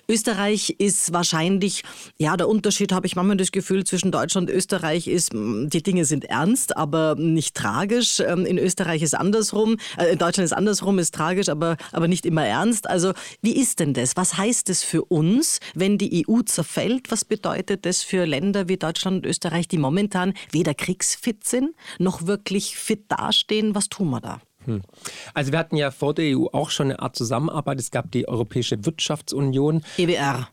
Österreich 0.08 0.76
ist 0.78 1.12
wahrscheinlich, 1.12 1.84
ja, 2.17 2.38
der 2.38 2.48
Unterschied 2.48 2.91
habe 2.91 3.08
ich 3.08 3.15
manchmal 3.15 3.38
das 3.38 3.52
Gefühl 3.52 3.84
zwischen 3.84 4.12
Deutschland 4.12 4.50
und 4.50 4.56
Österreich 4.56 5.08
ist, 5.08 5.32
die 5.34 5.82
Dinge 5.82 6.06
sind 6.06 6.26
ernst, 6.26 6.78
aber 6.78 7.15
nicht 7.15 7.56
tragisch. 7.56 8.20
Ähm, 8.20 8.46
in 8.46 8.58
Österreich 8.58 9.02
ist 9.02 9.15
andersrum, 9.15 9.78
äh, 9.98 10.12
in 10.12 10.20
Deutschland 10.20 10.46
ist 10.46 10.54
andersrum, 10.54 11.00
ist 11.00 11.15
tragisch, 11.15 11.50
aber, 11.50 11.78
aber 11.91 12.08
nicht 12.08 12.26
immer 12.26 12.46
ernst. 12.46 12.88
Also 12.88 13.13
wie 13.41 13.58
ist 13.58 13.80
denn 13.80 13.93
das? 13.93 14.15
Was 14.15 14.38
heißt 14.38 14.70
es 14.70 14.84
für 14.84 15.04
uns, 15.04 15.60
wenn 15.74 15.98
die 15.98 16.26
EU 16.28 16.41
zerfällt? 16.41 17.10
Was 17.12 17.26
bedeutet 17.26 17.86
das 17.86 18.04
für 18.04 18.26
Länder 18.26 18.67
wie 18.67 18.78
Deutschland 18.78 19.17
und 19.17 19.26
Österreich, 19.26 19.67
die 19.67 19.78
momentan 19.78 20.34
weder 20.52 20.74
kriegsfit 20.74 21.43
sind, 21.46 21.72
noch 21.98 22.28
wirklich 22.28 22.78
fit 22.78 23.06
dastehen? 23.08 23.47
Dastehen. 23.48 23.76
Was 23.76 23.90
tun 23.90 24.10
wir 24.10 24.22
da? 24.22 24.40
Hm. 24.66 24.82
Also 25.34 25.52
wir 25.52 25.60
hatten 25.60 25.78
ja 25.78 25.92
vor 25.92 26.14
der 26.14 26.38
EU 26.38 26.48
auch 26.52 26.70
schon 26.70 26.88
eine 26.88 27.00
Art 27.00 27.16
Zusammenarbeit. 27.16 27.80
Es 27.80 27.92
gab 27.92 28.12
die 28.12 28.28
Europäische 28.28 28.86
Wirtschaftsunion. 28.86 29.84
EWR. 29.98 30.50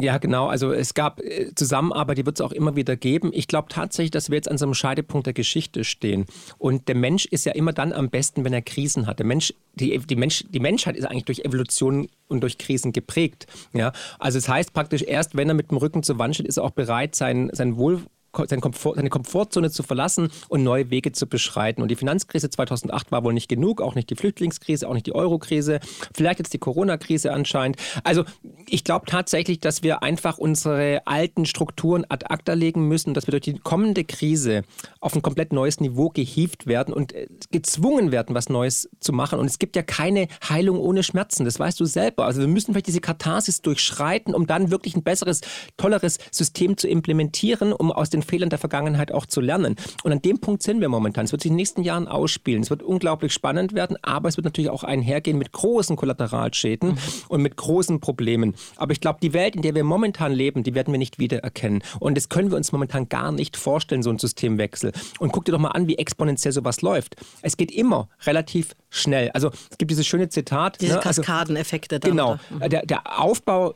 Ja, 0.00 0.16
genau. 0.16 0.46
Also 0.46 0.72
es 0.72 0.94
gab 0.94 1.20
äh, 1.20 1.52
Zusammenarbeit, 1.54 2.16
die 2.16 2.24
wird 2.24 2.38
es 2.38 2.40
auch 2.40 2.52
immer 2.52 2.74
wieder 2.76 2.96
geben. 2.96 3.32
Ich 3.34 3.48
glaube 3.48 3.68
tatsächlich, 3.68 4.12
dass 4.12 4.30
wir 4.30 4.36
jetzt 4.36 4.50
an 4.50 4.56
so 4.56 4.64
einem 4.64 4.72
Scheidepunkt 4.72 5.26
der 5.26 5.34
Geschichte 5.34 5.84
stehen. 5.84 6.24
Und 6.56 6.88
der 6.88 6.94
Mensch 6.94 7.26
ist 7.26 7.44
ja 7.44 7.52
immer 7.52 7.72
dann 7.72 7.92
am 7.92 8.08
besten, 8.08 8.44
wenn 8.44 8.54
er 8.54 8.62
Krisen 8.62 9.06
hat. 9.06 9.18
Der 9.18 9.26
Mensch, 9.26 9.52
die, 9.74 9.98
die, 9.98 10.16
Mensch, 10.16 10.44
die 10.48 10.60
Menschheit 10.60 10.96
ist 10.96 11.04
eigentlich 11.04 11.26
durch 11.26 11.40
Evolution 11.40 12.08
und 12.28 12.40
durch 12.40 12.56
Krisen 12.56 12.92
geprägt. 12.92 13.46
Ja? 13.74 13.92
Also 14.18 14.38
es 14.38 14.44
das 14.44 14.54
heißt 14.54 14.72
praktisch, 14.72 15.02
erst 15.02 15.36
wenn 15.36 15.48
er 15.48 15.54
mit 15.54 15.70
dem 15.70 15.76
Rücken 15.76 16.02
zur 16.02 16.18
Wand 16.18 16.36
steht, 16.36 16.46
ist 16.46 16.56
er 16.56 16.64
auch 16.64 16.70
bereit, 16.70 17.14
sein, 17.14 17.50
sein 17.52 17.76
Wohl 17.76 18.02
seine, 18.46 18.60
Komfort, 18.60 18.96
seine 18.96 19.10
Komfortzone 19.10 19.70
zu 19.70 19.82
verlassen 19.82 20.30
und 20.48 20.62
neue 20.62 20.90
Wege 20.90 21.12
zu 21.12 21.26
beschreiten. 21.26 21.82
Und 21.82 21.90
die 21.90 21.96
Finanzkrise 21.96 22.50
2008 22.50 23.10
war 23.10 23.24
wohl 23.24 23.32
nicht 23.32 23.48
genug, 23.48 23.80
auch 23.80 23.94
nicht 23.94 24.10
die 24.10 24.16
Flüchtlingskrise, 24.16 24.88
auch 24.88 24.94
nicht 24.94 25.06
die 25.06 25.14
Eurokrise, 25.14 25.80
vielleicht 26.14 26.38
jetzt 26.38 26.52
die 26.52 26.58
Corona-Krise 26.58 27.32
anscheinend. 27.32 27.76
Also 28.04 28.24
ich 28.68 28.84
glaube 28.84 29.06
tatsächlich, 29.06 29.60
dass 29.60 29.82
wir 29.82 30.02
einfach 30.02 30.38
unsere 30.38 31.06
alten 31.06 31.46
Strukturen 31.46 32.04
ad 32.08 32.26
acta 32.28 32.52
legen 32.52 32.86
müssen, 32.88 33.14
dass 33.14 33.26
wir 33.26 33.32
durch 33.32 33.42
die 33.42 33.58
kommende 33.58 34.04
Krise 34.04 34.62
auf 35.00 35.14
ein 35.14 35.22
komplett 35.22 35.52
neues 35.52 35.80
Niveau 35.80 36.10
gehievt 36.10 36.66
werden 36.66 36.92
und 36.94 37.12
äh, 37.12 37.26
gezwungen 37.50 38.12
werden, 38.12 38.34
was 38.34 38.48
Neues 38.48 38.88
zu 39.00 39.12
machen. 39.12 39.38
Und 39.38 39.46
es 39.46 39.58
gibt 39.58 39.76
ja 39.76 39.82
keine 39.82 40.28
Heilung 40.48 40.78
ohne 40.78 41.02
Schmerzen, 41.02 41.44
das 41.44 41.58
weißt 41.58 41.78
du 41.80 41.84
selber. 41.84 42.26
Also 42.26 42.40
wir 42.40 42.48
müssen 42.48 42.72
vielleicht 42.72 42.86
diese 42.86 43.00
Katharsis 43.00 43.62
durchschreiten, 43.62 44.34
um 44.34 44.46
dann 44.46 44.70
wirklich 44.70 44.96
ein 44.96 45.02
besseres, 45.02 45.40
tolleres 45.76 46.18
System 46.30 46.76
zu 46.76 46.88
implementieren, 46.88 47.72
um 47.72 47.92
aus 47.92 48.10
den 48.10 48.17
Fehlern 48.22 48.50
der 48.50 48.58
Vergangenheit 48.58 49.12
auch 49.12 49.26
zu 49.26 49.40
lernen. 49.40 49.76
Und 50.02 50.12
an 50.12 50.22
dem 50.22 50.38
Punkt 50.40 50.62
sind 50.62 50.80
wir 50.80 50.88
momentan. 50.88 51.24
Es 51.24 51.32
wird 51.32 51.42
sich 51.42 51.50
in 51.50 51.54
den 51.54 51.58
nächsten 51.58 51.82
Jahren 51.82 52.08
ausspielen. 52.08 52.62
Es 52.62 52.70
wird 52.70 52.82
unglaublich 52.82 53.32
spannend 53.32 53.74
werden, 53.74 53.96
aber 54.02 54.28
es 54.28 54.36
wird 54.36 54.44
natürlich 54.44 54.70
auch 54.70 54.84
einhergehen 54.84 55.38
mit 55.38 55.52
großen 55.52 55.96
Kollateralschäden 55.96 56.90
mhm. 56.90 56.98
und 57.28 57.42
mit 57.42 57.56
großen 57.56 58.00
Problemen. 58.00 58.54
Aber 58.76 58.92
ich 58.92 59.00
glaube, 59.00 59.18
die 59.22 59.32
Welt, 59.32 59.56
in 59.56 59.62
der 59.62 59.74
wir 59.74 59.84
momentan 59.84 60.32
leben, 60.32 60.62
die 60.62 60.74
werden 60.74 60.92
wir 60.92 60.98
nicht 60.98 61.18
wiedererkennen. 61.18 61.82
Und 62.00 62.16
das 62.16 62.28
können 62.28 62.50
wir 62.50 62.56
uns 62.56 62.72
momentan 62.72 63.08
gar 63.08 63.32
nicht 63.32 63.56
vorstellen, 63.56 64.02
so 64.02 64.10
ein 64.10 64.18
Systemwechsel. 64.18 64.92
Und 65.18 65.32
guck 65.32 65.44
dir 65.44 65.52
doch 65.52 65.58
mal 65.58 65.70
an, 65.70 65.86
wie 65.88 65.96
exponentiell 65.96 66.52
sowas 66.52 66.82
läuft. 66.82 67.16
Es 67.42 67.56
geht 67.56 67.70
immer 67.70 68.08
relativ 68.26 68.74
schnell. 68.90 69.30
Also 69.30 69.50
es 69.70 69.78
gibt 69.78 69.90
dieses 69.90 70.06
schöne 70.06 70.28
Zitat. 70.28 70.80
Diese 70.80 70.94
ne? 70.94 71.06
Also 71.06 71.22
Kaskadeneffekte. 71.22 71.96
Also, 71.96 72.08
genau. 72.08 72.38
Mhm. 72.50 72.68
Der, 72.68 72.86
der 72.86 73.20
Aufbau 73.20 73.74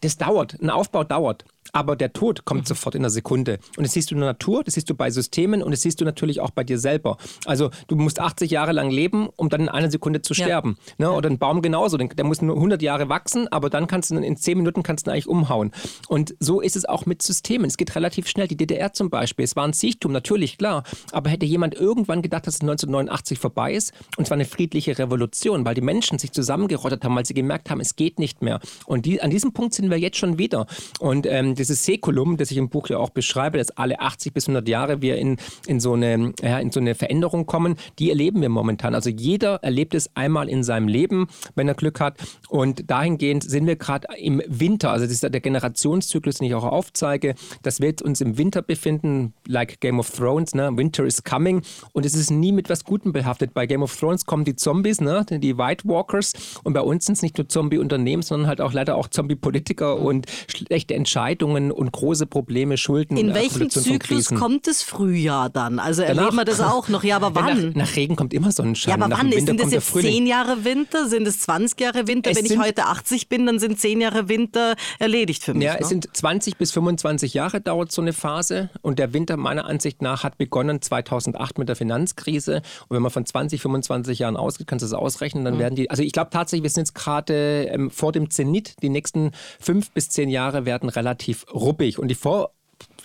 das 0.00 0.16
dauert. 0.16 0.60
Ein 0.60 0.70
Aufbau 0.70 1.04
dauert. 1.04 1.44
Aber 1.72 1.96
der 1.96 2.12
Tod 2.12 2.44
kommt 2.44 2.62
mhm. 2.62 2.66
sofort 2.66 2.94
in 2.94 3.02
einer 3.02 3.10
Sekunde. 3.10 3.58
Und 3.76 3.84
das 3.84 3.92
siehst 3.92 4.10
du 4.10 4.14
in 4.14 4.20
der 4.20 4.30
Natur, 4.30 4.62
das 4.62 4.74
siehst 4.74 4.90
du 4.90 4.94
bei 4.94 5.10
Systemen 5.10 5.62
und 5.62 5.70
das 5.70 5.80
siehst 5.80 6.00
du 6.00 6.04
natürlich 6.04 6.40
auch 6.40 6.50
bei 6.50 6.64
dir 6.64 6.78
selber. 6.78 7.16
Also 7.46 7.70
du 7.88 7.96
musst 7.96 8.20
80 8.20 8.50
Jahre 8.50 8.72
lang 8.72 8.90
leben, 8.90 9.28
um 9.36 9.48
dann 9.48 9.62
in 9.62 9.68
einer 9.68 9.90
Sekunde 9.90 10.22
zu 10.22 10.34
ja. 10.34 10.44
sterben. 10.44 10.76
Ne? 10.98 11.10
Oder 11.10 11.30
ein 11.30 11.38
Baum 11.38 11.62
genauso, 11.62 11.96
der 11.96 12.24
muss 12.24 12.42
nur 12.42 12.56
100 12.56 12.82
Jahre 12.82 13.08
wachsen, 13.08 13.48
aber 13.48 13.70
dann 13.70 13.86
kannst 13.86 14.10
du 14.10 14.16
in 14.16 14.36
10 14.36 14.58
Minuten 14.58 14.82
kannst 14.82 15.06
du 15.06 15.10
eigentlich 15.10 15.28
umhauen. 15.28 15.72
Und 16.08 16.34
so 16.40 16.60
ist 16.60 16.76
es 16.76 16.84
auch 16.84 17.06
mit 17.06 17.22
Systemen. 17.22 17.66
Es 17.66 17.76
geht 17.76 17.94
relativ 17.96 18.28
schnell. 18.28 18.48
Die 18.48 18.56
DDR 18.56 18.92
zum 18.92 19.10
Beispiel, 19.10 19.44
es 19.44 19.56
war 19.56 19.64
ein 19.64 19.72
Siechtum, 19.72 20.12
natürlich, 20.12 20.58
klar. 20.58 20.84
Aber 21.12 21.30
hätte 21.30 21.46
jemand 21.46 21.74
irgendwann 21.74 22.22
gedacht, 22.22 22.46
dass 22.46 22.56
es 22.56 22.60
1989 22.60 23.38
vorbei 23.38 23.72
ist 23.72 23.92
und 24.16 24.24
es 24.24 24.30
war 24.30 24.36
eine 24.36 24.44
friedliche 24.44 24.98
Revolution, 24.98 25.64
weil 25.64 25.74
die 25.74 25.80
Menschen 25.80 26.18
sich 26.18 26.32
zusammengerottet 26.32 27.04
haben, 27.04 27.16
weil 27.16 27.24
sie 27.24 27.34
gemerkt 27.34 27.70
haben, 27.70 27.80
es 27.80 27.96
geht 27.96 28.18
nicht 28.18 28.42
mehr. 28.42 28.60
Und 28.86 29.06
die, 29.06 29.22
an 29.22 29.30
diesem 29.30 29.52
Punkt 29.52 29.74
sind 29.74 29.90
wir 29.90 29.98
jetzt 29.98 30.18
schon 30.18 30.38
wieder. 30.38 30.66
Und 31.00 31.26
ähm, 31.26 31.54
dieses 31.62 31.84
Säkulum, 31.84 32.36
das 32.36 32.50
ich 32.50 32.56
im 32.56 32.68
Buch 32.68 32.88
ja 32.88 32.98
auch 32.98 33.10
beschreibe, 33.10 33.58
dass 33.58 33.70
alle 33.70 34.00
80 34.00 34.34
bis 34.34 34.48
100 34.48 34.66
Jahre 34.68 35.00
wir 35.00 35.16
in, 35.16 35.36
in, 35.66 35.78
so 35.78 35.92
eine, 35.92 36.32
ja, 36.42 36.58
in 36.58 36.72
so 36.72 36.80
eine 36.80 36.94
Veränderung 36.94 37.46
kommen, 37.46 37.76
die 37.98 38.10
erleben 38.10 38.40
wir 38.40 38.48
momentan. 38.48 38.94
Also 38.94 39.10
jeder 39.10 39.62
erlebt 39.62 39.94
es 39.94 40.10
einmal 40.16 40.48
in 40.48 40.64
seinem 40.64 40.88
Leben, 40.88 41.28
wenn 41.54 41.68
er 41.68 41.74
Glück 41.74 42.00
hat. 42.00 42.18
Und 42.48 42.90
dahingehend 42.90 43.44
sind 43.44 43.66
wir 43.66 43.76
gerade 43.76 44.08
im 44.18 44.42
Winter, 44.46 44.90
also 44.90 45.04
das 45.04 45.12
ist 45.12 45.22
der 45.22 45.30
Generationszyklus, 45.40 46.38
den 46.38 46.48
ich 46.48 46.54
auch 46.54 46.64
aufzeige, 46.64 47.34
dass 47.62 47.80
wir 47.80 47.94
uns 48.02 48.20
im 48.20 48.38
Winter 48.38 48.62
befinden, 48.62 49.34
like 49.46 49.80
Game 49.80 49.98
of 49.98 50.10
Thrones, 50.10 50.54
ne? 50.54 50.70
Winter 50.76 51.04
is 51.04 51.22
coming. 51.22 51.62
Und 51.92 52.06
es 52.06 52.14
ist 52.14 52.30
nie 52.30 52.52
mit 52.52 52.70
was 52.70 52.84
Gutem 52.84 53.12
behaftet. 53.12 53.54
Bei 53.54 53.66
Game 53.66 53.82
of 53.82 53.94
Thrones 53.94 54.26
kommen 54.26 54.44
die 54.44 54.56
Zombies, 54.56 55.00
ne? 55.00 55.24
die 55.30 55.58
White 55.58 55.86
Walkers. 55.86 56.32
Und 56.64 56.72
bei 56.72 56.80
uns 56.80 57.06
sind 57.06 57.14
es 57.14 57.22
nicht 57.22 57.38
nur 57.38 57.48
Zombie-Unternehmen, 57.48 58.22
sondern 58.22 58.48
halt 58.48 58.60
auch 58.60 58.72
leider 58.72 58.96
auch 58.96 59.08
Zombie-Politiker 59.08 59.98
und 59.98 60.26
schlechte 60.48 60.94
Entscheidungen 60.94 61.51
und 61.56 61.92
große 61.92 62.26
Probleme, 62.26 62.76
Schulden. 62.76 63.16
In 63.16 63.34
welchem 63.34 63.70
Zyklus 63.70 64.28
kommt 64.28 64.66
das 64.66 64.82
Frühjahr 64.82 65.50
dann? 65.50 65.78
Also 65.78 66.02
Danach, 66.02 66.16
erleben 66.16 66.36
wir 66.36 66.44
das 66.44 66.60
auch 66.60 66.88
noch? 66.88 67.04
Ja, 67.04 67.16
aber 67.16 67.34
wann? 67.34 67.68
Nach, 67.68 67.74
nach 67.74 67.96
Regen 67.96 68.16
kommt 68.16 68.34
immer 68.34 68.52
Sonnenschein. 68.52 68.98
Ja, 68.98 69.04
aber 69.04 69.16
wann? 69.16 69.32
Sind 69.32 69.60
das 69.60 69.72
jetzt 69.72 69.92
zehn 69.92 70.26
Jahre 70.26 70.64
Winter? 70.64 71.08
Sind 71.08 71.26
es 71.26 71.40
20 71.40 71.80
Jahre 71.80 72.06
Winter? 72.06 72.30
Es 72.30 72.38
Wenn 72.38 72.46
ich 72.46 72.58
heute 72.58 72.86
80 72.86 73.28
bin, 73.28 73.46
dann 73.46 73.58
sind 73.58 73.78
zehn 73.78 74.00
Jahre 74.00 74.28
Winter 74.28 74.74
erledigt 74.98 75.44
für 75.44 75.54
mich. 75.54 75.64
Ja, 75.64 75.74
ne? 75.74 75.80
es 75.80 75.88
sind 75.88 76.08
20 76.12 76.56
bis 76.56 76.72
25 76.72 77.34
Jahre 77.34 77.60
dauert 77.60 77.92
so 77.92 78.02
eine 78.02 78.12
Phase 78.12 78.70
und 78.82 78.98
der 78.98 79.12
Winter 79.12 79.36
meiner 79.36 79.66
Ansicht 79.66 80.02
nach 80.02 80.24
hat 80.24 80.38
begonnen 80.38 80.80
2008 80.80 81.58
mit 81.58 81.68
der 81.68 81.76
Finanzkrise 81.76 82.62
und 82.88 82.96
wenn 82.96 83.02
man 83.02 83.10
von 83.10 83.26
20, 83.26 83.60
25 83.60 84.18
Jahren 84.18 84.36
ausgeht, 84.36 84.66
kannst 84.66 84.82
du 84.82 84.86
das 84.86 84.94
ausrechnen, 84.94 85.44
dann 85.44 85.54
mhm. 85.54 85.58
werden 85.58 85.76
die, 85.76 85.90
also 85.90 86.02
ich 86.02 86.12
glaube 86.12 86.30
tatsächlich, 86.30 86.62
wir 86.62 86.70
sind 86.70 86.82
jetzt 86.82 86.94
gerade 86.94 87.64
ähm, 87.64 87.90
vor 87.90 88.12
dem 88.12 88.30
Zenit, 88.30 88.76
die 88.82 88.88
nächsten 88.88 89.32
fünf 89.60 89.90
bis 89.90 90.08
zehn 90.08 90.28
Jahre 90.28 90.64
werden 90.64 90.88
relativ 90.88 91.41
ruppig 91.52 91.98
und 91.98 92.08
die 92.08 92.14
Vor 92.14 92.52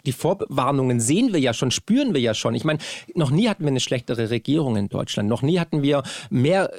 die 0.06 0.14
Vorwarnungen 0.14 1.00
sehen 1.00 1.34
wir 1.34 1.40
ja 1.40 1.54
schon, 1.54 1.70
spüren 1.70 2.14
wir 2.14 2.22
ja 2.22 2.34
schon. 2.34 2.56
Ich 2.56 2.64
meine, 2.64 2.80
noch 3.14 3.30
nie 3.30 3.50
hatten 3.50 3.64
wir 3.64 3.70
eine 3.70 3.80
schlechtere 3.80 4.30
Regierung 4.30 4.76
in 4.76 4.90
Deutschland. 4.90 5.30
Noch 5.30 5.42
nie 5.42 5.60
hatten 5.60 5.84
wir 5.84 6.02
mehr 6.30 6.72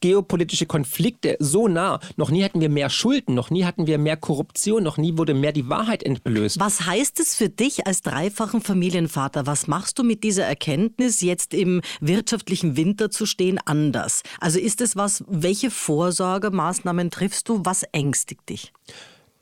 geopolitische 0.00 0.66
Konflikte 0.66 1.36
so 1.40 1.68
nah. 1.68 1.98
Noch 2.16 2.30
nie 2.30 2.44
hatten 2.44 2.60
wir 2.60 2.68
mehr 2.68 2.90
Schulden, 2.90 3.34
noch 3.34 3.50
nie 3.50 3.64
hatten 3.64 3.86
wir 3.86 3.98
mehr 3.98 4.16
Korruption, 4.16 4.82
noch 4.82 4.96
nie 4.96 5.18
wurde 5.18 5.34
mehr 5.34 5.52
die 5.52 5.68
Wahrheit 5.68 6.02
entblößt. 6.02 6.60
Was 6.60 6.86
heißt 6.86 7.18
es 7.20 7.34
für 7.34 7.48
dich 7.48 7.86
als 7.86 8.02
dreifachen 8.02 8.60
Familienvater? 8.60 9.46
Was 9.46 9.66
machst 9.66 9.98
du 9.98 10.04
mit 10.04 10.22
dieser 10.22 10.44
Erkenntnis, 10.44 11.20
jetzt 11.20 11.54
im 11.54 11.80
wirtschaftlichen 12.00 12.76
Winter 12.76 13.10
zu 13.10 13.26
stehen, 13.26 13.58
anders? 13.64 14.22
Also 14.40 14.58
ist 14.58 14.80
es 14.80 14.96
was, 14.96 15.24
welche 15.26 15.70
Vorsorgemaßnahmen 15.70 17.10
triffst 17.10 17.48
du? 17.48 17.60
Was 17.64 17.82
ängstigt 17.92 18.48
dich? 18.48 18.72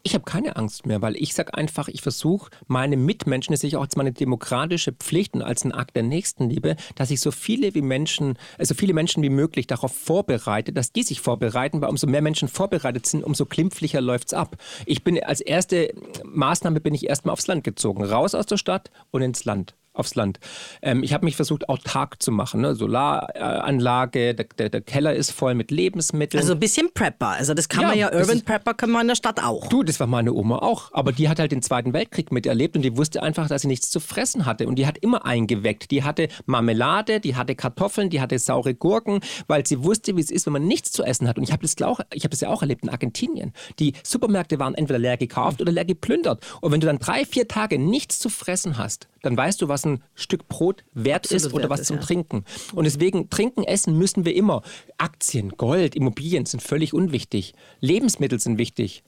Ich 0.07 0.15
habe 0.15 0.23
keine 0.23 0.55
Angst 0.55 0.87
mehr, 0.87 1.03
weil 1.03 1.17
ich 1.17 1.35
sage 1.35 1.55
einfach, 1.55 1.89
ich 1.89 2.01
versuche 2.01 2.53
meine 2.69 2.97
Mitmenschen, 2.97 3.53
das 3.53 3.65
ist 3.65 3.75
auch 3.75 3.81
als 3.81 3.97
meine 3.97 4.13
demokratische 4.13 4.93
Pflicht 4.93 5.35
und 5.35 5.43
als 5.43 5.65
ein 5.65 5.73
Akt 5.73 5.97
der 5.97 6.05
Nächstenliebe, 6.05 6.77
dass 6.95 7.11
ich 7.11 7.21
so 7.21 7.33
viele 7.33 7.75
wie 7.75 7.83
Menschen, 7.83 8.39
also 8.57 8.77
viele 8.77 8.95
Menschen 8.95 9.25
wie 9.25 9.31
möglich 9.31 9.67
darauf 9.67 9.93
vorbereite, 9.93 10.73
dass 10.73 10.93
die 10.93 11.03
sich 11.03 11.21
vorbereiten, 11.21 11.81
weil 11.81 11.89
umso 11.89 12.07
mehr 12.07 12.23
Menschen 12.23 12.47
vorbereitet 12.47 13.05
sind, 13.05 13.25
umso 13.25 13.47
klimpflicher 13.47 14.01
läuft 14.01 14.29
es 14.29 14.35
ab. 14.35 14.59
Ich 14.87 15.03
bin 15.03 15.21
als 15.25 15.41
erste 15.41 15.93
Maßnahme 16.23 16.81
bin 16.81 16.95
ich 16.95 17.09
erstmal 17.09 17.33
aufs 17.33 17.49
Land 17.49 17.65
gezogen, 17.65 18.05
raus 18.05 18.37
aus 18.37 18.47
der 18.47 18.59
Stadt 18.59 18.93
und 19.11 19.23
ins 19.23 19.45
Land 19.45 19.75
aufs 19.99 20.15
Land. 20.15 20.39
Ähm, 20.83 21.03
ich 21.03 21.13
habe 21.13 21.25
mich 21.25 21.37
versucht, 21.37 21.69
autark 21.69 22.23
zu 22.23 22.31
machen. 22.33 22.61
Ne? 22.61 22.75
Solaranlage, 22.75 24.35
der, 24.35 24.47
der, 24.59 24.69
der, 24.69 24.81
Keller 24.81 25.15
ist 25.15 25.33
voll 25.33 25.55
mit 25.55 25.71
Lebensmitteln. 25.71 26.41
Also 26.41 26.55
ein 26.55 26.61
bisschen 26.61 26.93
Prepper. 26.93 27.29
Also 27.29 27.55
das 27.55 27.69
kann 27.69 27.83
ja, 27.83 27.89
man 27.89 27.99
ja, 27.99 28.07
Urban 28.13 28.37
ist, 28.37 28.45
Prepper 28.45 28.75
kann 28.75 28.91
man 28.91 29.03
in 29.03 29.09
der 29.09 29.15
Stadt 29.17 29.43
auch. 29.43 29.69
Du, 29.69 29.83
das 29.83 29.99
war 30.01 30.07
meine 30.07 30.33
Oma 30.33 30.59
auch. 30.59 30.93
Aber 30.93 31.13
die 31.13 31.29
hat 31.29 31.39
halt 31.39 31.53
den 31.53 31.63
Zweiten 31.63 31.93
Weltkrieg 31.93 32.33
miterlebt 32.33 32.77
und 32.77 32.83
die 32.83 32.97
wusste 32.97 33.23
einfach, 33.23 33.49
dass 33.49 33.63
sie 33.63 33.69
nichts 33.69 33.91
zu 33.91 34.01
fressen 34.01 34.47
hatte. 34.47 34.67
Und 34.67 34.77
die 34.77 34.87
hat 34.87 34.99
immer 34.99 35.25
eingeweckt. 35.25 35.91
Die 35.91 36.05
hatte 36.05 36.29
Marmelade, 36.47 37.21
die 37.21 37.37
hatte 37.37 37.55
Kartoffeln, 37.55 38.11
die 38.11 38.21
hatte 38.21 38.39
saure 38.39 38.75
Gurken, 38.75 39.21
weil 39.47 39.67
sie 39.67 39.83
wusste, 39.83 40.17
wie 40.17 40.21
es 40.21 40.31
ist, 40.31 40.47
wenn 40.47 40.53
man 40.53 40.67
nichts 40.67 40.93
zu 40.93 41.03
essen 41.03 41.29
hat. 41.29 41.39
Und 41.39 41.45
ich 41.45 41.53
habe 41.53 41.63
das, 41.63 41.75
hab 41.77 42.31
das 42.31 42.41
ja 42.41 42.49
auch 42.49 42.63
erlebt 42.63 42.85
in 42.85 42.91
Argentinien. 42.91 43.53
Die 43.79 43.95
Supermärkte 44.03 44.59
waren 44.59 44.75
entweder 44.75 44.99
leer 44.99 45.17
gekauft 45.17 45.61
oder 45.61 45.73
leer 45.73 45.85
geplündert. 45.85 46.45
Und 46.61 46.73
wenn 46.73 46.81
du 46.81 46.87
dann 46.87 46.99
drei, 46.99 47.25
vier 47.25 47.49
Tage 47.49 47.79
nichts 47.79 48.19
zu 48.19 48.29
fressen 48.29 48.79
hast, 48.79 49.09
dann 49.27 49.37
weißt 49.37 49.61
du, 49.61 49.69
was 49.69 49.85
ein 49.85 50.03
Stück 50.15 50.49
Brot 50.49 50.85
wert 50.95 51.25
Absolut 51.25 51.43
ist 51.43 51.53
oder 51.53 51.69
was 51.69 51.81
ist, 51.81 51.89
zum 51.89 51.97
ja. 51.97 52.03
Trinken. 52.03 52.45
Und 52.75 52.85
deswegen 52.85 53.29
trinken, 53.29 53.65
essen 53.65 53.99
müssen 53.99 54.25
wir 54.25 54.35
immer. 54.35 54.63
Aktien, 54.99 55.51
Gold, 55.51 55.95
Immobilien 55.97 56.47
sind 56.47 56.63
völlig 56.63 56.95
unwichtig. 56.95 57.55
Lebensmittel 57.81 58.41
sind 58.41 58.59
wichtig. 58.59 59.03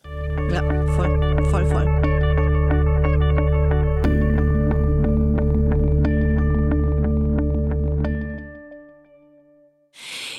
Ja, 0.50 0.62
voll, 0.96 1.44
voll, 1.50 1.66
voll. 1.66 2.18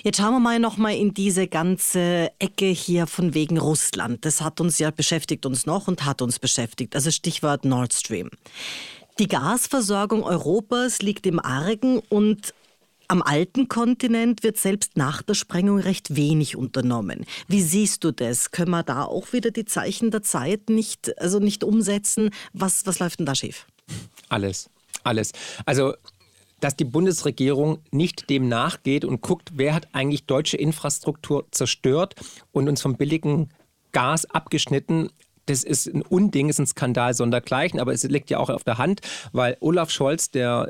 Jetzt 0.01 0.17
schauen 0.17 0.31
wir 0.31 0.39
mal 0.39 0.59
noch 0.59 0.77
mal 0.77 0.95
in 0.95 1.13
diese 1.13 1.47
ganze 1.47 2.31
Ecke 2.39 2.67
hier 2.67 3.05
von 3.05 3.33
wegen 3.33 3.57
Russland. 3.57 4.23
Das 4.25 4.41
hat 4.41 4.61
uns 4.61 4.79
ja 4.79 4.91
beschäftigt 4.91 5.45
uns 5.45 5.65
noch 5.65 5.87
und 5.87 6.05
hat 6.05 6.21
uns 6.21 6.39
beschäftigt. 6.39 6.95
Also 6.95 7.11
Stichwort 7.11 7.65
Nord 7.65 7.93
Stream. 7.93 8.29
Die 9.19 9.27
Gasversorgung 9.27 10.23
Europas 10.23 11.01
liegt 11.01 11.27
im 11.27 11.39
Argen 11.39 11.99
und 12.07 12.53
am 13.09 13.21
alten 13.21 13.67
Kontinent 13.67 14.43
wird 14.43 14.55
selbst 14.55 14.95
nach 14.95 15.21
der 15.21 15.33
Sprengung 15.33 15.79
recht 15.79 16.15
wenig 16.15 16.55
unternommen. 16.55 17.25
Wie 17.49 17.61
siehst 17.61 18.05
du 18.05 18.11
das? 18.11 18.51
Können 18.51 18.71
wir 18.71 18.83
da 18.83 19.03
auch 19.03 19.33
wieder 19.33 19.51
die 19.51 19.65
Zeichen 19.65 20.09
der 20.09 20.23
Zeit 20.23 20.69
nicht, 20.69 21.19
also 21.19 21.39
nicht 21.39 21.65
umsetzen? 21.65 22.29
Was, 22.53 22.85
was 22.85 22.99
läuft 22.99 23.19
denn 23.19 23.25
da 23.25 23.35
schief? 23.35 23.67
Alles, 24.29 24.69
alles. 25.03 25.33
Also 25.65 25.93
dass 26.61 26.75
die 26.75 26.85
Bundesregierung 26.85 27.79
nicht 27.91 28.29
dem 28.29 28.47
nachgeht 28.47 29.03
und 29.05 29.21
guckt, 29.21 29.51
wer 29.55 29.73
hat 29.73 29.87
eigentlich 29.93 30.25
deutsche 30.25 30.57
Infrastruktur 30.57 31.45
zerstört 31.51 32.15
und 32.51 32.69
uns 32.69 32.81
vom 32.81 32.95
billigen 32.95 33.49
Gas 33.91 34.25
abgeschnitten, 34.25 35.09
das 35.49 35.63
ist 35.63 35.87
ein 35.87 36.01
Unding, 36.03 36.49
ist 36.49 36.59
ein 36.59 36.67
Skandal 36.67 37.13
sondergleichen, 37.13 37.79
aber 37.79 37.93
es 37.93 38.03
liegt 38.03 38.29
ja 38.29 38.37
auch 38.39 38.49
auf 38.49 38.63
der 38.63 38.77
Hand, 38.77 39.01
weil 39.31 39.57
Olaf 39.59 39.89
Scholz, 39.89 40.31
der 40.31 40.69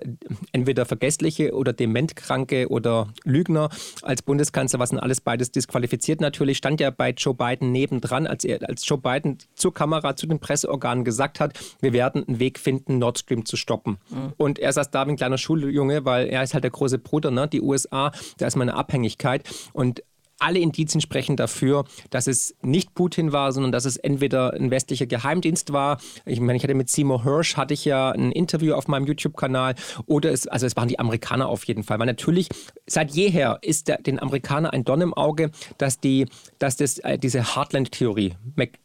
entweder 0.51 0.85
vergessliche 0.85 1.53
oder 1.53 1.73
dementkranke 1.73 2.69
oder 2.69 3.07
Lügner 3.23 3.69
als 4.01 4.21
Bundeskanzler, 4.21 4.79
was 4.79 4.91
denn 4.91 4.99
alles 4.99 5.21
beides 5.21 5.51
disqualifiziert 5.51 6.21
natürlich, 6.21 6.57
stand 6.57 6.79
ja 6.79 6.89
bei 6.91 7.11
Joe 7.11 7.33
Biden 7.33 7.71
nebendran, 7.71 8.25
als 8.25 8.45
er 8.45 8.67
als 8.67 8.87
Joe 8.87 8.97
Biden 8.97 9.37
zur 9.55 9.73
Kamera, 9.73 10.15
zu 10.15 10.27
den 10.27 10.39
Presseorganen 10.39 11.03
gesagt 11.03 11.39
hat, 11.39 11.59
wir 11.81 11.93
werden 11.93 12.23
einen 12.27 12.39
Weg 12.39 12.59
finden, 12.59 12.99
Nord 12.99 13.19
Stream 13.19 13.45
zu 13.45 13.57
stoppen. 13.57 13.97
Mhm. 14.09 14.33
Und 14.37 14.59
er 14.59 14.71
saß 14.71 14.91
da 14.91 15.05
wie 15.07 15.11
ein 15.11 15.17
kleiner 15.17 15.37
Schuljunge, 15.37 16.05
weil 16.05 16.27
er 16.27 16.43
ist 16.43 16.53
halt 16.53 16.63
der 16.63 16.71
große 16.71 16.99
Bruder, 16.99 17.31
ne? 17.31 17.47
die 17.47 17.61
USA, 17.61 18.11
da 18.37 18.47
ist 18.47 18.55
mal 18.55 18.63
eine 18.63 18.75
Abhängigkeit. 18.75 19.43
Und 19.73 20.03
alle 20.39 20.59
Indizien 20.59 21.01
sprechen 21.01 21.35
dafür, 21.35 21.85
dass 22.09 22.27
es 22.27 22.55
nicht 22.61 22.95
Putin 22.95 23.31
war, 23.31 23.51
sondern 23.51 23.71
dass 23.71 23.85
es 23.85 23.97
entweder 23.97 24.53
ein 24.53 24.71
westlicher 24.71 25.05
Geheimdienst 25.05 25.73
war. 25.73 25.99
Ich 26.25 26.39
meine, 26.39 26.57
ich 26.57 26.63
hatte 26.63 26.73
mit 26.73 26.89
Seymour 26.89 27.23
Hirsch 27.23 27.57
hatte 27.57 27.73
ich 27.73 27.85
ja 27.85 28.11
ein 28.11 28.31
Interview 28.31 28.73
auf 28.73 28.87
meinem 28.87 29.05
YouTube-Kanal 29.05 29.75
oder 30.05 30.31
es, 30.31 30.47
also 30.47 30.65
es 30.65 30.75
waren 30.75 30.87
die 30.87 30.99
Amerikaner 30.99 31.49
auf 31.49 31.63
jeden 31.65 31.83
Fall. 31.83 31.99
Weil 31.99 32.07
natürlich 32.07 32.49
seit 32.87 33.11
jeher 33.11 33.59
ist 33.61 33.87
der, 33.87 34.01
den 34.01 34.19
Amerikanern 34.19 34.71
ein 34.71 34.83
Don 34.83 35.01
im 35.01 35.13
Auge, 35.13 35.51
dass 35.77 35.99
die, 35.99 36.27
dass 36.57 36.77
das 36.77 36.99
äh, 36.99 37.17
diese 37.17 37.55
Heartland-Theorie, 37.55 38.35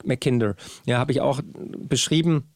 McKinder, 0.04 0.56
ja, 0.86 0.98
habe 0.98 1.12
ich 1.12 1.20
auch 1.20 1.40
beschrieben, 1.44 2.50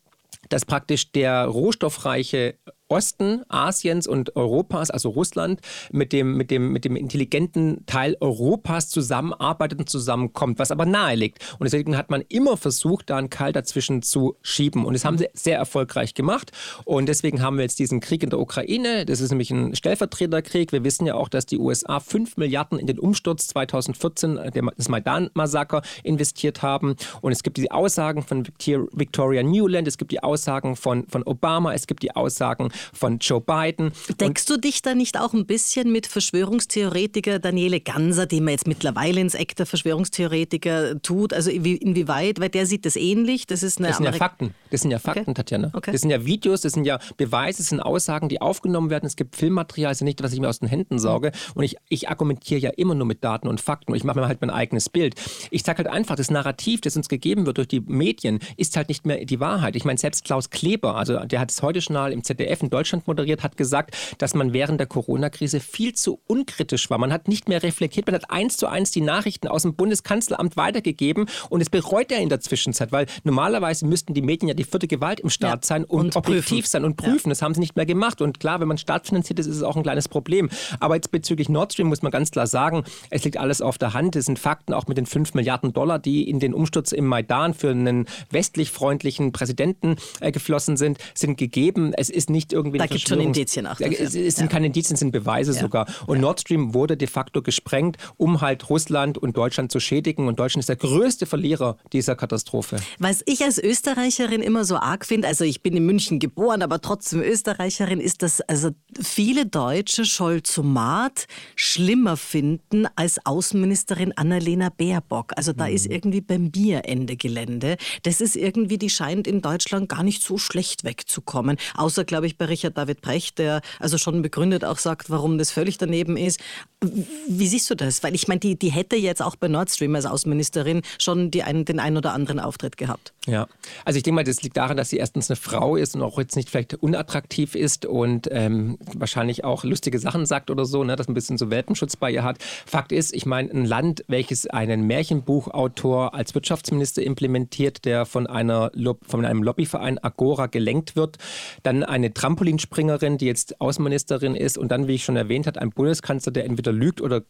dass 0.48 0.64
praktisch 0.64 1.12
der 1.12 1.44
rohstoffreiche 1.44 2.56
Osten 2.88 3.42
Asiens 3.48 4.06
und 4.06 4.34
Europas, 4.36 4.90
also 4.90 5.10
Russland, 5.10 5.60
mit 5.92 6.12
dem, 6.12 6.36
mit 6.36 6.50
dem, 6.50 6.72
mit 6.72 6.84
dem 6.84 6.96
intelligenten 6.96 7.84
Teil 7.86 8.16
Europas 8.20 8.88
zusammenarbeitet 8.88 9.78
und 9.78 9.90
zusammenkommt, 9.90 10.58
was 10.58 10.70
aber 10.70 10.86
nahe 10.86 11.14
liegt. 11.14 11.56
Und 11.58 11.64
deswegen 11.64 11.96
hat 11.96 12.10
man 12.10 12.22
immer 12.28 12.56
versucht, 12.56 13.10
da 13.10 13.16
einen 13.16 13.30
Keil 13.30 13.52
dazwischen 13.52 14.02
zu 14.02 14.36
schieben. 14.42 14.84
Und 14.84 14.94
das 14.94 15.04
haben 15.04 15.18
sie 15.18 15.28
sehr 15.34 15.58
erfolgreich 15.58 16.14
gemacht. 16.14 16.52
Und 16.84 17.06
deswegen 17.06 17.42
haben 17.42 17.56
wir 17.56 17.62
jetzt 17.62 17.78
diesen 17.78 18.00
Krieg 18.00 18.22
in 18.22 18.30
der 18.30 18.40
Ukraine. 18.40 19.04
Das 19.04 19.20
ist 19.20 19.30
nämlich 19.30 19.50
ein 19.50 19.74
Stellvertreterkrieg. 19.74 20.72
Wir 20.72 20.84
wissen 20.84 21.06
ja 21.06 21.14
auch, 21.14 21.28
dass 21.28 21.46
die 21.46 21.58
USA 21.58 22.00
5 22.00 22.36
Milliarden 22.38 22.78
in 22.78 22.86
den 22.86 22.98
Umsturz 22.98 23.48
2014, 23.48 24.38
das 24.76 24.88
Maidan-Massaker, 24.88 25.82
investiert 26.02 26.62
haben. 26.62 26.96
Und 27.20 27.32
es 27.32 27.42
gibt 27.42 27.58
die 27.58 27.70
Aussagen 27.70 28.22
von 28.22 28.46
Victoria 28.46 29.42
Newland, 29.42 29.86
es 29.88 29.98
gibt 29.98 30.10
die 30.10 30.22
Aussagen 30.22 30.76
von, 30.76 31.06
von 31.08 31.22
Obama, 31.24 31.74
es 31.74 31.86
gibt 31.86 32.02
die 32.02 32.16
Aussagen 32.16 32.70
von 32.92 33.18
Joe 33.18 33.40
Biden. 33.40 33.92
Deckst 34.20 34.48
du 34.50 34.56
dich 34.56 34.82
da 34.82 34.94
nicht 34.94 35.18
auch 35.18 35.34
ein 35.34 35.46
bisschen 35.46 35.92
mit 35.92 36.06
Verschwörungstheoretiker 36.06 37.38
Daniele 37.38 37.80
Ganser, 37.80 38.26
den 38.26 38.44
man 38.44 38.52
jetzt 38.52 38.66
mittlerweile 38.66 39.20
ins 39.20 39.34
Eck 39.34 39.56
der 39.56 39.66
Verschwörungstheoretiker 39.66 41.00
tut? 41.02 41.32
Also 41.32 41.50
inwieweit, 41.50 42.40
weil 42.40 42.48
der 42.48 42.66
sieht 42.66 42.86
das 42.86 42.96
ähnlich. 42.96 43.46
Das 43.46 43.62
ist 43.62 43.78
eine 43.78 43.88
Das 43.88 43.96
sind 43.96 44.06
ja 44.06 44.12
Fakten. 44.12 44.54
Das 44.70 44.80
sind 44.82 44.90
ja 44.90 44.98
Fakten, 44.98 45.30
okay. 45.30 45.34
Tatjana. 45.34 45.70
Okay. 45.72 45.92
Das 45.92 46.00
sind 46.00 46.10
ja 46.10 46.24
Videos, 46.24 46.60
das 46.62 46.72
sind 46.72 46.84
ja 46.84 46.98
Beweise, 47.16 47.58
das 47.58 47.68
sind 47.68 47.80
Aussagen, 47.80 48.28
die 48.28 48.40
aufgenommen 48.40 48.90
werden. 48.90 49.06
Es 49.06 49.16
gibt 49.16 49.36
Filmmaterial, 49.36 49.88
also 49.88 50.04
nicht, 50.04 50.22
was 50.22 50.32
ich 50.32 50.40
mir 50.40 50.48
aus 50.48 50.60
den 50.60 50.68
Händen 50.68 50.98
sauge. 50.98 51.32
Und 51.54 51.64
ich, 51.64 51.76
ich 51.88 52.08
argumentiere 52.08 52.60
ja 52.60 52.70
immer 52.70 52.94
nur 52.94 53.06
mit 53.06 53.24
Daten 53.24 53.48
und 53.48 53.60
Fakten. 53.60 53.92
Und 53.92 53.96
ich 53.96 54.04
mache 54.04 54.20
mir 54.20 54.28
halt 54.28 54.40
mein 54.40 54.50
eigenes 54.50 54.88
Bild. 54.88 55.14
Ich 55.50 55.62
sage 55.62 55.78
halt 55.78 55.88
einfach, 55.88 56.16
das 56.16 56.30
Narrativ, 56.30 56.80
das 56.80 56.96
uns 56.96 57.08
gegeben 57.08 57.46
wird 57.46 57.58
durch 57.58 57.68
die 57.68 57.80
Medien, 57.80 58.40
ist 58.56 58.76
halt 58.76 58.88
nicht 58.88 59.06
mehr 59.06 59.24
die 59.24 59.40
Wahrheit. 59.40 59.76
Ich 59.76 59.84
meine, 59.84 59.98
selbst 59.98 60.24
Klaus 60.24 60.50
Kleber, 60.50 60.96
also 60.96 61.18
der 61.24 61.40
hat 61.40 61.50
es 61.50 61.62
heute 61.62 61.80
schon 61.80 61.94
mal 61.94 62.12
im 62.12 62.24
ZDF 62.24 62.62
in 62.68 62.70
Deutschland 62.70 63.06
moderiert, 63.06 63.42
hat 63.42 63.56
gesagt, 63.56 63.96
dass 64.18 64.34
man 64.34 64.52
während 64.52 64.78
der 64.78 64.86
Corona-Krise 64.86 65.60
viel 65.60 65.94
zu 65.94 66.20
unkritisch 66.26 66.90
war. 66.90 66.98
Man 66.98 67.12
hat 67.12 67.28
nicht 67.28 67.48
mehr 67.48 67.62
reflektiert, 67.62 68.06
man 68.06 68.14
hat 68.14 68.30
eins 68.30 68.58
zu 68.58 68.66
eins 68.66 68.90
die 68.90 69.00
Nachrichten 69.00 69.48
aus 69.48 69.62
dem 69.62 69.74
Bundeskanzleramt 69.74 70.56
weitergegeben 70.56 71.26
und 71.48 71.60
es 71.60 71.70
bereut 71.70 72.12
er 72.12 72.20
in 72.20 72.28
der 72.28 72.40
Zwischenzeit, 72.40 72.92
weil 72.92 73.06
normalerweise 73.24 73.86
müssten 73.86 74.12
die 74.12 74.22
Medien 74.22 74.48
ja 74.48 74.54
die 74.54 74.64
vierte 74.64 74.86
Gewalt 74.86 75.20
im 75.20 75.30
Staat 75.30 75.64
ja, 75.64 75.66
sein 75.66 75.84
und, 75.84 76.00
und 76.00 76.16
objektiv 76.16 76.58
prüfen. 76.58 76.70
sein 76.70 76.84
und 76.84 76.96
prüfen. 76.96 77.28
Ja. 77.28 77.30
Das 77.30 77.42
haben 77.42 77.54
sie 77.54 77.60
nicht 77.60 77.76
mehr 77.76 77.86
gemacht. 77.86 78.20
Und 78.20 78.40
klar, 78.40 78.60
wenn 78.60 78.68
man 78.68 78.78
staatsfinanziert 78.78 79.38
ist, 79.38 79.46
ist 79.46 79.56
es 79.56 79.62
auch 79.62 79.76
ein 79.76 79.82
kleines 79.82 80.08
Problem. 80.08 80.50
Aber 80.80 80.94
jetzt 80.94 81.10
bezüglich 81.10 81.48
Nord 81.48 81.72
Stream 81.72 81.88
muss 81.88 82.02
man 82.02 82.12
ganz 82.12 82.30
klar 82.30 82.46
sagen, 82.46 82.84
es 83.10 83.24
liegt 83.24 83.38
alles 83.38 83.62
auf 83.62 83.78
der 83.78 83.94
Hand. 83.94 84.16
Es 84.16 84.26
sind 84.26 84.38
Fakten 84.38 84.74
auch 84.74 84.86
mit 84.86 84.98
den 84.98 85.06
5 85.06 85.34
Milliarden 85.34 85.72
Dollar, 85.72 85.98
die 85.98 86.28
in 86.28 86.40
den 86.40 86.52
Umsturz 86.52 86.92
im 86.92 87.06
Maidan 87.06 87.54
für 87.54 87.70
einen 87.70 88.06
westlich 88.30 88.70
freundlichen 88.70 89.32
Präsidenten 89.32 89.96
äh, 90.20 90.32
geflossen 90.32 90.76
sind, 90.76 90.98
sind 91.14 91.38
gegeben. 91.38 91.92
Es 91.94 92.10
ist 92.10 92.30
nicht 92.30 92.52
irgendwie 92.58 92.78
da 92.78 92.86
gibt 92.86 93.02
es 93.02 93.08
schon 93.08 93.20
Indizien 93.20 93.66
auch. 93.66 93.76
Dafür. 93.76 94.00
Es, 94.00 94.14
es 94.14 94.36
sind 94.36 94.50
keine 94.50 94.66
Indizien, 94.66 94.94
es 94.94 95.00
sind 95.00 95.12
Beweise 95.12 95.52
sogar. 95.52 95.86
Und. 96.06 96.18
Nord 96.18 96.40
Stream 96.40 96.74
wurde 96.74 96.96
de 96.96 97.06
facto 97.06 97.42
gesprengt, 97.42 97.96
um 98.16 98.40
halt 98.40 98.68
Russland 98.68 99.18
und 99.18 99.36
Deutschland 99.36 99.70
zu 99.70 99.78
schädigen. 99.78 100.26
Und 100.26 100.40
Deutschland 100.40 100.62
ist 100.62 100.68
der 100.68 100.76
größte 100.76 101.26
Verlierer 101.26 101.76
dieser 101.92 102.16
Katastrophe. 102.16 102.76
Was 102.98 103.22
ich 103.24 103.44
als 103.44 103.58
Österreicherin 103.58 104.42
immer 104.42 104.64
so 104.64 104.76
arg 104.76 105.06
finde, 105.06 105.28
also 105.28 105.44
ich 105.44 105.62
bin 105.62 105.76
in 105.76 105.86
München 105.86 106.18
geboren, 106.18 106.62
aber 106.62 106.80
trotzdem 106.80 107.22
Österreicherin, 107.22 108.00
ist, 108.00 108.22
dass 108.22 108.40
also 108.42 108.70
viele 109.00 109.46
Deutsche 109.46 110.04
Scholzomat 110.04 111.26
schlimmer 111.54 112.16
finden 112.16 112.86
als 112.96 113.24
Außenministerin 113.24 114.12
Annalena 114.16 114.70
Baerbock. 114.70 115.32
Also 115.36 115.52
da 115.52 115.68
mhm. 115.68 115.74
ist 115.74 115.86
irgendwie 115.86 116.20
bei 116.20 116.38
mir 116.38 116.82
Ende 116.84 117.16
Gelände. 117.16 117.76
Das 118.02 118.20
ist 118.20 118.36
irgendwie, 118.36 118.78
die 118.78 118.90
scheint 118.90 119.26
in 119.26 119.40
Deutschland 119.40 119.88
gar 119.88 120.02
nicht 120.02 120.22
so 120.22 120.38
schlecht 120.38 120.84
wegzukommen. 120.84 121.56
Außer, 121.76 122.04
glaube 122.04 122.26
ich, 122.26 122.36
bei 122.36 122.46
Richard 122.48 122.76
David 122.76 123.00
Brecht, 123.00 123.38
der 123.38 123.60
also 123.80 123.98
schon 123.98 124.22
begründet 124.22 124.64
auch 124.64 124.78
sagt, 124.78 125.10
warum 125.10 125.38
das 125.38 125.50
völlig 125.50 125.78
daneben 125.78 126.16
ist. 126.16 126.40
Wie 126.80 127.48
siehst 127.48 127.68
du 127.70 127.74
das? 127.74 128.02
Weil 128.02 128.14
ich 128.14 128.28
meine, 128.28 128.40
die, 128.40 128.56
die 128.56 128.70
hätte 128.70 128.96
jetzt 128.96 129.22
auch 129.22 129.36
bei 129.36 129.48
Nord 129.48 129.70
Stream 129.70 129.94
als 129.94 130.06
Außenministerin 130.06 130.82
schon 130.98 131.30
die 131.30 131.42
ein, 131.42 131.64
den 131.64 131.80
einen 131.80 131.96
oder 131.96 132.12
anderen 132.12 132.38
Auftritt 132.38 132.76
gehabt. 132.76 133.12
Ja, 133.26 133.46
also 133.84 133.96
ich 133.96 134.02
denke 134.04 134.16
mal, 134.16 134.24
das 134.24 134.42
liegt 134.42 134.56
daran, 134.56 134.76
dass 134.76 134.90
sie 134.90 134.96
erstens 134.96 135.28
eine 135.28 135.36
Frau 135.36 135.76
ist 135.76 135.94
und 135.94 136.02
auch 136.02 136.18
jetzt 136.18 136.36
nicht 136.36 136.48
vielleicht 136.48 136.74
unattraktiv 136.74 137.54
ist 137.54 137.84
und 137.84 138.28
ähm, 138.30 138.78
wahrscheinlich 138.94 139.44
auch 139.44 139.64
lustige 139.64 139.98
Sachen 139.98 140.24
sagt 140.24 140.50
oder 140.50 140.64
so, 140.64 140.82
ne, 140.84 140.96
dass 140.96 141.08
ein 141.08 141.14
bisschen 141.14 141.36
so 141.36 141.50
Welpenschutz 141.50 141.96
bei 141.96 142.10
ihr 142.10 142.22
hat. 142.22 142.38
Fakt 142.64 142.92
ist, 142.92 143.12
ich 143.12 143.26
meine, 143.26 143.50
ein 143.50 143.66
Land, 143.66 144.04
welches 144.08 144.46
einen 144.46 144.86
Märchenbuchautor 144.86 146.14
als 146.14 146.34
Wirtschaftsminister 146.34 147.02
implementiert, 147.02 147.84
der 147.84 148.06
von, 148.06 148.26
einer, 148.26 148.70
von 149.02 149.24
einem 149.24 149.42
Lobbyverein 149.42 149.98
Agora 149.98 150.46
gelenkt 150.46 150.96
wird, 150.96 151.18
dann 151.62 151.82
eine 151.82 152.14
Trampolinspringerin, 152.38 153.18
die 153.18 153.26
jetzt 153.26 153.60
Außenministerin 153.60 154.36
ist 154.36 154.58
und 154.58 154.68
dann, 154.68 154.86
wie 154.86 154.94
ich 154.94 155.04
schon 155.04 155.16
erwähnt 155.16 155.46
habe, 155.46 155.60
ein 155.60 155.70
Bundeskanzler, 155.70 156.32
der 156.32 156.44
entweder 156.44 156.72
lügt 156.72 157.00
oder 157.00 157.22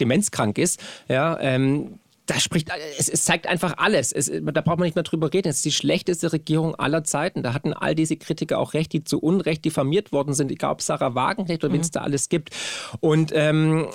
demenzkrank 0.00 0.58
ist, 0.58 0.80
ja, 1.08 1.38
ähm, 1.40 1.98
das 2.28 2.42
spricht, 2.42 2.70
es, 2.98 3.08
es, 3.08 3.24
zeigt 3.24 3.46
einfach 3.46 3.78
alles. 3.78 4.12
Es, 4.12 4.30
da 4.30 4.60
braucht 4.60 4.78
man 4.78 4.84
nicht 4.84 4.94
mehr 4.94 5.02
drüber 5.02 5.32
reden. 5.32 5.48
Es 5.48 5.56
ist 5.56 5.64
die 5.64 5.72
schlechteste 5.72 6.30
Regierung 6.30 6.74
aller 6.74 7.02
Zeiten. 7.02 7.42
Da 7.42 7.54
hatten 7.54 7.72
all 7.72 7.94
diese 7.94 8.16
Kritiker 8.16 8.58
auch 8.58 8.74
recht, 8.74 8.92
die 8.92 9.02
zu 9.02 9.18
Unrecht 9.18 9.64
diffamiert 9.64 10.12
worden 10.12 10.34
sind, 10.34 10.52
egal 10.52 10.72
ob 10.72 10.82
Sarah 10.82 11.14
Wagenknecht 11.14 11.64
oder 11.64 11.70
mhm. 11.70 11.76
wen 11.76 11.80
es 11.80 11.90
da 11.90 12.02
alles 12.02 12.28
gibt. 12.28 12.50
Und 13.00 13.32
ähm, 13.34 13.86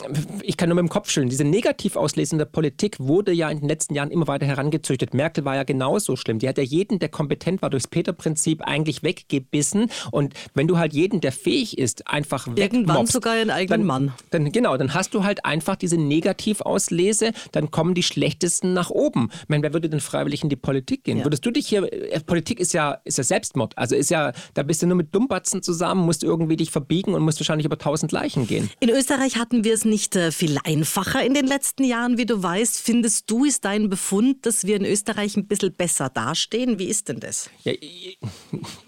ich 0.41 0.57
kann 0.57 0.69
nur 0.69 0.75
mit 0.75 0.81
dem 0.81 0.89
Kopf 0.89 1.11
schütteln. 1.11 1.29
Diese 1.29 1.43
Negativauslesung 1.43 2.39
der 2.39 2.45
Politik 2.45 2.99
wurde 2.99 3.31
ja 3.31 3.51
in 3.51 3.59
den 3.59 3.69
letzten 3.69 3.93
Jahren 3.93 4.09
immer 4.09 4.27
weiter 4.27 4.47
herangezüchtet. 4.47 5.13
Merkel 5.13 5.45
war 5.45 5.55
ja 5.55 5.63
genauso 5.63 6.15
schlimm. 6.15 6.39
Die 6.39 6.49
hat 6.49 6.57
ja 6.57 6.63
jeden, 6.63 6.97
der 6.97 7.09
kompetent 7.09 7.61
war, 7.61 7.69
durchs 7.69 7.87
Peter-Prinzip 7.87 8.63
eigentlich 8.63 9.03
weggebissen. 9.03 9.91
Und 10.09 10.33
wenn 10.55 10.67
du 10.67 10.79
halt 10.79 10.93
jeden, 10.93 11.21
der 11.21 11.33
fähig 11.33 11.77
ist, 11.77 12.07
einfach 12.07 12.47
Irgendwann 12.55 13.05
sogar 13.05 13.33
einen 13.33 13.51
eigenen 13.51 13.81
dann, 13.81 13.87
Mann. 13.87 14.13
Dann, 14.31 14.51
genau, 14.51 14.75
dann 14.75 14.95
hast 14.95 15.13
du 15.13 15.23
halt 15.23 15.45
einfach 15.45 15.75
diese 15.75 15.97
Negativauslese, 15.97 17.31
dann 17.51 17.69
kommen 17.69 17.93
die 17.93 18.01
schlechten 18.01 18.22
schlechtesten 18.23 18.73
nach 18.73 18.89
oben. 18.89 19.29
Ich 19.43 19.49
meine, 19.49 19.63
wer 19.63 19.73
würde 19.73 19.89
denn 19.89 19.99
freiwillig 19.99 20.43
in 20.43 20.49
die 20.49 20.55
Politik 20.55 21.03
gehen? 21.03 21.17
Ja. 21.17 21.25
Würdest 21.25 21.45
du 21.45 21.51
dich 21.51 21.67
hier, 21.67 21.91
äh, 21.91 22.19
Politik 22.21 22.59
ist 22.59 22.73
ja, 22.73 22.99
ist 23.03 23.17
ja 23.17 23.23
Selbstmord. 23.23 23.77
Also 23.77 23.95
ist 23.95 24.09
ja, 24.09 24.31
da 24.53 24.63
bist 24.63 24.81
du 24.81 24.87
nur 24.87 24.95
mit 24.95 25.13
Dummbatzen 25.13 25.61
zusammen, 25.61 26.05
musst 26.05 26.23
irgendwie 26.23 26.55
dich 26.55 26.71
verbiegen 26.71 27.13
und 27.13 27.21
musst 27.21 27.39
wahrscheinlich 27.39 27.65
über 27.65 27.77
tausend 27.77 28.11
Leichen 28.11 28.47
gehen. 28.47 28.69
In 28.79 28.89
Österreich 28.89 29.37
hatten 29.37 29.63
wir 29.63 29.73
es 29.73 29.83
nicht 29.83 30.15
äh, 30.15 30.31
viel 30.31 30.57
einfacher 30.63 31.23
in 31.23 31.33
den 31.33 31.47
letzten 31.47 31.83
Jahren, 31.83 32.17
wie 32.17 32.25
du 32.25 32.41
weißt. 32.41 32.79
Findest 32.79 33.29
du, 33.29 33.45
ist 33.45 33.65
dein 33.65 33.89
Befund, 33.89 34.45
dass 34.45 34.65
wir 34.65 34.77
in 34.77 34.85
Österreich 34.85 35.35
ein 35.35 35.47
bisschen 35.47 35.73
besser 35.73 36.09
dastehen? 36.09 36.79
Wie 36.79 36.87
ist 36.87 37.09
denn 37.09 37.19
das? 37.19 37.49
Ja, 37.63 37.73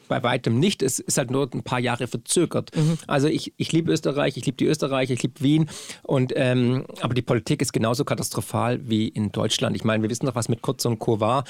bei 0.08 0.24
weitem 0.24 0.60
nicht. 0.60 0.82
Es 0.82 1.00
ist 1.00 1.18
halt 1.18 1.32
nur 1.32 1.50
ein 1.54 1.64
paar 1.64 1.80
Jahre 1.80 2.08
verzögert. 2.08 2.76
Mhm. 2.76 2.98
Also 3.08 3.28
ich, 3.28 3.54
ich 3.58 3.72
liebe 3.72 3.92
Österreich, 3.92 4.38
ich 4.38 4.46
liebe 4.46 4.58
die 4.58 4.66
Österreicher, 4.66 5.14
ich 5.14 5.24
liebe 5.24 5.42
Wien. 5.42 5.70
Und, 6.04 6.34
ähm, 6.36 6.86
aber 7.02 7.14
die 7.14 7.22
Politik 7.22 7.62
ist 7.62 7.74
genauso 7.74 8.06
katastrophal 8.06 8.80
wie 8.90 9.08
in 9.08 9.32
Deutschland. 9.32 9.76
Ich 9.76 9.84
meine, 9.84 10.04
wir 10.04 10.10
wissen 10.10 10.26
doch, 10.26 10.36
was 10.36 10.50
mit 10.50 10.62
Kurz 10.62 10.86
und 10.86 11.00
Co. 11.00 11.20
war. 11.20 11.44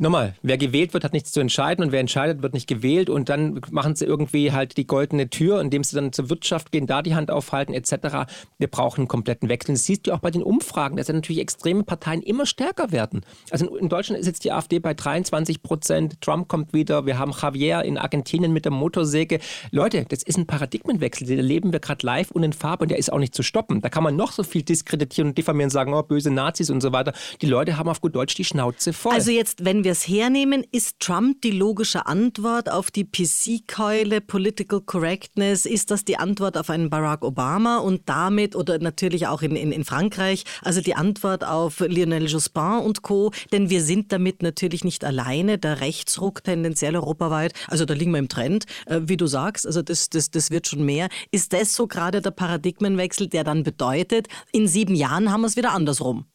Nochmal, 0.00 0.34
wer 0.40 0.56
gewählt 0.56 0.94
wird, 0.94 1.04
hat 1.04 1.12
nichts 1.12 1.30
zu 1.30 1.40
entscheiden 1.40 1.84
und 1.84 1.92
wer 1.92 2.00
entscheidet, 2.00 2.40
wird 2.40 2.54
nicht 2.54 2.66
gewählt. 2.66 3.10
Und 3.10 3.28
dann 3.28 3.60
machen 3.70 3.96
sie 3.96 4.06
irgendwie 4.06 4.50
halt 4.50 4.78
die 4.78 4.86
goldene 4.86 5.28
Tür, 5.28 5.60
indem 5.60 5.84
sie 5.84 5.94
dann 5.94 6.10
zur 6.14 6.30
Wirtschaft 6.30 6.72
gehen, 6.72 6.86
da 6.86 7.02
die 7.02 7.14
Hand 7.14 7.30
aufhalten 7.30 7.74
etc. 7.74 8.30
Wir 8.56 8.68
brauchen 8.68 9.00
einen 9.00 9.08
kompletten 9.08 9.50
Wechsel. 9.50 9.74
Das 9.74 9.84
siehst 9.84 10.06
du 10.06 10.14
auch 10.14 10.20
bei 10.20 10.30
den 10.30 10.42
Umfragen, 10.42 10.96
dass 10.96 11.08
ja 11.08 11.12
natürlich 11.12 11.42
extreme 11.42 11.82
Parteien 11.82 12.22
immer 12.22 12.46
stärker 12.46 12.92
werden. 12.92 13.26
Also 13.50 13.76
in 13.76 13.90
Deutschland 13.90 14.18
ist 14.18 14.24
jetzt 14.24 14.42
die 14.44 14.52
AfD 14.52 14.78
bei 14.78 14.94
23 14.94 15.62
Prozent, 15.62 16.18
Trump 16.22 16.48
kommt 16.48 16.72
wieder, 16.72 17.04
wir 17.04 17.18
haben 17.18 17.32
Javier 17.32 17.82
in 17.82 17.98
Argentinien 17.98 18.54
mit 18.54 18.64
der 18.64 18.72
Motorsäge. 18.72 19.38
Leute, 19.70 20.06
das 20.08 20.22
ist 20.22 20.38
ein 20.38 20.46
Paradigmenwechsel, 20.46 21.26
den 21.26 21.36
erleben 21.36 21.74
wir 21.74 21.80
gerade 21.80 22.06
live 22.06 22.30
und 22.30 22.42
in 22.42 22.54
Farbe 22.54 22.84
und 22.84 22.90
der 22.90 22.96
ist 22.96 23.12
auch 23.12 23.18
nicht 23.18 23.34
zu 23.34 23.42
stoppen. 23.42 23.82
Da 23.82 23.90
kann 23.90 24.02
man 24.02 24.16
noch 24.16 24.32
so 24.32 24.44
viel 24.44 24.62
diskreditieren 24.62 25.28
und 25.28 25.36
diffamieren 25.36 25.66
und 25.66 25.72
sagen, 25.72 25.92
oh, 25.92 26.02
böse 26.02 26.30
Nazis 26.30 26.70
und 26.70 26.80
so 26.80 26.90
weiter. 26.90 27.12
Die 27.42 27.46
Leute 27.46 27.76
haben 27.76 27.90
auf 27.90 28.00
gut 28.00 28.16
Deutsch 28.16 28.34
die 28.34 28.46
Schnauze 28.46 28.94
voll. 28.94 29.12
Also 29.12 29.30
jetzt, 29.30 29.62
wenn 29.62 29.84
wir 29.84 29.89
es 29.90 30.06
hernehmen, 30.06 30.64
ist 30.70 31.00
Trump 31.00 31.42
die 31.42 31.50
logische 31.50 32.06
Antwort 32.06 32.70
auf 32.70 32.92
die 32.92 33.04
PC-Keule, 33.04 34.20
Political 34.20 34.80
Correctness? 34.82 35.66
Ist 35.66 35.90
das 35.90 36.04
die 36.04 36.16
Antwort 36.16 36.56
auf 36.56 36.70
einen 36.70 36.90
Barack 36.90 37.24
Obama 37.24 37.78
und 37.78 38.08
damit, 38.08 38.54
oder 38.54 38.78
natürlich 38.78 39.26
auch 39.26 39.42
in, 39.42 39.56
in, 39.56 39.72
in 39.72 39.84
Frankreich, 39.84 40.44
also 40.62 40.80
die 40.80 40.94
Antwort 40.94 41.44
auf 41.44 41.80
Lionel 41.80 42.28
Jospin 42.28 42.78
und 42.84 43.02
Co., 43.02 43.32
denn 43.52 43.68
wir 43.68 43.82
sind 43.82 44.12
damit 44.12 44.42
natürlich 44.42 44.84
nicht 44.84 45.04
alleine. 45.04 45.58
Der 45.58 45.80
Rechtsruck 45.80 46.44
tendenziell 46.44 46.94
europaweit, 46.94 47.52
also 47.66 47.80
also 47.80 47.86
da 47.86 47.94
liegen 47.94 48.10
wir 48.10 48.18
im 48.18 48.28
Trend, 48.28 48.66
äh, 48.84 49.00
wie 49.04 49.16
du 49.16 49.26
sagst, 49.26 49.66
also 49.66 49.80
das, 49.80 50.10
das, 50.10 50.30
das 50.30 50.50
wird 50.50 50.66
schon 50.66 50.84
mehr. 50.84 51.08
Ist 51.30 51.54
das 51.54 51.74
so 51.74 51.86
gerade 51.86 52.20
der 52.20 52.30
Paradigmenwechsel, 52.30 53.26
der 53.26 53.42
dann 53.42 53.62
bedeutet, 53.62 54.28
in 54.52 54.68
sieben 54.68 54.94
Jahren 54.94 55.32
haben 55.32 55.40
wir 55.40 55.46
es 55.46 55.56
wieder 55.56 55.72
andersrum? 55.72 56.26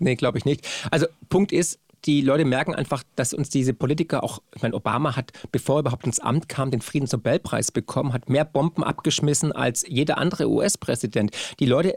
Nee, 0.00 0.16
glaube 0.16 0.36
ich 0.36 0.44
nicht. 0.44 0.68
Also 0.90 1.06
Punkt 1.30 1.50
ist, 1.50 1.78
die 2.04 2.20
Leute 2.20 2.44
merken 2.44 2.74
einfach, 2.74 3.02
dass 3.16 3.32
uns 3.32 3.48
diese 3.48 3.74
Politiker 3.74 4.24
auch, 4.24 4.42
ich 4.54 4.62
meine, 4.62 4.74
Obama 4.74 5.16
hat, 5.16 5.32
bevor 5.52 5.76
er 5.76 5.80
überhaupt 5.80 6.06
ins 6.06 6.18
Amt 6.18 6.48
kam, 6.48 6.70
den 6.70 6.80
Friedensnobelpreis 6.80 7.70
bekommen, 7.70 8.12
hat 8.12 8.28
mehr 8.28 8.44
Bomben 8.44 8.82
abgeschmissen 8.82 9.52
als 9.52 9.84
jeder 9.86 10.18
andere 10.18 10.50
US-Präsident. 10.50 11.30
Die 11.60 11.66
Leute 11.66 11.96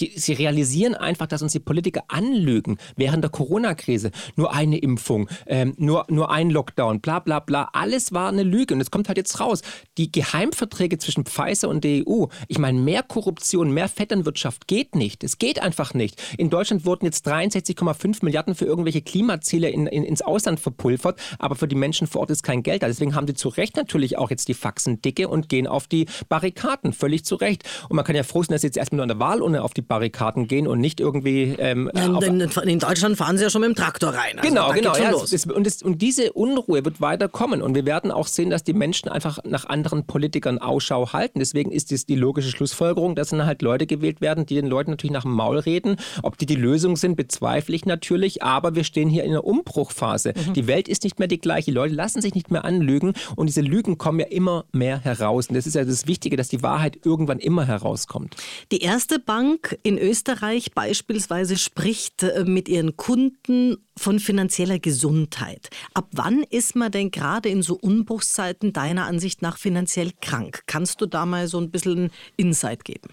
die, 0.00 0.12
sie 0.16 0.32
realisieren 0.32 0.94
einfach, 0.94 1.26
dass 1.26 1.42
uns 1.42 1.52
die 1.52 1.60
Politiker 1.60 2.04
anlügen 2.08 2.78
während 2.96 3.24
der 3.24 3.30
Corona-Krise. 3.30 4.10
Nur 4.36 4.52
eine 4.52 4.78
Impfung, 4.78 5.28
ähm, 5.46 5.74
nur, 5.76 6.06
nur 6.08 6.30
ein 6.30 6.50
Lockdown, 6.50 7.00
bla 7.00 7.20
bla 7.20 7.40
bla. 7.40 7.68
Alles 7.72 8.12
war 8.12 8.28
eine 8.28 8.42
Lüge 8.42 8.74
und 8.74 8.80
es 8.80 8.90
kommt 8.90 9.08
halt 9.08 9.18
jetzt 9.18 9.40
raus. 9.40 9.62
Die 9.98 10.12
Geheimverträge 10.12 10.98
zwischen 10.98 11.24
Pfizer 11.24 11.68
und 11.68 11.84
der 11.84 12.06
EU, 12.06 12.26
ich 12.48 12.58
meine, 12.58 12.78
mehr 12.78 13.02
Korruption, 13.02 13.70
mehr 13.70 13.88
Vetternwirtschaft 13.88 14.66
geht 14.66 14.94
nicht. 14.94 15.24
Es 15.24 15.38
geht 15.38 15.60
einfach 15.60 15.94
nicht. 15.94 16.22
In 16.38 16.50
Deutschland 16.50 16.84
wurden 16.84 17.06
jetzt 17.06 17.26
63,5 17.26 18.24
Milliarden 18.24 18.54
für 18.54 18.64
irgendwelche 18.64 19.02
Klimaziele 19.02 19.70
in, 19.70 19.86
in, 19.86 20.04
ins 20.04 20.22
Ausland 20.22 20.60
verpulvert, 20.60 21.18
aber 21.38 21.54
für 21.54 21.68
die 21.68 21.76
Menschen 21.76 22.06
vor 22.06 22.22
Ort 22.22 22.30
ist 22.30 22.42
kein 22.42 22.62
Geld 22.62 22.82
da. 22.82 22.86
Deswegen 22.86 23.14
haben 23.14 23.26
sie 23.26 23.34
zu 23.34 23.48
Recht 23.48 23.76
natürlich 23.76 24.18
auch 24.18 24.30
jetzt 24.30 24.48
die 24.48 24.54
Faxen 24.54 25.00
dicke 25.02 25.28
und 25.28 25.48
gehen 25.48 25.66
auf 25.66 25.86
die 25.86 26.06
Barrikaden. 26.28 26.92
Völlig 26.92 27.24
zu 27.24 27.36
Recht. 27.36 27.64
Und 27.88 27.96
man 27.96 28.04
kann 28.04 28.16
ja 28.16 28.22
froh 28.22 28.42
sein, 28.42 28.54
dass 28.54 28.62
sie 28.62 28.68
jetzt 28.68 28.76
erstmal 28.76 28.96
nur 28.96 29.04
an 29.04 29.08
der 29.08 29.18
Wahlurne 29.18 29.62
auf 29.62 29.74
die 29.74 29.82
Barrikaden 29.88 30.48
gehen 30.48 30.66
und 30.66 30.80
nicht 30.80 31.00
irgendwie. 31.00 31.54
Ähm, 31.58 31.90
in, 31.94 32.40
in, 32.40 32.78
Deutschland 32.78 33.16
fahren 33.16 33.36
sie 33.36 33.44
ja 33.44 33.50
schon 33.50 33.60
mit 33.60 33.68
dem 33.68 33.76
Traktor 33.76 34.10
rein. 34.10 34.38
Also 34.38 34.48
genau, 34.48 34.72
genau. 34.72 34.96
Ja, 34.96 35.10
es, 35.10 35.46
und, 35.46 35.66
es, 35.66 35.82
und, 35.82 36.02
diese 36.02 36.32
Unruhe 36.32 36.84
wird 36.84 37.00
weiter 37.00 37.28
kommen. 37.28 37.62
Und 37.62 37.74
wir 37.74 37.86
werden 37.86 38.10
auch 38.10 38.26
sehen, 38.26 38.50
dass 38.50 38.64
die 38.64 38.72
Menschen 38.72 39.08
einfach 39.08 39.38
nach 39.44 39.66
anderen 39.66 40.06
Politikern 40.06 40.58
Ausschau 40.58 41.12
halten. 41.12 41.38
Deswegen 41.38 41.70
ist 41.70 41.92
es 41.92 42.06
die 42.06 42.14
logische 42.14 42.50
Schlussfolgerung, 42.50 43.14
dass 43.14 43.30
dann 43.30 43.46
halt 43.46 43.62
Leute 43.62 43.86
gewählt 43.86 44.20
werden, 44.20 44.46
die 44.46 44.54
den 44.54 44.66
Leuten 44.66 44.90
natürlich 44.90 45.12
nach 45.12 45.22
dem 45.22 45.32
Maul 45.32 45.58
reden. 45.58 45.96
Ob 46.22 46.38
die 46.38 46.46
die 46.46 46.56
Lösung 46.56 46.96
sind, 46.96 47.16
bezweifle 47.16 47.74
ich 47.74 47.84
natürlich. 47.84 48.42
Aber 48.42 48.74
wir 48.74 48.84
stehen 48.84 49.08
hier 49.08 49.24
in 49.24 49.30
einer 49.30 49.44
Umbruchphase. 49.44 50.34
Mhm. 50.34 50.52
Die 50.54 50.66
Welt 50.66 50.88
ist 50.88 51.04
nicht 51.04 51.18
mehr 51.18 51.28
die 51.28 51.38
gleiche. 51.38 51.66
Die 51.66 51.76
Leute 51.76 51.94
lassen 51.94 52.20
sich 52.20 52.34
nicht 52.34 52.50
mehr 52.50 52.64
anlügen. 52.64 53.14
Und 53.36 53.46
diese 53.46 53.60
Lügen 53.60 53.98
kommen 53.98 54.20
ja 54.20 54.26
immer 54.26 54.64
mehr 54.72 54.98
heraus. 54.98 55.48
Und 55.48 55.54
das 55.54 55.66
ist 55.66 55.74
ja 55.74 55.84
das 55.84 56.06
Wichtige, 56.06 56.36
dass 56.36 56.48
die 56.48 56.62
Wahrheit 56.62 56.98
irgendwann 57.04 57.38
immer 57.38 57.64
herauskommt. 57.64 58.36
Die 58.72 58.80
erste 58.80 59.18
Bank 59.18 59.75
in 59.82 59.98
Österreich 59.98 60.72
beispielsweise 60.72 61.56
spricht 61.56 62.22
äh, 62.22 62.44
mit 62.44 62.68
ihren 62.68 62.96
Kunden 62.96 63.76
von 63.96 64.20
finanzieller 64.20 64.78
Gesundheit. 64.78 65.70
Ab 65.94 66.08
wann 66.12 66.42
ist 66.50 66.76
man 66.76 66.92
denn 66.92 67.10
gerade 67.10 67.48
in 67.48 67.62
so 67.62 67.74
Umbruchszeiten 67.74 68.72
deiner 68.72 69.06
Ansicht 69.06 69.42
nach 69.42 69.58
finanziell 69.58 70.12
krank? 70.20 70.62
Kannst 70.66 71.00
du 71.00 71.06
da 71.06 71.26
mal 71.26 71.48
so 71.48 71.58
ein 71.58 71.70
bisschen 71.70 72.10
Insight 72.36 72.84
geben? 72.84 73.08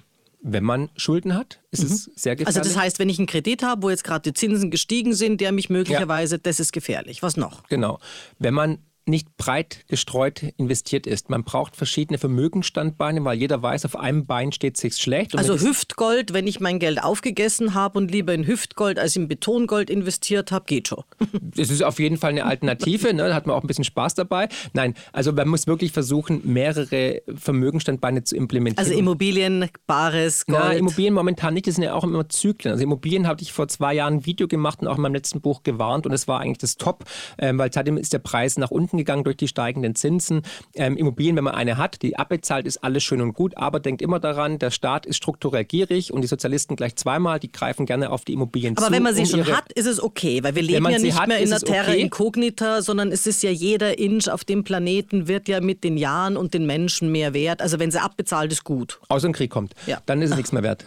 Wenn 0.45 0.66
man 0.66 0.89
Schulden 0.97 1.36
hat, 1.36 1.61
ist 1.72 1.84
mhm. 1.84 1.86
es 1.88 2.11
sehr 2.16 2.36
gefährlich. 2.36 2.47
Also 2.57 2.70
das 2.70 2.78
heißt, 2.78 2.99
wenn 2.99 3.07
ich 3.07 3.18
einen 3.18 3.28
Kredit 3.28 3.64
habe, 3.64 3.84
wo 3.84 3.89
jetzt 3.89 4.03
gerade 4.03 4.30
die 4.30 4.34
Zinsen 4.34 4.72
gestiegen 4.72 5.14
sind, 5.14 5.39
der 5.39 5.53
mich 5.53 5.70
möglicherweise, 5.70 6.36
ja. 6.36 6.41
das 6.43 6.59
ist 6.59 6.74
gefährlich. 6.74 7.24
Was 7.24 7.38
noch? 7.38 7.64
Genau. 7.70 7.99
Wenn 8.39 8.53
man 8.53 8.80
nicht 9.05 9.35
breit 9.37 9.85
gestreut 9.87 10.43
investiert 10.57 11.07
ist. 11.07 11.29
Man 11.29 11.43
braucht 11.43 11.75
verschiedene 11.75 12.17
Vermögensstandbeine, 12.17 13.23
weil 13.25 13.37
jeder 13.37 13.61
weiß, 13.61 13.85
auf 13.85 13.97
einem 13.97 14.25
Bein 14.25 14.51
steht 14.51 14.77
sich 14.77 14.95
schlecht. 14.95 15.37
also 15.37 15.59
Hüftgold, 15.59 16.33
wenn 16.33 16.47
ich 16.47 16.59
mein 16.59 16.79
Geld 16.79 17.03
aufgegessen 17.03 17.73
habe 17.73 17.99
und 17.99 18.11
lieber 18.11 18.33
in 18.33 18.47
Hüftgold 18.47 18.99
als 18.99 19.15
in 19.15 19.27
Betongold 19.27 19.89
investiert 19.89 20.51
habe, 20.51 20.65
geht 20.65 20.87
schon. 20.87 21.03
Das 21.55 21.69
ist 21.69 21.83
auf 21.83 21.99
jeden 21.99 22.17
Fall 22.17 22.31
eine 22.31 22.45
Alternative, 22.45 23.13
ne? 23.13 23.27
da 23.27 23.35
hat 23.35 23.45
man 23.45 23.55
auch 23.55 23.61
ein 23.61 23.67
bisschen 23.67 23.83
Spaß 23.83 24.15
dabei. 24.15 24.49
Nein, 24.73 24.95
also 25.11 25.31
man 25.31 25.47
muss 25.47 25.67
wirklich 25.67 25.91
versuchen, 25.91 26.41
mehrere 26.45 27.21
Vermögensstandbeine 27.35 28.23
zu 28.23 28.35
implementieren. 28.35 28.83
Also 28.83 28.97
Immobilien, 28.97 29.69
Bares, 29.85 30.45
Gold. 30.45 30.59
Na, 30.59 30.73
Immobilien 30.73 31.13
momentan 31.13 31.53
nicht, 31.53 31.67
das 31.67 31.75
sind 31.75 31.83
ja 31.83 31.93
auch 31.93 32.03
immer 32.03 32.27
Zyklen. 32.29 32.71
Also 32.71 32.83
Immobilien 32.83 33.27
habe 33.27 33.41
ich 33.41 33.53
vor 33.53 33.67
zwei 33.67 33.93
Jahren 33.93 34.15
ein 34.15 34.25
Video 34.25 34.47
gemacht 34.47 34.81
und 34.81 34.87
auch 34.87 34.95
in 34.95 35.01
meinem 35.01 35.13
letzten 35.13 35.41
Buch 35.41 35.63
gewarnt 35.63 36.05
und 36.05 36.11
es 36.11 36.27
war 36.27 36.39
eigentlich 36.39 36.57
das 36.57 36.77
Top, 36.77 37.05
ähm, 37.37 37.57
weil 37.57 37.71
seitdem 37.71 37.97
ist 37.97 38.13
der 38.13 38.19
Preis 38.19 38.57
nach 38.57 38.71
unten 38.71 38.92
gegangen 38.97 39.23
durch 39.23 39.37
die 39.37 39.47
steigenden 39.47 39.95
Zinsen. 39.95 40.41
Ähm, 40.75 40.97
Immobilien, 40.97 41.35
wenn 41.35 41.43
man 41.43 41.55
eine 41.55 41.77
hat, 41.77 42.01
die 42.01 42.17
abbezahlt, 42.17 42.65
ist 42.65 42.83
alles 42.83 43.03
schön 43.03 43.21
und 43.21 43.33
gut, 43.33 43.57
aber 43.57 43.79
denkt 43.79 44.01
immer 44.01 44.19
daran, 44.19 44.59
der 44.59 44.71
Staat 44.71 45.05
ist 45.05 45.17
strukturell 45.17 45.65
gierig 45.65 46.13
und 46.13 46.21
die 46.21 46.27
Sozialisten 46.27 46.75
gleich 46.75 46.95
zweimal, 46.95 47.39
die 47.39 47.51
greifen 47.51 47.85
gerne 47.85 48.09
auf 48.09 48.25
die 48.25 48.33
Immobilien 48.33 48.73
aber 48.73 48.81
zu. 48.81 48.87
Aber 48.87 48.95
wenn 48.95 49.03
man 49.03 49.15
sie 49.15 49.21
um 49.21 49.27
schon 49.27 49.55
hat, 49.55 49.71
ist 49.73 49.85
es 49.85 50.01
okay, 50.01 50.43
weil 50.43 50.55
wir 50.55 50.61
leben 50.61 50.89
ja 50.89 50.99
nicht 50.99 51.19
hat, 51.19 51.27
mehr 51.27 51.39
in 51.39 51.49
der 51.49 51.59
Terra 51.59 51.91
okay. 51.91 52.01
Incognita, 52.01 52.81
sondern 52.81 53.11
es 53.11 53.27
ist 53.27 53.43
ja 53.43 53.51
jeder 53.51 53.97
Inch 53.97 54.29
auf 54.29 54.43
dem 54.43 54.63
Planeten 54.63 55.27
wird 55.27 55.47
ja 55.47 55.61
mit 55.61 55.83
den 55.83 55.97
Jahren 55.97 56.37
und 56.37 56.53
den 56.53 56.65
Menschen 56.65 57.11
mehr 57.11 57.33
wert. 57.33 57.61
Also 57.61 57.79
wenn 57.79 57.91
sie 57.91 58.01
abbezahlt, 58.01 58.51
ist 58.51 58.63
gut. 58.63 58.99
Außer 59.09 59.27
ein 59.27 59.33
Krieg 59.33 59.51
kommt, 59.51 59.73
ja. 59.87 60.01
dann 60.05 60.21
ist 60.21 60.31
es 60.31 60.37
nichts 60.37 60.51
mehr 60.51 60.63
wert. 60.63 60.85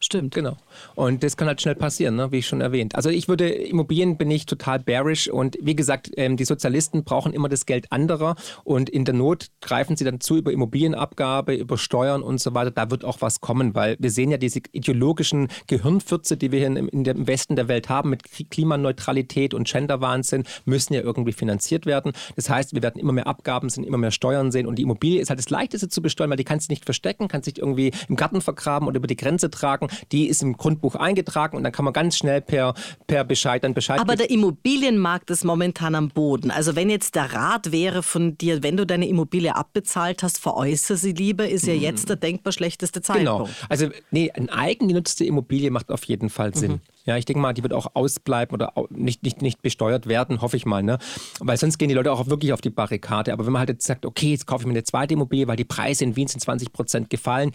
Stimmt. 0.00 0.34
Genau. 0.34 0.56
Und 0.94 1.24
das 1.24 1.36
kann 1.36 1.48
halt 1.48 1.60
schnell 1.60 1.74
passieren, 1.74 2.14
ne? 2.14 2.30
wie 2.30 2.38
ich 2.38 2.46
schon 2.46 2.60
erwähnt. 2.60 2.94
Also 2.94 3.10
ich 3.10 3.26
würde, 3.26 3.48
Immobilien 3.48 4.16
bin 4.16 4.30
ich 4.30 4.46
total 4.46 4.78
bearish 4.78 5.28
und 5.28 5.58
wie 5.60 5.74
gesagt, 5.74 6.10
ähm, 6.16 6.36
die 6.36 6.44
Sozialisten 6.44 7.02
brauchen 7.02 7.32
immer 7.32 7.48
das 7.48 7.66
Geld 7.66 7.90
anderer 7.90 8.36
und 8.62 8.88
in 8.88 9.04
der 9.04 9.14
Not 9.14 9.48
greifen 9.60 9.96
sie 9.96 10.04
dann 10.04 10.20
zu 10.20 10.36
über 10.36 10.52
Immobilienabgabe, 10.52 11.54
über 11.54 11.78
Steuern 11.78 12.22
und 12.22 12.40
so 12.40 12.54
weiter. 12.54 12.70
Da 12.70 12.92
wird 12.92 13.04
auch 13.04 13.20
was 13.20 13.40
kommen, 13.40 13.74
weil 13.74 13.96
wir 13.98 14.12
sehen 14.12 14.30
ja 14.30 14.36
diese 14.36 14.60
ideologischen 14.70 15.48
Gehirnfürze, 15.66 16.36
die 16.36 16.52
wir 16.52 16.60
hier 16.60 16.68
in, 16.68 16.76
in 16.76 17.04
im 17.04 17.26
Westen 17.26 17.56
der 17.56 17.66
Welt 17.66 17.88
haben 17.88 18.10
mit 18.10 18.22
Klimaneutralität 18.50 19.52
und 19.52 19.66
Genderwahnsinn, 19.66 20.44
müssen 20.64 20.94
ja 20.94 21.00
irgendwie 21.00 21.32
finanziert 21.32 21.86
werden. 21.86 22.12
Das 22.36 22.48
heißt, 22.48 22.72
wir 22.72 22.82
werden 22.82 23.00
immer 23.00 23.12
mehr 23.12 23.26
Abgaben 23.26 23.68
sehen, 23.68 23.82
immer 23.82 23.98
mehr 23.98 24.12
Steuern 24.12 24.52
sehen 24.52 24.66
und 24.66 24.76
die 24.76 24.82
Immobilie 24.82 25.20
ist 25.20 25.30
halt 25.30 25.40
das 25.40 25.50
Leichteste 25.50 25.88
zu 25.88 26.02
besteuern, 26.02 26.30
weil 26.30 26.36
die 26.36 26.44
kannst 26.44 26.68
du 26.68 26.72
nicht 26.72 26.84
verstecken, 26.84 27.26
kannst 27.26 27.48
dich 27.48 27.58
irgendwie 27.58 27.90
im 28.08 28.14
Garten 28.14 28.40
vergraben 28.40 28.86
oder 28.86 28.98
über 28.98 29.08
die 29.08 29.16
Grenze 29.16 29.50
tragen 29.50 29.87
die 30.12 30.28
ist 30.28 30.42
im 30.42 30.56
Grundbuch 30.56 30.94
eingetragen 30.94 31.56
und 31.56 31.64
dann 31.64 31.72
kann 31.72 31.84
man 31.84 31.94
ganz 31.94 32.16
schnell 32.16 32.40
per, 32.40 32.74
per 33.06 33.24
Bescheid 33.24 33.64
dann 33.64 33.74
Bescheid 33.74 34.00
Aber 34.00 34.16
der 34.16 34.30
Immobilienmarkt 34.30 35.30
ist 35.30 35.44
momentan 35.44 35.94
am 35.94 36.08
Boden. 36.08 36.50
Also 36.50 36.76
wenn 36.76 36.90
jetzt 36.90 37.14
der 37.14 37.32
Rat 37.32 37.72
wäre 37.72 38.02
von 38.02 38.36
dir, 38.38 38.62
wenn 38.62 38.76
du 38.76 38.86
deine 38.86 39.08
Immobilie 39.08 39.54
abbezahlt 39.54 40.22
hast, 40.22 40.38
veräußere 40.38 40.96
sie 40.96 41.12
lieber, 41.12 41.48
ist 41.48 41.66
ja 41.66 41.74
mhm. 41.74 41.82
jetzt 41.82 42.08
der 42.08 42.16
denkbar 42.16 42.52
schlechteste 42.52 43.02
Zeitpunkt. 43.02 43.46
Genau. 43.46 43.48
Also 43.68 43.88
nee, 44.10 44.30
eine 44.30 44.52
eigengenutzte 44.52 45.24
Immobilie 45.24 45.70
macht 45.70 45.90
auf 45.90 46.04
jeden 46.04 46.30
Fall 46.30 46.54
Sinn. 46.54 46.72
Mhm. 46.72 46.80
Ja, 47.08 47.16
ich 47.16 47.24
denke 47.24 47.40
mal, 47.40 47.54
die 47.54 47.62
wird 47.62 47.72
auch 47.72 47.92
ausbleiben 47.94 48.52
oder 48.52 48.74
nicht, 48.90 49.22
nicht, 49.22 49.40
nicht 49.40 49.62
besteuert 49.62 50.08
werden, 50.08 50.42
hoffe 50.42 50.58
ich 50.58 50.66
mal. 50.66 50.82
Ne? 50.82 50.98
Weil 51.40 51.56
sonst 51.56 51.78
gehen 51.78 51.88
die 51.88 51.94
Leute 51.94 52.12
auch 52.12 52.26
wirklich 52.26 52.52
auf 52.52 52.60
die 52.60 52.68
Barrikade. 52.68 53.32
Aber 53.32 53.46
wenn 53.46 53.52
man 53.54 53.60
halt 53.60 53.70
jetzt 53.70 53.86
sagt, 53.86 54.04
okay, 54.04 54.32
jetzt 54.32 54.46
kaufe 54.46 54.62
ich 54.62 54.66
mir 54.66 54.72
eine 54.72 54.84
zweite 54.84 55.14
Immobilie, 55.14 55.48
weil 55.48 55.56
die 55.56 55.64
Preise 55.64 56.04
in 56.04 56.16
Wien 56.16 56.28
sind 56.28 56.40
20 56.40 56.70
Prozent 56.70 57.08
gefallen, 57.08 57.52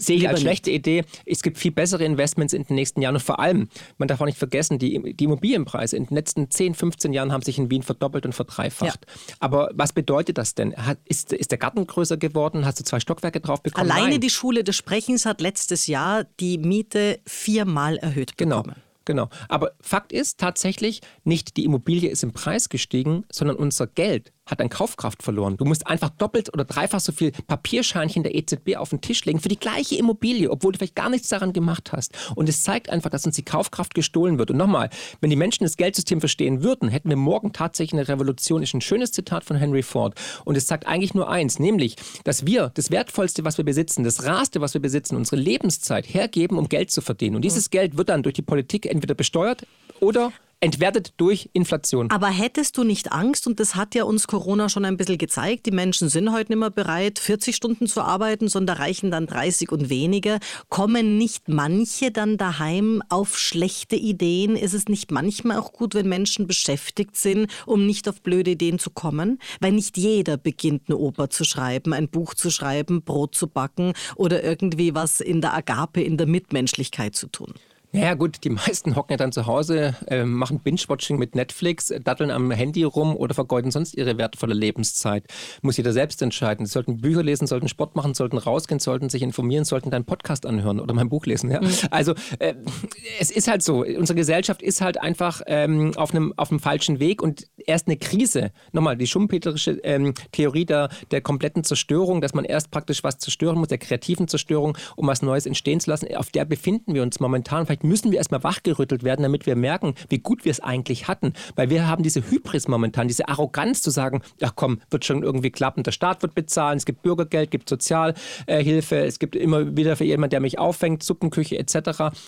sehe 0.00 0.16
ich 0.16 0.28
als 0.28 0.40
schlechte 0.40 0.70
Idee. 0.70 1.04
Es 1.26 1.42
gibt 1.42 1.58
viel 1.58 1.70
bessere 1.70 2.04
Investments 2.04 2.52
in 2.52 2.64
den 2.64 2.74
nächsten 2.74 3.02
Jahren 3.02 3.16
und 3.16 3.22
vor 3.22 3.40
allem, 3.40 3.68
man 3.98 4.08
darf 4.08 4.20
auch 4.20 4.26
nicht 4.26 4.38
vergessen, 4.38 4.78
die, 4.78 5.14
die 5.14 5.24
Immobilienpreise 5.24 5.96
in 5.96 6.06
den 6.06 6.14
letzten 6.14 6.50
10, 6.50 6.74
15 6.74 7.12
Jahren 7.12 7.32
haben 7.32 7.42
sich 7.42 7.58
in 7.58 7.70
Wien 7.70 7.82
verdoppelt 7.82 8.26
und 8.26 8.32
verdreifacht. 8.32 9.06
Ja. 9.06 9.34
Aber 9.40 9.70
was 9.74 9.92
bedeutet 9.92 10.38
das 10.38 10.54
denn? 10.54 10.74
Hat, 10.76 10.98
ist, 11.04 11.32
ist 11.32 11.50
der 11.50 11.58
Garten 11.58 11.86
größer 11.86 12.16
geworden? 12.16 12.64
Hast 12.64 12.80
du 12.80 12.84
zwei 12.84 13.00
Stockwerke 13.00 13.40
drauf 13.40 13.62
bekommen? 13.62 13.90
Alleine 13.90 14.12
Nein. 14.12 14.20
die 14.20 14.30
Schule 14.30 14.64
des 14.64 14.76
Sprechens 14.76 15.26
hat 15.26 15.40
letztes 15.40 15.86
Jahr 15.86 16.24
die 16.40 16.58
Miete 16.58 17.20
viermal 17.26 17.96
erhöht 17.98 18.36
genau. 18.36 18.62
bekommen. 18.62 18.74
Genau. 18.74 18.90
Genau. 19.06 19.28
Aber 19.48 19.72
Fakt 19.80 20.12
ist 20.12 20.38
tatsächlich, 20.38 21.00
nicht 21.24 21.56
die 21.56 21.64
Immobilie 21.64 22.10
ist 22.10 22.22
im 22.22 22.32
Preis 22.32 22.68
gestiegen, 22.68 23.24
sondern 23.32 23.56
unser 23.56 23.88
Geld 23.88 24.32
hat 24.50 24.60
an 24.60 24.68
Kaufkraft 24.68 25.22
verloren. 25.22 25.56
Du 25.56 25.64
musst 25.64 25.86
einfach 25.86 26.10
doppelt 26.10 26.52
oder 26.52 26.64
dreifach 26.64 27.00
so 27.00 27.12
viel 27.12 27.32
Papierscheinchen 27.46 28.22
der 28.22 28.34
EZB 28.34 28.76
auf 28.76 28.90
den 28.90 29.00
Tisch 29.00 29.24
legen 29.24 29.40
für 29.40 29.48
die 29.48 29.58
gleiche 29.58 29.96
Immobilie, 29.96 30.50
obwohl 30.50 30.72
du 30.72 30.78
vielleicht 30.78 30.96
gar 30.96 31.10
nichts 31.10 31.28
daran 31.28 31.52
gemacht 31.52 31.92
hast. 31.92 32.12
Und 32.34 32.48
es 32.48 32.62
zeigt 32.62 32.90
einfach, 32.90 33.10
dass 33.10 33.26
uns 33.26 33.36
die 33.36 33.44
Kaufkraft 33.44 33.94
gestohlen 33.94 34.38
wird. 34.38 34.50
Und 34.50 34.56
nochmal, 34.56 34.90
wenn 35.20 35.30
die 35.30 35.36
Menschen 35.36 35.64
das 35.64 35.76
Geldsystem 35.76 36.20
verstehen 36.20 36.62
würden, 36.62 36.88
hätten 36.88 37.08
wir 37.08 37.16
morgen 37.16 37.52
tatsächlich 37.52 37.98
eine 38.00 38.08
Revolution. 38.08 38.62
Ist 38.62 38.74
ein 38.74 38.80
schönes 38.80 39.12
Zitat 39.12 39.44
von 39.44 39.56
Henry 39.56 39.82
Ford. 39.82 40.14
Und 40.44 40.56
es 40.56 40.66
sagt 40.66 40.86
eigentlich 40.86 41.14
nur 41.14 41.30
eins, 41.30 41.58
nämlich, 41.58 41.96
dass 42.24 42.46
wir 42.46 42.70
das 42.74 42.90
Wertvollste, 42.90 43.44
was 43.44 43.58
wir 43.58 43.64
besitzen, 43.64 44.04
das 44.04 44.24
Raste, 44.24 44.60
was 44.60 44.74
wir 44.74 44.80
besitzen, 44.80 45.16
unsere 45.16 45.36
Lebenszeit 45.36 46.12
hergeben, 46.12 46.58
um 46.58 46.68
Geld 46.68 46.90
zu 46.90 47.00
verdienen. 47.00 47.36
Und 47.36 47.42
dieses 47.42 47.70
Geld 47.70 47.96
wird 47.96 48.08
dann 48.08 48.22
durch 48.22 48.34
die 48.34 48.42
Politik 48.42 48.86
entweder 48.86 49.14
besteuert 49.14 49.66
oder 50.00 50.32
entwertet 50.60 51.14
durch 51.16 51.48
Inflation. 51.52 52.10
Aber 52.10 52.28
hättest 52.28 52.76
du 52.76 52.84
nicht 52.84 53.12
Angst, 53.12 53.46
und 53.46 53.60
das 53.60 53.74
hat 53.74 53.94
ja 53.94 54.04
uns 54.04 54.26
Corona 54.26 54.68
schon 54.68 54.84
ein 54.84 54.96
bisschen 54.96 55.18
gezeigt, 55.18 55.66
die 55.66 55.70
Menschen 55.70 56.08
sind 56.08 56.32
heute 56.32 56.52
nicht 56.52 56.58
mehr 56.58 56.70
bereit, 56.70 57.18
40 57.18 57.56
Stunden 57.56 57.86
zu 57.86 58.02
arbeiten, 58.02 58.48
sondern 58.48 58.76
reichen 58.76 59.10
dann 59.10 59.26
30 59.26 59.72
und 59.72 59.88
weniger. 59.88 60.38
Kommen 60.68 61.16
nicht 61.16 61.48
manche 61.48 62.10
dann 62.10 62.36
daheim 62.36 63.02
auf 63.08 63.38
schlechte 63.38 63.96
Ideen? 63.96 64.56
Ist 64.56 64.74
es 64.74 64.86
nicht 64.86 65.10
manchmal 65.10 65.58
auch 65.58 65.72
gut, 65.72 65.94
wenn 65.94 66.08
Menschen 66.08 66.46
beschäftigt 66.46 67.16
sind, 67.16 67.50
um 67.64 67.86
nicht 67.86 68.08
auf 68.08 68.20
blöde 68.20 68.52
Ideen 68.52 68.78
zu 68.78 68.90
kommen? 68.90 69.38
Weil 69.60 69.72
nicht 69.72 69.96
jeder 69.96 70.36
beginnt, 70.36 70.84
eine 70.88 70.98
Oper 70.98 71.30
zu 71.30 71.44
schreiben, 71.44 71.92
ein 71.94 72.08
Buch 72.08 72.34
zu 72.34 72.50
schreiben, 72.50 73.02
Brot 73.02 73.34
zu 73.34 73.46
backen 73.46 73.94
oder 74.16 74.44
irgendwie 74.44 74.94
was 74.94 75.20
in 75.20 75.40
der 75.40 75.54
Agape, 75.54 76.02
in 76.02 76.18
der 76.18 76.26
Mitmenschlichkeit 76.26 77.16
zu 77.16 77.28
tun. 77.28 77.54
Naja 77.92 78.14
gut, 78.14 78.44
die 78.44 78.50
meisten 78.50 78.94
hocken 78.94 79.12
ja 79.12 79.16
dann 79.16 79.32
zu 79.32 79.46
Hause, 79.46 79.96
äh, 80.06 80.24
machen 80.24 80.60
Binge-Watching 80.60 81.18
mit 81.18 81.34
Netflix, 81.34 81.92
datteln 82.04 82.30
am 82.30 82.50
Handy 82.50 82.84
rum 82.84 83.16
oder 83.16 83.34
vergeuden 83.34 83.70
sonst 83.70 83.94
ihre 83.94 84.16
wertvolle 84.16 84.54
Lebenszeit. 84.54 85.24
Muss 85.62 85.76
jeder 85.76 85.92
selbst 85.92 86.22
entscheiden. 86.22 86.66
Sie 86.66 86.72
sollten 86.72 87.00
Bücher 87.00 87.22
lesen, 87.22 87.46
sollten 87.46 87.68
Sport 87.68 87.96
machen, 87.96 88.14
sollten 88.14 88.38
rausgehen, 88.38 88.78
sollten 88.78 89.08
sich 89.08 89.22
informieren, 89.22 89.64
sollten 89.64 89.90
deinen 89.90 90.04
Podcast 90.04 90.46
anhören 90.46 90.78
oder 90.78 90.94
mein 90.94 91.08
Buch 91.08 91.26
lesen. 91.26 91.50
Ja? 91.50 91.60
Mhm. 91.60 91.70
Also 91.90 92.14
äh, 92.38 92.54
es 93.20 93.30
ist 93.30 93.48
halt 93.48 93.62
so, 93.62 93.84
unsere 93.84 94.16
Gesellschaft 94.16 94.62
ist 94.62 94.80
halt 94.80 95.00
einfach 95.00 95.42
ähm, 95.46 95.92
auf, 95.96 96.12
einem, 96.12 96.32
auf 96.36 96.50
einem 96.50 96.60
falschen 96.60 97.00
Weg 97.00 97.22
und 97.22 97.48
erst 97.56 97.88
eine 97.88 97.96
Krise, 97.96 98.52
nochmal 98.72 98.96
die 98.96 99.06
schumpeterische 99.06 99.72
ähm, 99.82 100.14
Theorie 100.32 100.64
der, 100.64 100.90
der 101.10 101.20
kompletten 101.20 101.64
Zerstörung, 101.64 102.20
dass 102.20 102.34
man 102.34 102.44
erst 102.44 102.70
praktisch 102.70 103.02
was 103.02 103.18
zerstören 103.18 103.58
muss, 103.58 103.68
der 103.68 103.78
kreativen 103.78 104.28
Zerstörung, 104.28 104.78
um 104.96 105.06
was 105.08 105.22
Neues 105.22 105.46
entstehen 105.46 105.80
zu 105.80 105.90
lassen, 105.90 106.14
auf 106.14 106.30
der 106.30 106.44
befinden 106.44 106.94
wir 106.94 107.02
uns 107.02 107.18
momentan. 107.18 107.66
Vielleicht 107.66 107.79
vielleicht 107.80 107.84
müssen 107.84 108.10
wir 108.10 108.18
erstmal 108.18 108.42
wachgerüttelt 108.42 109.04
werden, 109.04 109.22
damit 109.22 109.46
wir 109.46 109.56
merken, 109.56 109.94
wie 110.08 110.18
gut 110.18 110.44
wir 110.44 110.52
es 110.52 110.60
eigentlich 110.60 111.08
hatten. 111.08 111.32
Weil 111.56 111.70
wir 111.70 111.86
haben 111.86 112.02
diese 112.02 112.30
Hybris 112.30 112.68
momentan, 112.68 113.08
diese 113.08 113.28
Arroganz 113.28 113.82
zu 113.82 113.90
sagen, 113.90 114.22
ach 114.42 114.52
komm, 114.54 114.80
wird 114.90 115.04
schon 115.04 115.22
irgendwie 115.22 115.50
klappen, 115.50 115.82
der 115.82 115.92
Staat 115.92 116.22
wird 116.22 116.34
bezahlen, 116.34 116.78
es 116.78 116.84
gibt 116.84 117.02
Bürgergeld, 117.02 117.48
es 117.48 117.50
gibt 117.50 117.68
Sozialhilfe, 117.68 118.96
es 119.04 119.18
gibt 119.18 119.36
immer 119.36 119.76
wieder 119.76 119.96
für 119.96 120.04
jemanden, 120.04 120.30
der 120.30 120.40
mich 120.40 120.58
auffängt, 120.58 121.02
Suppenküche 121.02 121.58
etc. 121.58 121.74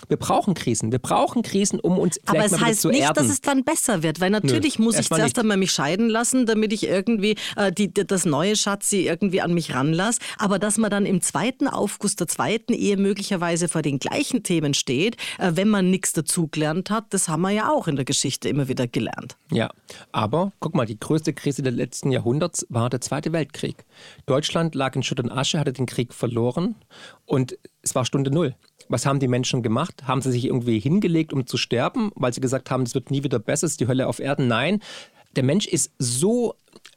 Wir 0.08 0.16
brauchen 0.16 0.54
Krisen. 0.54 0.92
Wir 0.92 0.98
brauchen 0.98 1.42
Krisen, 1.42 1.80
um 1.80 1.98
uns 1.98 2.20
Aber 2.26 2.44
es 2.44 2.58
heißt 2.58 2.86
nicht, 2.86 3.00
erden. 3.00 3.14
dass 3.14 3.28
es 3.30 3.40
dann 3.40 3.64
besser 3.64 4.02
wird, 4.02 4.20
weil 4.20 4.30
natürlich 4.30 4.78
Nö, 4.78 4.86
muss 4.86 4.98
ich 4.98 5.08
zuerst 5.08 5.38
einmal 5.38 5.56
mich 5.56 5.72
scheiden 5.72 6.08
lassen, 6.08 6.46
damit 6.46 6.72
ich 6.72 6.84
irgendwie 6.86 7.36
äh, 7.56 7.72
die, 7.72 7.92
das 7.92 8.24
neue 8.24 8.56
Schatzi 8.56 9.06
irgendwie 9.06 9.40
an 9.40 9.54
mich 9.54 9.74
ranlasse. 9.74 10.20
Aber 10.38 10.58
dass 10.58 10.78
man 10.78 10.90
dann 10.90 11.06
im 11.06 11.20
zweiten 11.20 11.68
Aufguss 11.68 12.16
der 12.16 12.28
zweiten 12.28 12.72
Ehe 12.72 12.96
möglicherweise 12.96 13.68
vor 13.68 13.82
den 13.82 13.98
gleichen 13.98 14.42
Themen 14.42 14.74
steht, 14.74 15.16
wenn 15.42 15.68
man 15.68 15.90
nichts 15.90 16.12
dazugelernt 16.12 16.90
hat. 16.90 17.06
Das 17.10 17.28
haben 17.28 17.42
wir 17.42 17.50
ja 17.50 17.70
auch 17.70 17.88
in 17.88 17.96
der 17.96 18.04
Geschichte 18.04 18.48
immer 18.48 18.68
wieder 18.68 18.86
gelernt. 18.86 19.36
Ja, 19.50 19.70
aber 20.12 20.52
guck 20.60 20.74
mal, 20.74 20.86
die 20.86 20.98
größte 20.98 21.32
Krise 21.32 21.62
des 21.62 21.74
letzten 21.74 22.12
Jahrhunderts 22.12 22.66
war 22.68 22.90
der 22.90 23.00
Zweite 23.00 23.32
Weltkrieg. 23.32 23.84
Deutschland 24.26 24.74
lag 24.74 24.94
in 24.94 25.02
Schutt 25.02 25.20
und 25.20 25.30
Asche, 25.30 25.58
hatte 25.58 25.72
den 25.72 25.86
Krieg 25.86 26.14
verloren 26.14 26.76
und 27.26 27.58
es 27.82 27.94
war 27.94 28.04
Stunde 28.04 28.30
Null. 28.30 28.54
Was 28.88 29.06
haben 29.06 29.20
die 29.20 29.28
Menschen 29.28 29.62
gemacht? 29.62 30.06
Haben 30.06 30.22
sie 30.22 30.32
sich 30.32 30.44
irgendwie 30.44 30.78
hingelegt, 30.78 31.32
um 31.32 31.46
zu 31.46 31.56
sterben, 31.56 32.10
weil 32.14 32.32
sie 32.32 32.40
gesagt 32.40 32.70
haben, 32.70 32.82
es 32.82 32.94
wird 32.94 33.10
nie 33.10 33.24
wieder 33.24 33.38
besser, 33.38 33.66
es 33.66 33.72
ist 33.72 33.80
die 33.80 33.86
Hölle 33.86 34.06
auf 34.06 34.18
Erden? 34.18 34.48
Nein, 34.48 34.80
der 35.36 35.44
Mensch 35.44 35.66
ist 35.66 35.92
so 35.98 36.54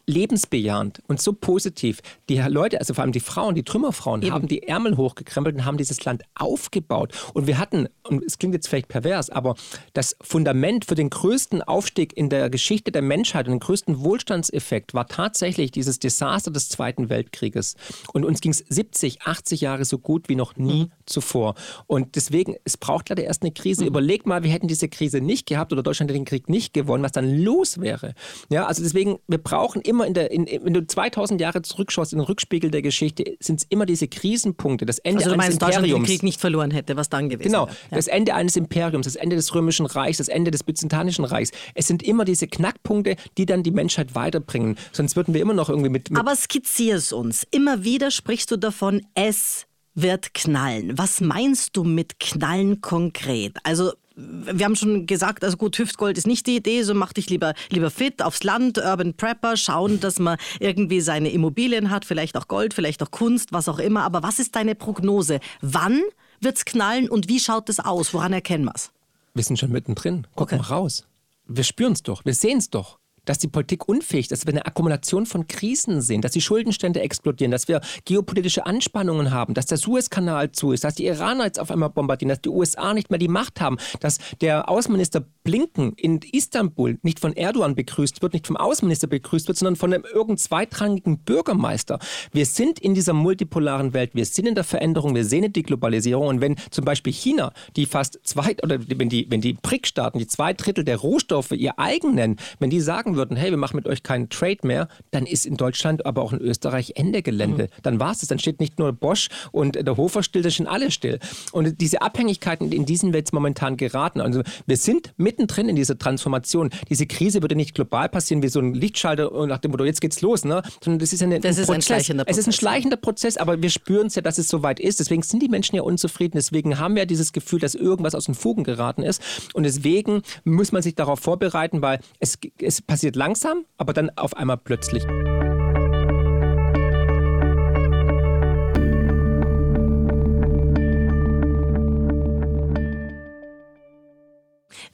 lebensbejahend 0.08 1.02
und 1.08 1.22
so 1.22 1.34
positiv. 1.34 2.02
Die 2.30 2.38
Leute, 2.38 2.80
also 2.80 2.94
vor 2.94 3.04
allem 3.04 3.12
die 3.12 3.20
Frauen, 3.20 3.56
die 3.56 3.64
Trümmerfrauen, 3.64 4.22
Eben. 4.22 4.34
haben 4.34 4.48
die 4.48 4.64
Ärmel 4.64 4.98
hochgekrempelt 4.98 5.56
und 5.56 5.66
haben 5.66 5.78
dieses 5.78 6.04
Land 6.06 6.24
aufgebaut. 6.36 7.14
Und 7.34 7.48
wir 7.48 7.58
hatten, 7.58 7.88
und 8.04 8.24
es 8.24 8.38
klingt 8.38 8.54
jetzt 8.54 8.68
vielleicht 8.68 8.88
pervers, 8.88 9.30
aber 9.30 9.56
das 9.94 10.16
Fundament 10.22 10.86
für 10.86 10.96
den 10.96 11.10
größten 11.10 11.62
Aufstieg 11.62 12.16
in 12.16 12.30
der 12.30 12.50
Geschichte 12.50 12.92
der 12.92 13.02
Menschheit 13.02 13.48
und 13.48 13.54
den 13.54 13.60
größten 13.60 14.02
Wohlstandseffekt 14.02 14.94
war 14.94 15.08
tatsächlich 15.08 15.72
dieses 15.72 16.00
Desaster 16.00 16.52
des 16.52 16.70
Zweiten 16.70 17.10
Weltkrieges. 17.10 17.76
Und 18.14 18.26
uns 18.26 18.42
ging 18.42 18.52
es 18.52 18.64
70, 18.70 19.24
80 19.24 19.62
Jahre 19.62 19.86
so 19.86 19.98
gut 19.98 20.30
wie 20.30 20.36
noch 20.36 20.56
nie 20.56 20.84
mhm. 20.84 20.92
zuvor. 21.06 21.56
Und 21.88 22.16
deswegen, 22.16 22.56
es 22.64 22.78
braucht 22.78 23.10
leider 23.10 23.24
erst 23.24 23.42
eine 23.42 23.52
Krise. 23.52 23.84
Mhm. 23.84 23.88
Überleg 23.88 24.26
mal, 24.26 24.44
wir 24.44 24.52
hätten 24.52 24.68
diese 24.68 24.90
Krise 24.90 25.22
nicht 25.22 25.48
gehabt 25.48 25.74
oder 25.74 25.82
Deutschland 25.82 26.12
hätte 26.12 26.20
den 26.20 26.26
Krieg 26.26 26.50
nicht 26.50 26.74
gewonnen, 26.74 27.04
was 27.04 27.12
dann 27.12 27.38
los 27.38 27.80
wäre. 27.80 28.14
Ja, 28.50 28.66
also 28.66 28.84
deswegen, 28.84 29.18
wir 29.28 29.40
brauchen 29.40 29.82
immer 29.82 29.95
immer 29.96 30.06
in 30.08 30.14
der, 30.14 30.32
in, 30.32 30.46
wenn 30.46 30.74
du 30.74 30.86
2000 30.86 31.40
Jahre 31.42 31.62
zurückschaust 31.62 32.14
in 32.14 32.20
den 32.20 32.26
Rückspiegel 32.26 32.70
der 32.70 32.82
Geschichte, 32.82 33.36
sind 33.40 33.62
es 33.62 33.68
immer 33.70 33.86
diese 33.86 34.08
Krisenpunkte, 34.08 34.86
das 34.86 35.00
Ende 35.00 35.24
also 35.24 35.30
du 35.30 35.34
eines 35.34 35.46
meinst, 35.46 35.62
Imperiums. 35.62 35.82
Deutschland 35.82 36.00
den 36.00 36.06
Krieg 36.06 36.24
nicht 36.24 36.40
verloren 36.40 36.72
hätte, 36.72 36.98
was 36.98 37.10
dann 37.10 37.30
gewesen 37.30 37.52
Genau, 37.52 37.68
wäre. 37.68 37.78
das 37.92 38.08
Ende 38.08 38.36
eines 38.36 38.56
Imperiums, 38.56 39.06
das 39.06 39.16
Ende 39.16 39.36
des 39.36 39.54
Römischen 39.56 39.86
Reichs, 39.86 40.18
das 40.18 40.28
Ende 40.28 40.52
des 40.52 40.64
Byzantinischen 40.64 41.26
Reichs. 41.26 41.52
Es 41.74 41.88
sind 41.88 42.04
immer 42.04 42.26
diese 42.26 42.48
Knackpunkte, 42.48 43.16
die 43.38 43.46
dann 43.46 43.64
die 43.64 43.72
Menschheit 43.72 44.16
weiterbringen. 44.16 44.78
Sonst 44.92 45.16
würden 45.16 45.34
wir 45.34 45.42
immer 45.42 45.54
noch 45.54 45.70
irgendwie 45.70 45.90
mit. 45.90 46.10
mit 46.12 46.20
Aber 46.20 46.36
skizzier 46.36 46.96
es 46.96 47.14
uns. 47.14 47.46
Immer 47.52 47.84
wieder 47.84 48.12
sprichst 48.12 48.52
du 48.52 48.58
davon, 48.58 49.02
es 49.16 49.66
wird 49.94 50.34
knallen. 50.34 50.98
Was 50.98 51.22
meinst 51.22 51.78
du 51.78 51.84
mit 51.84 52.20
knallen 52.20 52.82
konkret? 52.82 53.54
Also 53.64 53.94
wir 54.16 54.66
haben 54.66 54.76
schon 54.76 55.06
gesagt, 55.06 55.44
also 55.44 55.58
gut, 55.58 55.78
Hüftgold 55.78 56.18
ist 56.18 56.26
nicht 56.28 56.48
die 56.48 56.56
Idee, 56.56 56.84
so 56.84 56.94
mach 56.94 57.12
dich 57.14 57.30
lieber, 57.30 57.54
lieber 57.70 57.92
fit 57.92 58.22
aufs 58.22 58.44
Land, 58.44 58.78
Urban 58.78 59.14
Prepper, 59.14 59.58
schauen, 59.58 60.00
dass 60.00 60.20
man 60.20 60.38
irgendwie 60.60 61.02
seine 61.02 61.30
Immobilien 61.32 61.90
hat, 61.90 62.06
vielleicht 62.06 62.38
auch 62.38 62.48
Gold, 62.48 62.74
vielleicht 62.74 63.04
auch 63.04 63.12
Kunst, 63.12 63.52
was 63.52 63.68
auch 63.68 63.80
immer. 63.80 64.04
Aber 64.04 64.24
was 64.24 64.40
ist 64.40 64.56
deine 64.56 64.74
Prognose? 64.76 65.40
Wann 65.62 66.02
wird's 66.40 66.64
knallen 66.66 67.10
und 67.10 67.28
wie 67.28 67.40
schaut 67.40 67.70
es 67.70 67.80
aus? 67.80 68.14
Woran 68.14 68.34
erkennen 68.34 68.66
wir's? 68.66 68.92
wir 69.34 69.44
sind 69.44 69.60
schon 69.60 69.72
mittendrin. 69.72 70.26
Guck 70.36 70.48
Okay. 70.48 70.58
mal 70.58 70.64
raus. 70.64 71.06
Wir 71.48 71.66
spüren 71.66 71.92
es 71.92 72.02
doch, 72.04 72.24
wir 72.24 72.34
sehen 72.34 72.60
es 72.60 72.70
doch. 72.70 73.00
Dass 73.26 73.40
die 73.40 73.48
Politik 73.48 73.88
unfähig 73.88 74.26
ist, 74.26 74.32
dass 74.32 74.46
wir 74.46 74.54
eine 74.54 74.66
Akkumulation 74.66 75.26
von 75.26 75.48
Krisen 75.48 76.02
sehen, 76.02 76.22
dass 76.22 76.32
die 76.32 76.42
Schuldenstände 76.42 77.02
explodieren, 77.02 77.52
dass 77.52 77.68
wir 77.68 77.82
geopolitische 78.06 78.66
Anspannungen 78.66 79.32
haben, 79.32 79.54
dass 79.54 79.66
der 79.66 79.78
Suezkanal 79.78 80.52
zu 80.52 80.72
ist, 80.72 80.84
dass 80.84 80.96
die 80.96 81.06
Iraner 81.06 81.46
jetzt 81.46 81.60
auf 81.60 81.72
einmal 81.72 81.90
bombardieren, 81.90 82.30
dass 82.30 82.42
die 82.42 82.50
USA 82.50 82.94
nicht 82.94 83.10
mehr 83.10 83.20
die 83.20 83.28
Macht 83.28 83.62
haben, 83.62 83.78
dass 84.00 84.20
der 84.42 84.70
Außenminister 84.70 85.26
Blinken 85.44 85.94
in 85.94 86.20
Istanbul 86.32 86.98
nicht 87.04 87.20
von 87.20 87.34
Erdogan 87.34 87.76
begrüßt 87.76 88.22
wird, 88.22 88.34
nicht 88.34 88.48
vom 88.48 88.58
Außenminister 88.58 89.08
begrüßt 89.08 89.48
wird, 89.48 89.58
sondern 89.58 89.76
von 89.76 89.94
einem 89.94 90.04
irgend 90.12 90.40
zweitrangigen 90.40 91.20
Bürgermeister. 91.20 92.00
Wir 92.32 92.46
sind 92.46 92.80
in 92.80 92.94
dieser 92.96 93.14
multipolaren 93.14 93.94
Welt, 93.94 94.16
wir 94.16 94.26
sind 94.26 94.48
in 94.48 94.56
der 94.56 94.64
Veränderung, 94.64 95.16
wir 95.16 95.26
sehen 95.26 95.54
die 95.54 95.64
Globalisierung 95.64 96.28
und 96.28 96.42
wenn 96.42 96.56
zum 96.72 96.86
Beispiel 96.86 97.14
China, 97.14 97.54
die 97.76 97.86
fast 97.86 98.20
zwei, 98.24 98.56
oder 98.64 98.80
wenn 98.88 99.10
die, 99.10 99.30
wenn 99.30 99.42
die 99.42 99.54
BRIC-Staaten, 99.54 100.20
die 100.20 100.28
zwei 100.28 100.54
Drittel 100.54 100.84
der 100.84 100.98
Rohstoffe 100.98 101.52
ihr 101.52 101.78
eigen 101.78 102.16
nennen, 102.16 102.38
wenn 102.60 102.70
die 102.70 102.82
sagen 102.82 103.15
würden, 103.16 103.38
hey, 103.38 103.50
wir 103.52 103.58
machen 103.58 103.76
mit 103.76 103.88
euch 103.88 104.04
keinen 104.04 104.30
Trade 104.30 104.60
mehr, 104.64 104.88
dann 105.12 105.26
ist 105.26 105.46
in 105.46 105.58
Deutschland, 105.58 106.06
aber 106.06 106.22
auch 106.22 106.34
in 106.34 106.40
Österreich 106.40 106.94
Ende 106.96 107.22
Gelände. 107.22 107.70
Dann 107.84 108.00
war 108.00 108.12
es 108.12 108.20
das. 108.20 108.30
Dann 108.30 108.40
steht 108.40 108.60
nicht 108.60 108.80
nur 108.80 108.92
Bosch 108.94 109.30
und 109.52 109.76
der 109.76 109.98
Hofer 109.98 110.24
still, 110.24 110.42
da 110.42 110.50
stehen 110.50 110.68
alle 110.68 110.92
still. 110.92 111.20
Und 111.52 111.80
diese 111.82 112.02
Abhängigkeiten, 112.02 112.72
in 112.72 112.86
diesen 112.86 113.14
wir 113.14 113.20
jetzt 113.20 113.34
momentan 113.34 113.78
geraten. 113.78 114.22
Also 114.22 114.42
wir 114.66 114.78
sind 114.78 115.14
mittendrin 115.18 115.70
in 115.70 115.76
dieser 115.76 115.98
Transformation. 115.98 116.70
Diese 116.90 117.06
Krise 117.06 117.42
würde 117.42 117.56
nicht 117.56 117.76
global 117.76 118.10
passieren 118.10 118.42
wie 118.44 118.48
so 118.50 118.60
ein 118.60 118.74
Lichtschalter 118.74 119.32
und 119.32 119.50
nach 119.50 119.60
dem 119.60 119.72
Motto, 119.72 119.86
jetzt 119.86 120.02
geht's 120.02 120.22
los, 120.22 120.44
ne? 120.46 120.62
Sondern 120.84 121.00
das 121.00 121.14
ist 121.14 121.22
eine, 121.22 121.40
Das 121.40 121.58
ist 121.58 121.70
ein 121.70 121.76
Prozess. 121.76 121.86
schleichender 121.86 122.24
Es 122.28 122.38
ist 122.38 122.44
ein 122.44 122.46
Prozess. 122.52 122.60
schleichender 122.60 122.98
Prozess, 122.98 123.38
aber 123.38 123.62
wir 123.62 123.70
spüren 123.70 124.08
es 124.08 124.16
ja, 124.16 124.22
dass 124.22 124.38
es 124.38 124.48
soweit 124.48 124.80
ist. 124.80 125.00
Deswegen 125.00 125.22
sind 125.22 125.42
die 125.44 125.50
Menschen 125.50 125.76
ja 125.76 125.82
unzufrieden. 125.84 126.34
Deswegen 126.38 126.80
haben 126.80 126.96
wir 126.96 127.04
ja 127.04 127.06
dieses 127.06 127.32
Gefühl, 127.34 127.60
dass 127.60 127.76
irgendwas 127.76 128.16
aus 128.16 128.26
den 128.26 128.36
Fugen 128.36 128.64
geraten 128.64 129.04
ist. 129.04 129.22
Und 129.54 129.64
deswegen 129.64 130.22
muss 130.44 130.72
man 130.72 130.82
sich 130.82 130.96
darauf 130.96 131.20
vorbereiten, 131.20 131.82
weil 131.82 132.00
es, 132.20 132.38
es 132.60 132.82
passiert 132.82 133.05
langsam, 133.14 133.66
aber 133.78 133.94
dann 133.94 134.10
auf 134.16 134.36
einmal 134.36 134.58
plötzlich. 134.58 135.06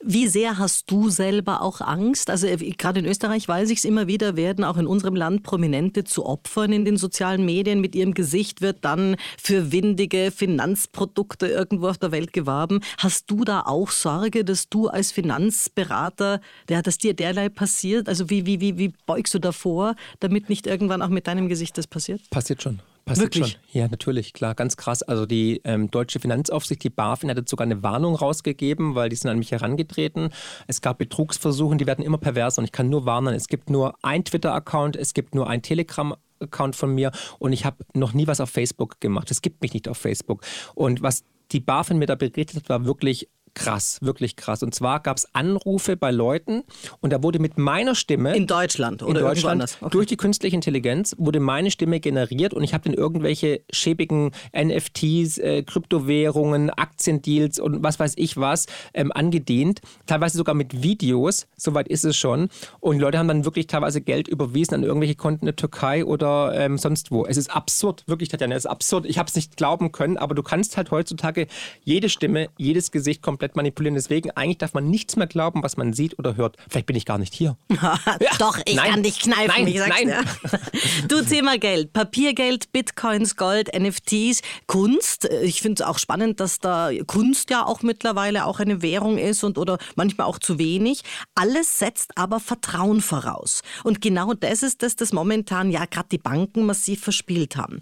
Wie 0.03 0.27
sehr 0.27 0.57
hast 0.57 0.89
du 0.89 1.09
selber 1.09 1.61
auch 1.61 1.81
Angst? 1.81 2.29
Also 2.29 2.47
äh, 2.47 2.57
gerade 2.57 2.99
in 2.99 3.05
Österreich 3.05 3.47
weiß 3.47 3.69
ich 3.69 3.79
es 3.79 3.85
immer 3.85 4.07
wieder, 4.07 4.35
werden 4.35 4.63
auch 4.63 4.77
in 4.77 4.87
unserem 4.87 5.15
Land 5.15 5.43
Prominente 5.43 6.03
zu 6.03 6.25
Opfern 6.25 6.71
in 6.71 6.85
den 6.85 6.97
sozialen 6.97 7.45
Medien. 7.45 7.81
Mit 7.81 7.95
ihrem 7.95 8.13
Gesicht 8.13 8.61
wird 8.61 8.83
dann 8.83 9.15
für 9.41 9.71
windige 9.71 10.31
Finanzprodukte 10.31 11.47
irgendwo 11.47 11.87
auf 11.87 11.97
der 11.97 12.11
Welt 12.11 12.33
geworben. 12.33 12.81
Hast 12.97 13.29
du 13.29 13.43
da 13.43 13.61
auch 13.61 13.91
Sorge, 13.91 14.43
dass 14.43 14.69
du 14.69 14.87
als 14.87 15.11
Finanzberater, 15.11 16.41
ja, 16.69 16.81
dass 16.81 16.97
dir 16.97 17.13
derlei 17.13 17.49
passiert? 17.49 18.09
Also 18.09 18.29
wie, 18.29 18.45
wie, 18.45 18.59
wie, 18.59 18.77
wie 18.77 18.93
beugst 19.05 19.33
du 19.33 19.39
davor, 19.39 19.95
damit 20.19 20.49
nicht 20.49 20.67
irgendwann 20.67 21.01
auch 21.01 21.09
mit 21.09 21.27
deinem 21.27 21.49
Gesicht 21.49 21.77
das 21.77 21.87
passiert? 21.87 22.21
Passiert 22.29 22.61
schon. 22.61 22.79
Passiert 23.11 23.35
Wirklich? 23.35 23.51
schon. 23.53 23.61
Ja, 23.71 23.87
natürlich, 23.87 24.33
klar, 24.33 24.55
ganz 24.55 24.77
krass. 24.77 25.03
Also 25.03 25.25
die 25.25 25.61
ähm, 25.63 25.91
deutsche 25.91 26.19
Finanzaufsicht, 26.19 26.83
die 26.83 26.89
BaFin, 26.89 27.29
hat 27.29 27.37
jetzt 27.37 27.49
sogar 27.49 27.65
eine 27.65 27.83
Warnung 27.83 28.15
rausgegeben, 28.15 28.95
weil 28.95 29.09
die 29.09 29.15
sind 29.15 29.29
an 29.29 29.37
mich 29.37 29.51
herangetreten. 29.51 30.29
Es 30.67 30.81
gab 30.81 30.97
Betrugsversuche, 30.97 31.75
die 31.75 31.87
werden 31.87 32.05
immer 32.05 32.17
perverser 32.17 32.59
und 32.59 32.65
ich 32.65 32.71
kann 32.71 32.89
nur 32.89 33.05
warnen. 33.05 33.35
Es 33.35 33.47
gibt 33.47 33.69
nur 33.69 33.95
ein 34.01 34.23
Twitter-Account, 34.23 34.95
es 34.95 35.13
gibt 35.13 35.35
nur 35.35 35.49
ein 35.49 35.61
Telegram. 35.61 36.15
Account 36.39 36.75
von 36.75 36.95
mir 36.95 37.11
und 37.37 37.53
ich 37.53 37.65
habe 37.65 37.85
noch 37.93 38.13
nie 38.13 38.25
was 38.25 38.41
auf 38.41 38.49
Facebook 38.49 38.99
gemacht. 38.99 39.29
Es 39.29 39.43
gibt 39.43 39.61
mich 39.61 39.75
nicht 39.75 39.87
auf 39.87 39.99
Facebook. 39.99 40.43
Und 40.73 41.03
was 41.03 41.23
die 41.51 41.59
BaFin 41.59 41.99
mir 41.99 42.07
da 42.07 42.15
berichtet 42.15 42.55
hat, 42.55 42.67
war 42.67 42.83
wirklich 42.83 43.29
krass, 43.53 43.99
wirklich 44.01 44.35
krass. 44.35 44.63
Und 44.63 44.73
zwar 44.73 44.99
gab 45.01 45.17
es 45.17 45.33
Anrufe 45.33 45.97
bei 45.97 46.11
Leuten 46.11 46.63
und 46.99 47.13
da 47.13 47.23
wurde 47.23 47.39
mit 47.39 47.57
meiner 47.57 47.95
Stimme 47.95 48.35
In 48.35 48.47
Deutschland 48.47 49.03
oder 49.03 49.19
in 49.19 49.25
Deutschland? 49.25 49.77
Okay. 49.81 49.89
durch 49.91 50.07
die 50.07 50.17
künstliche 50.17 50.55
Intelligenz 50.55 51.15
wurde 51.17 51.39
meine 51.39 51.71
Stimme 51.71 51.99
generiert 51.99 52.53
und 52.53 52.63
ich 52.63 52.73
habe 52.73 52.85
dann 52.85 52.93
irgendwelche 52.93 53.61
schäbigen 53.71 54.31
NFTs, 54.55 55.37
äh, 55.37 55.63
Kryptowährungen, 55.63 56.69
Aktiendeals 56.69 57.59
und 57.59 57.83
was 57.83 57.99
weiß 57.99 58.13
ich 58.17 58.37
was 58.37 58.65
ähm, 58.93 59.11
angedient. 59.11 59.81
Teilweise 60.05 60.37
sogar 60.37 60.55
mit 60.55 60.81
Videos, 60.81 61.47
soweit 61.57 61.87
ist 61.87 62.05
es 62.05 62.17
schon. 62.17 62.49
Und 62.79 62.99
Leute 62.99 63.17
haben 63.17 63.27
dann 63.27 63.45
wirklich 63.45 63.67
teilweise 63.67 64.01
Geld 64.01 64.27
überwiesen 64.27 64.75
an 64.75 64.83
irgendwelche 64.83 65.15
Konten 65.15 65.41
in 65.41 65.47
der 65.47 65.55
Türkei 65.55 66.05
oder 66.05 66.53
ähm, 66.55 66.77
sonst 66.77 67.11
wo. 67.11 67.25
Es 67.25 67.37
ist 67.37 67.49
absurd, 67.49 68.03
wirklich, 68.07 68.29
Tatjana, 68.29 68.55
es 68.55 68.65
ist 68.65 68.71
absurd. 68.71 69.05
Ich 69.05 69.17
habe 69.17 69.27
es 69.27 69.35
nicht 69.35 69.57
glauben 69.57 69.91
können, 69.91 70.17
aber 70.17 70.35
du 70.35 70.43
kannst 70.43 70.77
halt 70.77 70.91
heutzutage 70.91 71.47
jede 71.83 72.09
Stimme, 72.09 72.49
jedes 72.57 72.91
Gesicht 72.91 73.21
komplett 73.21 73.40
manipulieren. 73.55 73.95
Deswegen 73.95 74.31
eigentlich 74.31 74.59
darf 74.59 74.73
man 74.73 74.89
nichts 74.89 75.15
mehr 75.15 75.27
glauben, 75.27 75.63
was 75.63 75.77
man 75.77 75.93
sieht 75.93 76.17
oder 76.19 76.35
hört. 76.35 76.57
Vielleicht 76.69 76.85
bin 76.85 76.95
ich 76.95 77.05
gar 77.05 77.17
nicht 77.17 77.33
hier. 77.33 77.57
Doch, 78.39 78.59
ich 78.65 78.75
Nein. 78.75 78.91
kann 78.91 79.03
dich 79.03 79.19
kneifen. 79.19 79.47
Nein, 79.47 79.67
ich 79.67 79.79
sag's 79.79 79.89
nein. 79.89 80.07
dir. 80.07 80.59
Du 81.07 81.21
Thema 81.23 81.57
Geld, 81.57 81.93
Papiergeld, 81.93 82.71
Bitcoins, 82.71 83.35
Gold, 83.35 83.69
NFTs, 83.77 84.41
Kunst. 84.67 85.25
Ich 85.41 85.61
finde 85.61 85.83
es 85.83 85.87
auch 85.87 85.97
spannend, 85.97 86.39
dass 86.39 86.59
da 86.59 86.91
Kunst 87.07 87.49
ja 87.49 87.65
auch 87.65 87.81
mittlerweile 87.81 88.45
auch 88.45 88.59
eine 88.59 88.81
Währung 88.81 89.17
ist 89.17 89.43
und 89.43 89.57
oder 89.57 89.77
manchmal 89.95 90.27
auch 90.27 90.39
zu 90.39 90.59
wenig. 90.59 91.03
Alles 91.35 91.79
setzt 91.79 92.17
aber 92.17 92.39
Vertrauen 92.39 93.01
voraus. 93.01 93.61
Und 93.83 94.01
genau 94.01 94.33
das 94.33 94.63
ist 94.63 94.83
das, 94.83 94.95
das 94.95 95.13
momentan 95.13 95.71
ja 95.71 95.85
gerade 95.85 96.09
die 96.11 96.17
Banken 96.17 96.65
massiv 96.65 97.01
verspielt 97.01 97.55
haben. 97.55 97.81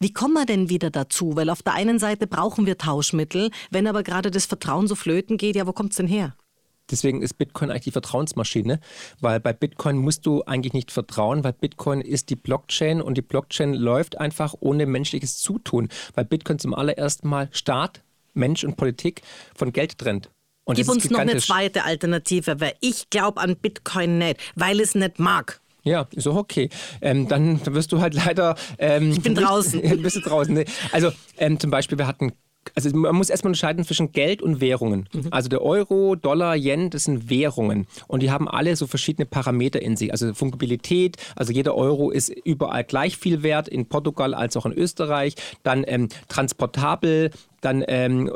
Wie 0.00 0.12
kommen 0.12 0.34
wir 0.34 0.46
denn 0.46 0.68
wieder 0.68 0.90
dazu? 0.90 1.34
Weil 1.36 1.50
auf 1.50 1.62
der 1.62 1.74
einen 1.74 1.98
Seite 1.98 2.26
brauchen 2.26 2.66
wir 2.66 2.78
Tauschmittel, 2.78 3.50
wenn 3.70 3.86
aber 3.86 4.02
gerade 4.02 4.30
das 4.30 4.46
Vertrauen 4.46 4.86
so 4.86 4.94
flöten 4.94 5.36
geht, 5.36 5.56
ja, 5.56 5.66
wo 5.66 5.72
kommt's 5.72 5.96
denn 5.96 6.06
her? 6.06 6.34
Deswegen 6.90 7.20
ist 7.20 7.34
Bitcoin 7.34 7.70
eigentlich 7.70 7.84
die 7.84 7.90
Vertrauensmaschine, 7.90 8.80
weil 9.20 9.40
bei 9.40 9.52
Bitcoin 9.52 9.98
musst 9.98 10.24
du 10.24 10.42
eigentlich 10.44 10.72
nicht 10.72 10.90
vertrauen, 10.90 11.44
weil 11.44 11.52
Bitcoin 11.52 12.00
ist 12.00 12.30
die 12.30 12.36
Blockchain 12.36 13.02
und 13.02 13.18
die 13.18 13.22
Blockchain 13.22 13.74
läuft 13.74 14.18
einfach 14.18 14.54
ohne 14.60 14.86
menschliches 14.86 15.38
Zutun, 15.38 15.88
weil 16.14 16.24
Bitcoin 16.24 16.58
zum 16.58 16.72
allerersten 16.72 17.28
Mal 17.28 17.48
Staat, 17.52 18.02
Mensch 18.32 18.64
und 18.64 18.76
Politik 18.76 19.22
von 19.54 19.72
Geld 19.72 19.98
trennt. 19.98 20.30
Und 20.64 20.76
Gib 20.76 20.88
uns 20.88 21.08
noch 21.10 21.18
eine 21.18 21.38
zweite 21.38 21.84
Alternative, 21.84 22.60
weil 22.60 22.74
ich 22.80 23.10
glaube 23.10 23.40
an 23.40 23.56
Bitcoin 23.56 24.18
nicht, 24.18 24.38
weil 24.54 24.80
es 24.80 24.94
nicht 24.94 25.18
mag. 25.18 25.60
Ja, 25.84 26.06
ist 26.14 26.26
auch 26.26 26.36
okay. 26.36 26.68
Ähm, 27.00 27.28
dann 27.28 27.60
wirst 27.74 27.92
du 27.92 28.00
halt 28.00 28.14
leider. 28.14 28.56
Ähm, 28.78 29.10
ich 29.10 29.22
bin 29.22 29.34
draußen. 29.36 29.80
bist 30.02 30.16
du 30.16 30.20
draußen. 30.20 30.54
Nee. 30.54 30.64
Also 30.92 31.10
ähm, 31.38 31.58
zum 31.58 31.70
Beispiel, 31.70 31.98
wir 31.98 32.06
hatten. 32.06 32.32
Also 32.74 32.94
man 32.94 33.14
muss 33.14 33.30
erstmal 33.30 33.50
unterscheiden 33.50 33.82
zwischen 33.84 34.12
Geld 34.12 34.42
und 34.42 34.60
Währungen. 34.60 35.08
Mhm. 35.14 35.28
Also 35.30 35.48
der 35.48 35.62
Euro, 35.62 36.16
Dollar, 36.16 36.54
Yen, 36.54 36.90
das 36.90 37.04
sind 37.04 37.30
Währungen. 37.30 37.86
Und 38.08 38.22
die 38.22 38.30
haben 38.30 38.46
alle 38.46 38.76
so 38.76 38.86
verschiedene 38.86 39.24
Parameter 39.24 39.80
in 39.80 39.96
sich. 39.96 40.10
Also 40.10 40.34
Fungibilität, 40.34 41.16
also 41.34 41.50
jeder 41.50 41.74
Euro 41.76 42.10
ist 42.10 42.28
überall 42.28 42.84
gleich 42.84 43.16
viel 43.16 43.42
wert, 43.42 43.68
in 43.68 43.88
Portugal 43.88 44.34
als 44.34 44.54
auch 44.54 44.66
in 44.66 44.72
Österreich. 44.72 45.34
Dann 45.62 45.82
ähm, 45.86 46.08
transportabel, 46.28 47.30
dann 47.62 47.82
ähm, 47.88 48.30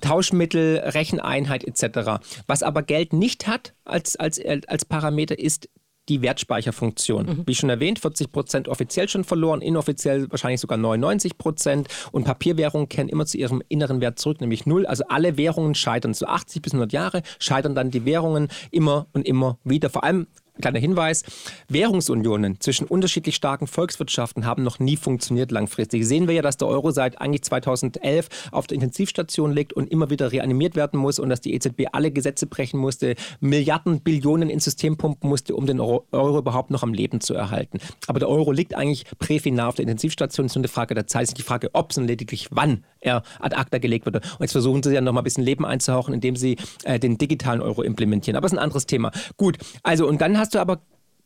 Tauschmittel, 0.00 0.78
Recheneinheit 0.78 1.62
etc. 1.62 2.20
Was 2.48 2.64
aber 2.64 2.82
Geld 2.82 3.12
nicht 3.12 3.46
hat 3.46 3.74
als, 3.84 4.16
als, 4.16 4.40
als 4.66 4.84
Parameter 4.84 5.38
ist 5.38 5.68
die 6.10 6.22
Wertspeicherfunktion. 6.22 7.44
Wie 7.46 7.54
schon 7.54 7.70
erwähnt, 7.70 8.00
40 8.00 8.32
Prozent 8.32 8.68
offiziell 8.68 9.08
schon 9.08 9.24
verloren, 9.24 9.62
inoffiziell 9.62 10.30
wahrscheinlich 10.30 10.60
sogar 10.60 10.76
99 10.76 11.38
Prozent. 11.38 11.88
Und 12.10 12.24
Papierwährungen 12.24 12.88
kehren 12.88 13.08
immer 13.08 13.26
zu 13.26 13.38
ihrem 13.38 13.62
inneren 13.68 14.00
Wert 14.00 14.18
zurück, 14.18 14.40
nämlich 14.40 14.66
null. 14.66 14.86
Also 14.86 15.04
alle 15.08 15.36
Währungen 15.36 15.74
scheitern. 15.74 16.12
So 16.12 16.26
80 16.26 16.62
bis 16.62 16.72
100 16.72 16.92
Jahre 16.92 17.22
scheitern 17.38 17.74
dann 17.74 17.90
die 17.90 18.04
Währungen 18.04 18.48
immer 18.72 19.06
und 19.12 19.24
immer 19.26 19.58
wieder. 19.64 19.88
Vor 19.88 20.02
allem 20.02 20.26
kleiner 20.60 20.78
Hinweis, 20.78 21.24
Währungsunionen 21.68 22.60
zwischen 22.60 22.86
unterschiedlich 22.86 23.36
starken 23.36 23.66
Volkswirtschaften 23.66 24.46
haben 24.46 24.62
noch 24.62 24.78
nie 24.78 24.96
funktioniert 24.96 25.50
langfristig. 25.50 26.06
Sehen 26.06 26.28
wir 26.28 26.34
ja, 26.34 26.42
dass 26.42 26.56
der 26.56 26.68
Euro 26.68 26.90
seit 26.90 27.20
eigentlich 27.20 27.42
2011 27.42 28.28
auf 28.52 28.66
der 28.66 28.76
Intensivstation 28.76 29.52
liegt 29.52 29.72
und 29.72 29.90
immer 29.90 30.10
wieder 30.10 30.32
reanimiert 30.32 30.76
werden 30.76 30.98
muss 30.98 31.18
und 31.18 31.28
dass 31.28 31.40
die 31.40 31.54
EZB 31.54 31.86
alle 31.92 32.10
Gesetze 32.10 32.46
brechen 32.46 32.78
musste, 32.78 33.14
Milliarden, 33.40 34.00
Billionen 34.00 34.50
ins 34.50 34.64
System 34.64 34.96
pumpen 34.96 35.28
musste, 35.28 35.54
um 35.54 35.66
den 35.66 35.80
Euro, 35.80 36.38
überhaupt 36.38 36.70
noch 36.70 36.82
am 36.82 36.92
Leben 36.92 37.20
zu 37.20 37.34
erhalten. 37.34 37.78
Aber 38.06 38.18
der 38.18 38.28
Euro 38.28 38.52
liegt 38.52 38.74
eigentlich 38.74 39.04
präfinal 39.18 39.68
auf 39.68 39.74
der 39.74 39.84
Intensivstation. 39.84 40.46
Es 40.46 40.52
ist 40.52 40.56
nur 40.56 40.62
eine 40.62 40.68
Frage 40.68 40.94
der 40.94 41.06
Zeit, 41.06 41.24
es 41.24 41.30
ist 41.30 41.38
die 41.38 41.42
Frage, 41.42 41.70
ob, 41.72 41.92
sondern 41.92 42.08
lediglich 42.08 42.48
wann 42.50 42.84
er 43.00 43.22
ad 43.38 43.56
acta 43.56 43.78
gelegt 43.78 44.06
wird. 44.06 44.16
Und 44.16 44.40
jetzt 44.40 44.52
versuchen 44.52 44.82
sie 44.82 44.94
ja 44.94 45.00
noch 45.00 45.12
mal 45.12 45.20
ein 45.20 45.24
bisschen 45.24 45.44
Leben 45.44 45.64
einzuhauchen, 45.64 46.14
indem 46.14 46.36
sie 46.36 46.56
äh, 46.84 46.98
den 46.98 47.18
digitalen 47.18 47.60
Euro 47.60 47.82
implementieren. 47.82 48.36
Aber 48.36 48.46
es 48.46 48.52
ist 48.52 48.58
ein 48.58 48.62
anderes 48.62 48.86
Thema. 48.86 49.10
Gut, 49.36 49.58
also 49.82 50.06
und 50.06 50.20
dann 50.20 50.38
hast 50.38 50.54
du 50.54 50.60
aber 50.60 50.80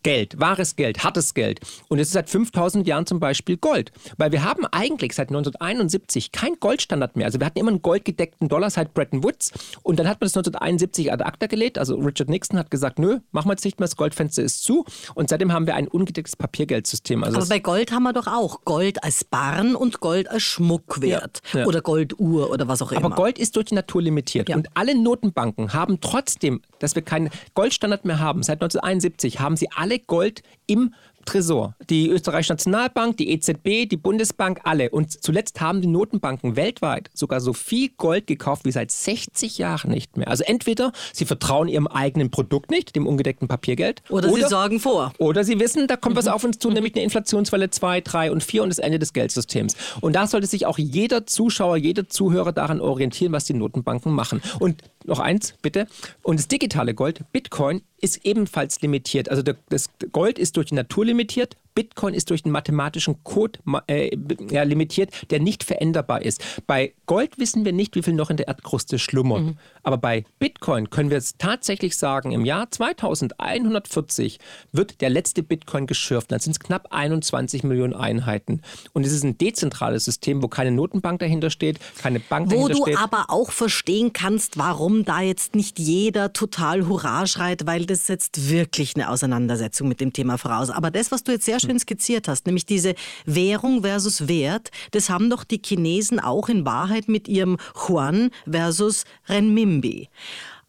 Geld, 0.05 0.38
wahres 0.38 0.76
Geld, 0.76 1.02
hartes 1.02 1.34
Geld. 1.34 1.61
Und 1.88 1.98
es 1.98 2.09
ist 2.09 2.12
seit 2.12 2.30
5000 2.30 2.86
Jahren 2.86 3.07
zum 3.07 3.18
Beispiel 3.18 3.57
Gold. 3.57 3.90
Weil 4.18 4.32
wir 4.32 4.44
haben 4.44 4.66
eigentlich 4.66 5.14
seit 5.14 5.30
1971 5.30 6.30
kein 6.30 6.55
Goldstandard 6.61 7.16
mehr. 7.16 7.26
Also 7.26 7.40
wir 7.40 7.46
hatten 7.46 7.59
immer 7.59 7.70
einen 7.70 7.82
goldgedeckten 7.82 8.48
Dollar 8.48 8.68
seit 8.70 8.94
Bretton 8.94 9.24
Woods. 9.24 9.50
Und 9.82 9.98
dann 9.98 10.07
hat 10.07 10.20
man 10.20 10.26
das 10.26 10.36
1971 10.36 11.11
ad 11.11 11.24
acta 11.24 11.46
gelegt. 11.46 11.78
Also 11.78 11.96
Richard 11.96 12.28
Nixon 12.28 12.59
hat 12.59 12.70
gesagt, 12.70 12.98
nö, 12.98 13.18
machen 13.32 13.48
wir 13.48 13.55
jetzt 13.55 13.64
nicht 13.64 13.80
mehr, 13.80 13.86
das 13.86 13.96
Goldfenster 13.96 14.42
ist 14.42 14.62
zu. 14.62 14.84
Und 15.14 15.30
seitdem 15.30 15.52
haben 15.52 15.66
wir 15.66 15.74
ein 15.74 15.88
ungedecktes 15.88 16.36
Papiergeldsystem. 16.36 17.24
Also 17.24 17.38
Aber 17.38 17.46
bei 17.46 17.59
Gold 17.59 17.90
haben 17.90 18.02
wir 18.02 18.12
doch 18.12 18.26
auch 18.26 18.64
Gold 18.66 19.02
als 19.02 19.24
Barren 19.24 19.74
und 19.74 20.00
Gold 20.00 20.30
als 20.30 20.42
Schmuckwert. 20.42 21.40
Ja, 21.52 21.61
ja. 21.61 21.66
Oder 21.66 21.80
Golduhr 21.80 22.50
oder 22.50 22.68
was 22.68 22.82
auch 22.82 22.92
immer. 22.92 23.07
Aber 23.07 23.16
Gold 23.16 23.38
ist 23.38 23.57
durch 23.57 23.66
die 23.66 23.74
Natur 23.74 24.02
limitiert. 24.02 24.50
Ja. 24.50 24.57
Und 24.57 24.68
alle 24.74 24.94
Notenbanken 24.94 25.72
haben 25.72 26.00
trotzdem, 26.02 26.61
dass 26.78 26.94
wir 26.94 27.02
keinen 27.02 27.30
Goldstandard 27.55 28.05
mehr 28.05 28.18
haben, 28.18 28.42
seit 28.42 28.61
1971 28.62 29.40
haben 29.40 29.57
sie 29.57 29.70
alle 29.74 29.93
alle 29.95 29.99
Gold 30.01 30.42
im 30.66 30.95
Tresor. 31.24 31.74
Die 31.88 32.09
Österreichische 32.09 32.53
Nationalbank, 32.53 33.16
die 33.16 33.30
EZB, 33.30 33.88
die 33.88 33.97
Bundesbank, 33.97 34.61
alle. 34.64 34.90
Und 34.90 35.22
zuletzt 35.22 35.61
haben 35.61 35.80
die 35.80 35.88
Notenbanken 35.88 36.57
weltweit 36.57 37.09
sogar 37.14 37.40
so 37.40 37.55
viel 37.55 37.90
Gold 37.97 38.26
gekauft 38.26 38.66
wie 38.66 38.72
seit 38.72 38.90
60 38.90 39.57
Jahren 39.57 39.90
nicht 39.90 40.18
mehr. 40.18 40.28
Also 40.28 40.45
entweder 40.45 40.92
sie 41.14 41.24
vertrauen 41.24 41.68
ihrem 41.68 41.86
eigenen 41.86 42.30
Produkt 42.30 42.70
nicht, 42.70 42.95
dem 42.95 43.07
ungedeckten 43.07 43.49
Papiergeld. 43.49 44.03
Oder, 44.11 44.30
oder 44.30 44.42
sie 44.42 44.49
sorgen 44.51 44.80
vor. 44.80 45.14
Oder 45.16 45.45
sie 45.45 45.59
wissen, 45.61 45.86
da 45.86 45.97
kommt 45.97 46.16
was 46.16 46.26
auf 46.26 46.45
uns 46.45 46.59
zu, 46.59 46.70
nämlich 46.70 46.95
eine 46.95 47.05
Inflationswelle 47.05 47.70
2, 47.70 48.03
3 48.03 48.30
und 48.30 48.42
4 48.42 48.62
und 48.62 48.68
das 48.68 48.78
Ende 48.78 48.99
des 48.99 49.12
Geldsystems. 49.14 49.76
Und 50.03 50.14
da 50.14 50.26
sollte 50.26 50.47
sich 50.47 50.66
auch 50.66 50.78
jeder 50.78 51.26
Zuschauer, 51.26 51.78
jeder 51.78 52.09
Zuhörer 52.09 52.53
daran 52.53 52.82
orientieren, 52.82 53.32
was 53.32 53.47
die 53.47 53.55
Notenbanken 53.55 54.12
machen. 54.12 54.42
Und 54.59 54.82
noch 55.07 55.20
eins, 55.20 55.55
bitte. 55.62 55.86
Und 56.22 56.38
das 56.38 56.49
digitale 56.49 56.95
Gold, 56.95 57.20
Bitcoin, 57.32 57.82
ist 58.05 58.24
ebenfalls 58.24 58.82
limitiert. 58.82 59.30
Also 59.30 59.42
das 59.42 59.88
Gold 60.12 60.38
ist 60.38 60.57
durch 60.57 60.66
die 60.66 60.74
Natur 60.74 61.07
limitiert, 61.07 61.57
Bitcoin 61.75 62.14
ist 62.14 62.31
durch 62.31 62.43
den 62.43 62.53
mathematischen 62.53 63.22
Code 63.25 63.59
äh, 63.89 64.16
ja, 64.51 64.62
limitiert, 64.62 65.11
der 65.31 65.41
nicht 65.41 65.64
veränderbar 65.64 66.22
ist. 66.22 66.43
Bei 66.66 66.95
Gold 67.07 67.39
wissen 67.39 67.64
wir 67.64 67.72
nicht, 67.72 67.97
wie 67.97 68.03
viel 68.03 68.14
noch 68.14 68.31
in 68.31 68.37
der 68.37 68.49
Erdkruste 68.49 68.99
schlummert. 68.99 69.43
Mhm. 69.43 69.59
Aber 69.83 69.99
bei 69.99 70.25
Bitcoin 70.39 70.91
können 70.91 71.11
wir 71.11 71.18
es 71.18 71.37
tatsächlich 71.37 71.97
sagen, 71.97 72.33
im 72.33 72.45
Jahr 72.45 72.70
2140 72.70 74.39
wird 74.72 75.01
der 75.01 75.11
letzte 75.11 75.43
Bitcoin 75.43 75.87
geschürft. 75.87 76.31
Dann 76.31 76.41
sind 76.41 76.53
es 76.53 76.61
knapp 76.61 76.89
21 76.91 77.64
Millionen 77.64 77.95
Einheiten. 77.95 78.62
Und 78.93 79.05
es 79.05 79.12
ist 79.12 79.25
ein 79.25 79.37
dezentrales 79.37 80.05
System, 80.05 80.43
wo 80.43 80.49
keine 80.49 80.70
Notenbank 80.70 81.18
dahinter 81.18 81.51
steht, 81.51 81.81
keine 81.99 82.20
Bank 82.20 82.47
wo 82.47 82.68
dahinter 82.68 82.75
steht. 82.75 82.87
Wo 82.87 82.99
du 82.99 82.99
aber 82.99 83.25
auch 83.29 83.51
verstehen 83.51 84.12
kannst, 84.12 84.59
warum 84.59 85.05
da 85.05 85.20
jetzt 85.20 85.55
nicht 85.55 85.79
jeder 85.79 86.33
total 86.33 86.87
Hurra 86.87 87.27
schreit, 87.27 87.66
weil 87.66 87.85
das 87.85 88.07
setzt 88.07 88.49
wirklich 88.49 88.95
eine 88.95 89.11
Auseinandersetzung 89.11 89.89
mit 89.89 90.01
dem 90.01 90.12
Thema 90.12 90.39
voraus. 90.39 90.70
Aber 90.70 90.91
das, 90.91 91.11
was 91.11 91.25
du 91.25 91.33
jetzt 91.33 91.45
sehr 91.45 91.61
schön 91.64 91.78
skizziert 91.78 92.28
hast, 92.28 92.46
nämlich 92.46 92.66
diese 92.66 92.94
Währung 93.24 93.82
versus 93.82 94.28
Wert, 94.28 94.70
das 94.92 95.10
haben 95.10 95.30
doch 95.30 95.44
die 95.44 95.60
Chinesen 95.64 96.20
auch 96.20 96.48
in 96.48 96.64
Wahrheit 96.64 97.08
mit 97.08 97.28
ihrem 97.28 97.58
Yuan 97.74 98.30
versus 98.50 99.04
Renminbi. 99.28 100.08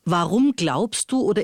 Warum 0.05 0.53
glaubst 0.55 1.11
du 1.11 1.21
oder 1.21 1.43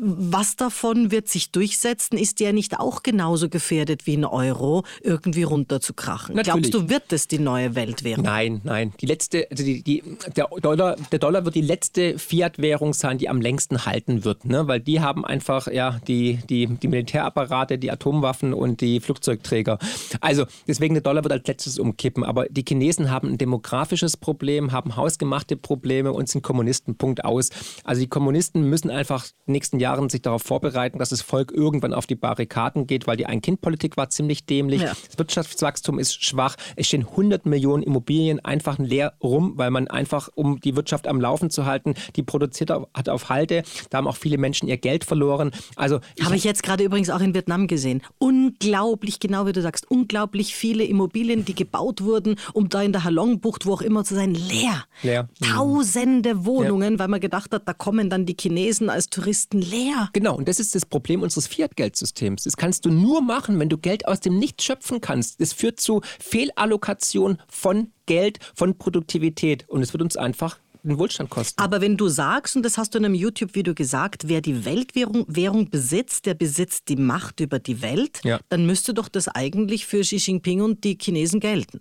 was 0.00 0.56
davon 0.56 1.10
wird 1.10 1.28
sich 1.28 1.50
durchsetzen? 1.50 2.16
Ist 2.16 2.40
der 2.40 2.52
nicht 2.52 2.78
auch 2.78 3.02
genauso 3.02 3.48
gefährdet 3.48 4.06
wie 4.06 4.16
ein 4.16 4.24
Euro, 4.24 4.84
irgendwie 5.02 5.42
runterzukrachen? 5.42 6.34
Natürlich. 6.34 6.70
Glaubst 6.70 6.74
du, 6.74 6.90
wird 6.90 7.12
es 7.12 7.28
die 7.28 7.38
neue 7.38 7.74
Weltwährung? 7.74 8.24
Nein, 8.24 8.60
nein. 8.64 8.92
Die 9.00 9.06
letzte, 9.06 9.46
also 9.50 9.64
die, 9.64 9.82
die, 9.82 10.02
der, 10.36 10.48
Dollar, 10.60 10.96
der 11.10 11.18
Dollar 11.18 11.44
wird 11.44 11.54
die 11.54 11.62
letzte 11.62 12.18
Fiat-Währung 12.18 12.94
sein, 12.94 13.18
die 13.18 13.28
am 13.28 13.40
längsten 13.40 13.86
halten 13.86 14.24
wird, 14.24 14.44
ne? 14.44 14.66
weil 14.68 14.80
die 14.80 15.00
haben 15.00 15.24
einfach 15.24 15.66
ja, 15.66 16.00
die, 16.08 16.38
die, 16.48 16.66
die 16.66 16.88
Militärapparate, 16.88 17.78
die 17.78 17.90
Atomwaffen 17.90 18.54
und 18.54 18.80
die 18.80 19.00
Flugzeugträger. 19.00 19.78
Also 20.20 20.46
deswegen 20.66 20.94
der 20.94 21.02
Dollar 21.02 21.24
wird 21.24 21.32
als 21.32 21.46
letztes 21.46 21.78
umkippen. 21.78 22.24
Aber 22.24 22.46
die 22.48 22.64
Chinesen 22.66 23.10
haben 23.10 23.28
ein 23.28 23.38
demografisches 23.38 24.16
Problem, 24.16 24.72
haben 24.72 24.96
hausgemachte 24.96 25.56
Probleme 25.56 26.12
und 26.12 26.28
sind 26.28 26.42
Kommunisten. 26.42 26.96
Punkt 26.96 27.24
aus. 27.24 27.50
Also 27.84 28.00
die 28.00 28.08
Kommunisten 28.08 28.68
müssen 28.68 28.90
einfach 28.90 29.26
nächsten 29.46 29.78
Jahren 29.82 30.08
sich 30.08 30.22
darauf 30.22 30.42
vorbereiten, 30.42 30.98
dass 30.98 31.10
das 31.10 31.20
Volk 31.20 31.52
irgendwann 31.52 31.92
auf 31.92 32.06
die 32.06 32.14
Barrikaden 32.14 32.86
geht, 32.86 33.06
weil 33.06 33.16
die 33.16 33.26
Ein-Kind-Politik 33.26 33.96
war 33.96 34.08
ziemlich 34.08 34.46
dämlich. 34.46 34.82
Ja. 34.82 34.94
Das 35.08 35.18
Wirtschaftswachstum 35.18 35.98
ist 35.98 36.24
schwach. 36.24 36.56
Es 36.76 36.86
stehen 36.86 37.06
100 37.06 37.44
Millionen 37.44 37.82
Immobilien 37.82 38.40
einfach 38.44 38.78
leer 38.78 39.14
rum, 39.22 39.52
weil 39.56 39.70
man 39.70 39.88
einfach, 39.88 40.30
um 40.34 40.60
die 40.60 40.76
Wirtschaft 40.76 41.06
am 41.06 41.20
Laufen 41.20 41.50
zu 41.50 41.66
halten, 41.66 41.94
die 42.16 42.22
produziert 42.22 42.70
hat 42.70 43.08
auf 43.08 43.28
Halte. 43.28 43.62
Da 43.90 43.98
haben 43.98 44.06
auch 44.06 44.16
viele 44.16 44.38
Menschen 44.38 44.68
ihr 44.68 44.78
Geld 44.78 45.04
verloren. 45.04 45.50
Also 45.76 46.00
habe 46.22 46.36
ich 46.36 46.44
jetzt 46.44 46.62
gerade 46.62 46.84
übrigens 46.84 47.10
auch 47.10 47.20
in 47.20 47.34
Vietnam 47.34 47.66
gesehen. 47.66 48.02
Unglaublich, 48.18 49.20
genau 49.20 49.46
wie 49.46 49.52
du 49.52 49.60
sagst, 49.60 49.90
unglaublich 49.90 50.54
viele 50.54 50.84
Immobilien, 50.84 51.44
die 51.44 51.54
gebaut 51.54 52.02
wurden, 52.02 52.36
um 52.52 52.68
da 52.68 52.82
in 52.82 52.92
der 52.92 53.04
Halongbucht, 53.04 53.66
wo 53.66 53.74
auch 53.74 53.82
immer 53.82 54.04
zu 54.04 54.14
sein, 54.14 54.34
leer. 54.34 54.84
Leer. 55.02 55.28
Tausende 55.42 56.44
Wohnungen, 56.46 56.94
ja. 56.94 56.98
weil 57.00 57.08
man 57.08 57.20
gedacht 57.20 57.52
hat, 57.52 57.66
da 57.66 57.72
kommen 57.72 58.08
dann 58.08 58.26
die 58.26 58.36
Chinesen 58.38 58.88
als 58.88 59.08
Touristen 59.08 59.60
leer. 59.60 59.71
Genau, 60.12 60.36
und 60.36 60.48
das 60.48 60.60
ist 60.60 60.74
das 60.74 60.86
Problem 60.86 61.22
unseres 61.22 61.46
Fiat-Geldsystems. 61.46 62.44
Das 62.44 62.56
kannst 62.56 62.84
du 62.84 62.90
nur 62.90 63.22
machen, 63.22 63.58
wenn 63.58 63.68
du 63.68 63.78
Geld 63.78 64.06
aus 64.06 64.20
dem 64.20 64.38
Nichts 64.38 64.64
schöpfen 64.64 65.00
kannst. 65.00 65.40
Das 65.40 65.52
führt 65.52 65.80
zu 65.80 66.00
Fehlallokation 66.20 67.38
von 67.48 67.92
Geld, 68.06 68.38
von 68.54 68.76
Produktivität. 68.76 69.68
Und 69.68 69.82
es 69.82 69.92
wird 69.92 70.02
uns 70.02 70.16
einfach 70.16 70.58
den 70.82 70.98
Wohlstand 70.98 71.30
kosten. 71.30 71.60
Aber 71.60 71.80
wenn 71.80 71.96
du 71.96 72.08
sagst, 72.08 72.56
und 72.56 72.64
das 72.64 72.78
hast 72.78 72.94
du 72.94 72.98
in 72.98 73.04
einem 73.04 73.14
YouTube-Video 73.14 73.74
gesagt, 73.74 74.28
wer 74.28 74.40
die 74.40 74.64
Weltwährung 74.64 75.24
Währung 75.28 75.70
besitzt, 75.70 76.26
der 76.26 76.34
besitzt 76.34 76.88
die 76.88 76.96
Macht 76.96 77.40
über 77.40 77.58
die 77.58 77.82
Welt, 77.82 78.20
ja. 78.24 78.40
dann 78.48 78.66
müsste 78.66 78.94
doch 78.94 79.08
das 79.08 79.28
eigentlich 79.28 79.86
für 79.86 80.00
Xi 80.00 80.16
Jinping 80.16 80.60
und 80.60 80.84
die 80.84 80.98
Chinesen 81.00 81.40
gelten. 81.40 81.80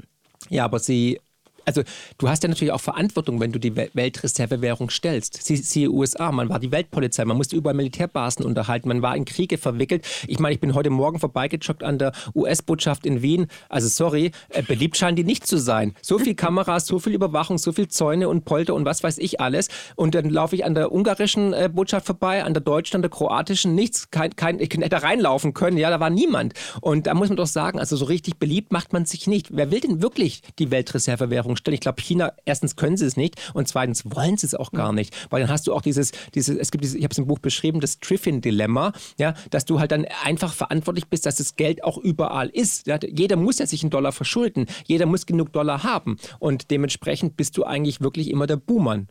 Ja, 0.49 0.65
aber 0.65 0.79
sie 0.79 1.19
also 1.65 1.83
du 2.17 2.29
hast 2.29 2.43
ja 2.43 2.49
natürlich 2.49 2.71
auch 2.71 2.81
Verantwortung, 2.81 3.39
wenn 3.39 3.51
du 3.51 3.59
die 3.59 3.75
Weltreservewährung 3.75 4.89
stellst. 4.89 5.41
Sie, 5.43 5.55
siehe 5.55 5.89
USA, 5.89 6.31
man 6.31 6.49
war 6.49 6.59
die 6.59 6.71
Weltpolizei, 6.71 7.25
man 7.25 7.37
musste 7.37 7.55
überall 7.55 7.75
Militärbasen 7.75 8.45
unterhalten, 8.45 8.87
man 8.87 9.01
war 9.01 9.15
in 9.15 9.25
Kriege 9.25 9.57
verwickelt. 9.57 10.05
Ich 10.27 10.39
meine, 10.39 10.53
ich 10.53 10.59
bin 10.59 10.73
heute 10.73 10.89
Morgen 10.89 11.19
vorbeigejoggt 11.19 11.83
an 11.83 11.97
der 11.97 12.11
US-Botschaft 12.35 13.05
in 13.05 13.21
Wien. 13.21 13.47
Also 13.69 13.87
sorry, 13.87 14.31
äh, 14.49 14.63
beliebt 14.63 14.97
scheinen 14.97 15.15
die 15.15 15.23
nicht 15.23 15.47
zu 15.47 15.57
sein. 15.57 15.93
So 16.01 16.19
viel 16.19 16.35
Kameras, 16.35 16.85
so 16.85 16.99
viel 16.99 17.13
Überwachung, 17.13 17.57
so 17.57 17.71
viel 17.71 17.87
Zäune 17.87 18.29
und 18.29 18.45
Polter 18.45 18.73
und 18.73 18.85
was 18.85 19.03
weiß 19.03 19.17
ich 19.19 19.39
alles. 19.39 19.69
Und 19.95 20.15
dann 20.15 20.29
laufe 20.29 20.55
ich 20.55 20.65
an 20.65 20.75
der 20.75 20.91
ungarischen 20.91 21.53
äh, 21.53 21.69
Botschaft 21.71 22.05
vorbei, 22.05 22.43
an 22.43 22.53
der 22.53 22.61
deutschen, 22.61 22.97
an 22.97 23.01
der 23.01 23.11
kroatischen, 23.11 23.75
nichts. 23.75 24.11
Kein, 24.11 24.35
kein, 24.35 24.59
ich 24.59 24.69
hätte 24.71 25.03
reinlaufen 25.03 25.53
können, 25.53 25.77
ja, 25.77 25.89
da 25.89 25.99
war 25.99 26.09
niemand. 26.09 26.53
Und 26.81 27.07
da 27.07 27.13
muss 27.13 27.29
man 27.29 27.37
doch 27.37 27.47
sagen, 27.47 27.79
also 27.79 27.95
so 27.95 28.05
richtig 28.05 28.37
beliebt 28.37 28.71
macht 28.71 28.93
man 28.93 29.05
sich 29.05 29.27
nicht. 29.27 29.55
Wer 29.55 29.71
will 29.71 29.79
denn 29.79 30.01
wirklich 30.01 30.41
die 30.59 30.71
Weltreservewährung? 30.71 31.50
Verantwortung 31.51 31.57
stellen. 31.57 31.75
Ich 31.75 31.81
glaube, 31.81 32.01
China, 32.01 32.33
erstens 32.45 32.75
können 32.75 32.97
sie 32.97 33.05
es 33.05 33.17
nicht 33.17 33.35
und 33.53 33.67
zweitens 33.67 34.03
wollen 34.05 34.37
sie 34.37 34.47
es 34.47 34.55
auch 34.55 34.71
gar 34.71 34.93
nicht. 34.93 35.15
Weil 35.29 35.41
dann 35.41 35.49
hast 35.49 35.67
du 35.67 35.73
auch 35.73 35.81
dieses, 35.81 36.11
dieses 36.33 36.57
es 36.57 36.71
gibt 36.71 36.83
dieses, 36.83 36.95
ich 36.95 37.03
habe 37.03 37.11
es 37.11 37.17
im 37.17 37.27
Buch 37.27 37.39
beschrieben, 37.39 37.79
das 37.79 37.99
Triffin-Dilemma, 37.99 38.93
ja, 39.17 39.33
dass 39.49 39.65
du 39.65 39.79
halt 39.79 39.91
dann 39.91 40.05
einfach 40.23 40.53
verantwortlich 40.53 41.07
bist, 41.07 41.25
dass 41.25 41.35
das 41.37 41.55
Geld 41.55 41.83
auch 41.83 41.97
überall 41.97 42.49
ist. 42.49 42.87
Ja, 42.87 42.99
jeder 43.01 43.35
muss 43.35 43.59
ja 43.59 43.65
sich 43.65 43.83
einen 43.83 43.91
Dollar 43.91 44.11
verschulden. 44.11 44.65
Jeder 44.85 45.05
muss 45.05 45.25
genug 45.25 45.53
Dollar 45.53 45.83
haben. 45.83 46.17
Und 46.39 46.71
dementsprechend 46.71 47.37
bist 47.37 47.57
du 47.57 47.63
eigentlich 47.63 48.01
wirklich 48.01 48.29
immer 48.29 48.47
der 48.47 48.57
Buhmann. 48.57 49.07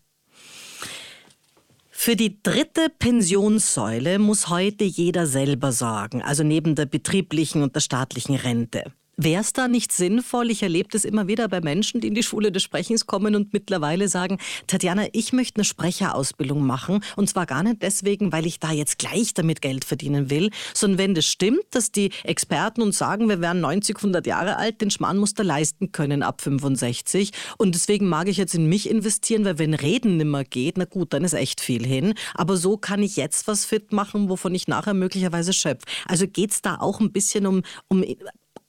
Für 1.91 2.17
die 2.17 2.43
dritte 2.43 2.89
Pensionssäule 2.99 4.19
muss 4.19 4.49
heute 4.49 4.85
jeder 4.85 5.27
selber 5.27 5.71
sorgen, 5.71 6.23
also 6.23 6.43
neben 6.43 6.75
der 6.75 6.87
betrieblichen 6.87 7.63
und 7.63 7.75
der 7.75 7.81
staatlichen 7.81 8.37
Rente. 8.37 8.91
Wäre 9.23 9.43
es 9.43 9.53
da 9.53 9.69
nicht 9.69 9.93
sinnvoll? 9.93 10.51
Ich 10.51 10.63
erlebe 10.63 10.89
das 10.91 11.05
immer 11.05 11.29
wieder 11.29 11.47
bei 11.47 11.61
Menschen, 11.61 12.01
die 12.01 12.09
in 12.09 12.15
die 12.15 12.23
Schule 12.23 12.51
des 12.51 12.63
Sprechens 12.63 13.05
kommen 13.05 13.35
und 13.37 13.53
mittlerweile 13.53 14.09
sagen, 14.09 14.39
Tatjana, 14.67 15.09
ich 15.13 15.35
möchte 15.35 15.57
eine 15.57 15.65
Sprecherausbildung 15.65 16.65
machen. 16.65 17.05
Und 17.17 17.29
zwar 17.29 17.45
gar 17.45 17.63
nicht 17.63 17.83
deswegen, 17.83 18.33
weil 18.33 18.47
ich 18.47 18.61
da 18.61 18.73
jetzt 18.73 18.99
gleich 18.99 19.35
damit 19.35 19.61
Geld 19.61 19.85
verdienen 19.85 20.31
will, 20.31 20.49
sondern 20.73 20.97
wenn 20.97 21.15
das 21.15 21.27
stimmt, 21.27 21.65
dass 21.73 21.93
die 21.93 22.13
Experten 22.25 22.81
uns 22.81 22.97
sagen, 22.97 23.29
wir 23.29 23.43
wären 23.43 23.61
90, 23.61 23.97
100 23.97 24.27
Jahre 24.27 24.57
alt, 24.57 24.81
den 24.81 24.91
Schmarrn 24.91 25.19
musst 25.19 25.39
du 25.39 25.43
leisten 25.43 25.93
können 25.93 26.23
ab 26.23 26.41
65. 26.41 27.33
Und 27.59 27.75
deswegen 27.75 28.09
mag 28.09 28.27
ich 28.27 28.39
jetzt 28.39 28.55
in 28.55 28.71
mich 28.71 28.89
investieren, 28.89 29.45
weil 29.45 29.59
wenn 29.59 29.75
Reden 29.75 30.17
nimmer 30.17 30.45
geht, 30.45 30.79
na 30.79 30.87
gut, 30.87 31.13
dann 31.13 31.25
ist 31.25 31.35
echt 31.35 31.61
viel 31.61 31.85
hin. 31.87 32.15
Aber 32.33 32.57
so 32.57 32.79
kann 32.79 33.03
ich 33.03 33.17
jetzt 33.17 33.47
was 33.49 33.67
fit 33.67 33.93
machen, 33.93 34.31
wovon 34.31 34.55
ich 34.55 34.67
nachher 34.67 34.95
möglicherweise 34.95 35.53
schöpfe. 35.53 35.85
Also 36.09 36.27
geht 36.27 36.53
es 36.53 36.63
da 36.63 36.77
auch 36.77 37.01
ein 37.01 37.13
bisschen 37.13 37.47
um, 37.47 37.61
um 37.89 38.03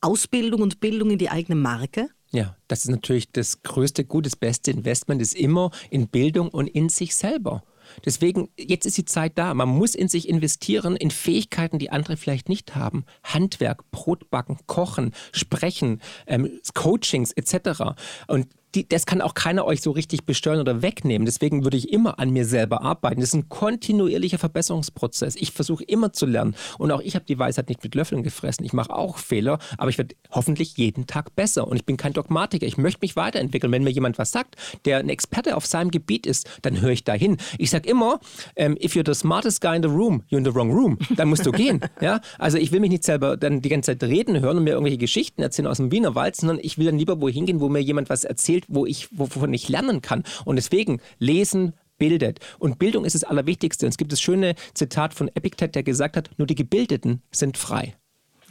Ausbildung 0.02 0.62
und 0.62 0.80
Bildung 0.80 1.12
in 1.12 1.18
die 1.18 1.30
eigene 1.30 1.56
Marke? 1.56 2.10
Ja, 2.32 2.56
das 2.68 2.84
ist 2.84 2.90
natürlich 2.90 3.32
das 3.32 3.62
größte 3.62 4.06
Gut, 4.06 4.26
das 4.26 4.36
beste 4.36 4.72
Investment 4.72 5.22
ist 5.22 5.36
immer 5.36 5.72
in 5.90 6.08
Bildung 6.08 6.50
und 6.50 6.68
in 6.68 6.90
sich 6.90 7.16
selber. 7.16 7.64
Deswegen, 8.06 8.50
jetzt 8.58 8.86
ist 8.86 8.98
die 8.98 9.06
Zeit 9.06 9.38
da. 9.38 9.54
Man 9.54 9.68
muss 9.68 9.96
in 9.96 10.08
sich 10.08 10.30
investieren, 10.30 10.96
in 10.96 11.12
Fähigkeiten, 11.12 11.78
die 11.78 11.90
andere 11.90 12.16
vielleicht 12.16 12.48
nicht 12.48 12.76
haben. 12.76 13.06
Handwerk, 13.24 13.90
Brotbacken, 13.92 14.60
Kochen, 14.66 15.14
Sprechen, 15.34 16.02
ähm, 16.26 16.60
Coachings 16.74 17.32
etc. 17.34 17.96
Und 18.28 18.48
die, 18.76 18.88
das 18.88 19.06
kann 19.06 19.22
auch 19.22 19.34
keiner 19.34 19.66
euch 19.66 19.82
so 19.82 19.92
richtig 19.92 20.26
besteuern 20.26 20.60
oder 20.60 20.82
wegnehmen. 20.82 21.26
Deswegen 21.26 21.64
würde 21.64 21.78
ich 21.78 21.92
immer 21.92 22.20
an 22.20 22.32
mir 22.32 22.46
selber 22.46 22.82
arbeiten. 22.82 23.20
Das 23.20 23.30
ist 23.30 23.36
ein 23.36 23.50
kontinuierlicher 23.50 24.38
Verbesserungsprozess. 24.38 25.36
Ich 25.36 25.52
versuche 25.52 25.84
immer 25.84 26.14
zu 26.14 26.26
lernen. 26.26 26.56
Und 26.78 26.92
auch 26.92 27.02
ich 27.02 27.16
habe 27.16 27.26
die 27.26 27.38
Weisheit 27.38 27.70
nicht 27.70 27.84
mit 27.84 27.96
Löffeln 27.96 28.24
gefressen. 28.24 28.66
Ich 28.66 28.74
mache 28.74 28.94
auch 28.94 29.18
Fehler, 29.18 29.60
aber 29.78 29.90
ich 29.90 29.98
werde 29.98 30.16
hoffentlich 30.32 30.78
jeden 30.78 31.08
Tag 31.08 31.36
besser. 31.36 31.68
Und 31.68 31.78
ich 31.78 31.86
bin 31.86 31.98
kein 31.98 32.14
Dogmatiker. 32.14 32.66
Ich 32.66 32.78
möchte 32.78 33.00
mich 33.02 33.16
weiterentwickeln. 33.16 33.72
Wenn 33.72 33.84
mir 33.84 33.92
jemand 33.92 34.18
was 34.18 34.32
sagt, 34.32 34.56
der 34.86 35.00
ein 35.00 35.10
Experte 35.10 35.56
auf 35.58 35.66
seinem 35.66 35.92
Gebiet 35.92 36.26
ist, 36.26 36.50
dann 36.62 36.82
höre 36.82 36.92
ich 36.92 37.04
dahin. 37.04 37.38
Ich 37.58 37.70
sage 37.70 37.90
immer, 37.90 38.20
ähm, 38.56 38.78
if 38.82 38.94
you're 38.94 39.06
the 39.06 39.18
smartest 39.18 39.62
guy 39.62 39.76
in 39.76 39.84
the 39.84 39.90
room, 39.90 40.24
you're 40.30 40.38
in 40.38 40.46
the 40.46 40.54
wrong 40.54 40.72
room. 40.72 40.98
Dann 41.16 41.30
musst 41.30 41.46
du 41.46 41.52
gehen. 41.52 41.80
Ja? 42.02 42.22
Also 42.40 42.58
ich 42.58 42.72
will 42.72 42.80
mich 42.80 42.90
nicht 42.90 43.04
selber 43.04 43.38
dann 43.38 43.62
die 43.62 43.70
ganze 43.70 43.92
Zeit 43.92 44.10
reden 44.10 44.40
hören 44.40 44.58
und 44.58 44.64
mir 44.64 44.72
irgendwelche 44.72 44.98
Geschichten 44.98 45.42
erzählen 45.42 45.68
aus 45.68 45.78
dem 45.78 45.92
Wienerwald, 45.92 46.36
sondern 46.36 46.58
ich 46.62 46.78
will 46.78 46.86
dann 46.86 46.98
lieber 46.98 47.22
wohin 47.22 47.46
gehen, 47.46 47.60
wo 47.60 47.70
mir 47.70 47.80
jemand 47.80 48.10
was 48.10 48.24
erzählt, 48.24 48.61
Bild, 48.62 48.66
wo 48.76 48.86
ich, 48.86 49.08
wovon 49.12 49.54
ich 49.54 49.70
lernen 49.70 50.02
kann. 50.02 50.24
Und 50.46 50.56
deswegen 50.56 51.02
lesen, 51.20 51.74
bildet. 51.98 52.40
Und 52.60 52.80
Bildung 52.80 53.06
ist 53.06 53.14
das 53.14 53.24
Allerwichtigste. 53.24 53.86
Und 53.86 53.92
es 53.92 53.98
gibt 53.98 54.12
das 54.12 54.22
schöne 54.22 54.56
Zitat 54.74 55.14
von 55.14 55.30
Epictet, 55.30 55.76
der 55.76 55.84
gesagt 55.84 56.18
hat, 56.18 56.32
nur 56.38 56.48
die 56.48 56.56
Gebildeten 56.56 57.22
sind 57.32 57.58
frei. 57.58 57.96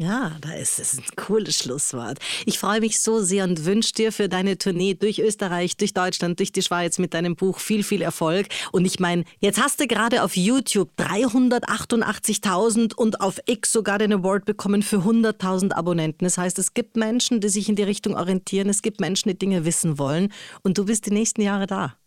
Ja, 0.01 0.32
da 0.40 0.55
ist 0.55 0.80
es 0.80 0.96
ein 0.96 1.05
cooles 1.14 1.59
Schlusswort. 1.59 2.18
Ich 2.46 2.59
freue 2.59 2.80
mich 2.80 2.98
so 3.03 3.20
sehr 3.20 3.44
und 3.44 3.66
wünsche 3.66 3.92
dir 3.92 4.12
für 4.12 4.30
deine 4.30 4.57
Tournee 4.57 4.94
durch 4.94 5.18
Österreich, 5.18 5.76
durch 5.76 5.92
Deutschland, 5.92 6.38
durch 6.38 6.53
die 6.53 6.62
Schweiz 6.62 6.98
mit 6.98 7.12
deinem 7.12 7.36
Buch 7.36 7.59
viel, 7.59 7.82
viel 7.82 8.01
Erfolg. 8.01 8.46
Und 8.72 8.86
ich 8.86 8.98
meine, 8.98 9.24
jetzt 9.40 9.61
hast 9.61 9.78
du 9.78 9.86
gerade 9.86 10.22
auf 10.22 10.38
YouTube 10.38 10.88
388.000 10.96 12.94
und 12.94 13.20
auf 13.20 13.40
X 13.44 13.72
sogar 13.72 13.98
den 13.98 14.14
Award 14.14 14.46
bekommen 14.46 14.82
für 14.82 15.01
100.000 15.01 15.72
Abonnenten. 15.72 16.24
Das 16.24 16.38
heißt, 16.38 16.59
es 16.59 16.72
gibt 16.72 16.96
Menschen, 16.96 17.42
die 17.42 17.51
sich 17.51 17.68
in 17.68 17.76
die 17.76 17.82
Richtung 17.82 18.16
orientieren. 18.16 18.70
Es 18.70 18.80
gibt 18.80 19.03
Menschen, 19.03 19.28
die 19.28 19.38
Dinge 19.38 19.66
wissen 19.66 19.98
wollen. 19.98 20.32
Und 20.62 20.78
du 20.78 20.86
bist 20.86 21.05
die 21.05 21.12
nächsten 21.12 21.42
Jahre 21.42 21.66
da. 21.66 21.99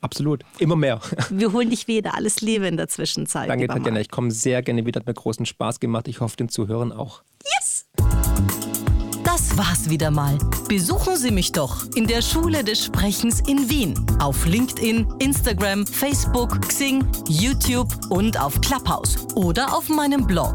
Absolut, 0.00 0.44
immer 0.58 0.76
mehr. 0.76 1.00
Wir 1.30 1.52
holen 1.52 1.70
dich 1.70 1.88
wieder. 1.88 2.14
Alles 2.14 2.40
Liebe 2.40 2.66
in 2.66 2.76
der 2.76 2.88
Zwischenzeit. 2.88 3.48
Danke, 3.48 3.66
Tatjana. 3.66 4.00
Ich 4.00 4.10
komme 4.10 4.30
sehr 4.30 4.62
gerne 4.62 4.84
wieder. 4.86 5.00
Hat 5.00 5.06
mir 5.06 5.14
großen 5.14 5.46
Spaß 5.46 5.80
gemacht. 5.80 6.08
Ich 6.08 6.20
hoffe, 6.20 6.36
den 6.36 6.48
Zuhörern 6.48 6.92
auch. 6.92 7.22
Yes! 7.58 7.86
Das 9.24 9.56
war's 9.56 9.90
wieder 9.90 10.10
mal. 10.10 10.38
Besuchen 10.68 11.16
Sie 11.16 11.30
mich 11.30 11.52
doch 11.52 11.84
in 11.94 12.06
der 12.06 12.22
Schule 12.22 12.64
des 12.64 12.84
Sprechens 12.84 13.40
in 13.46 13.68
Wien. 13.68 13.94
Auf 14.20 14.46
LinkedIn, 14.46 15.06
Instagram, 15.18 15.86
Facebook, 15.86 16.60
Xing, 16.68 17.06
YouTube 17.28 17.88
und 18.10 18.40
auf 18.40 18.60
Clubhouse. 18.60 19.26
Oder 19.34 19.76
auf 19.76 19.88
meinem 19.88 20.26
Blog. 20.26 20.54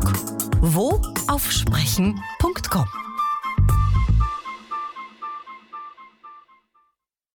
Wo? 0.62 1.02
Auf 1.28 1.52
sprechen.com. 1.52 2.86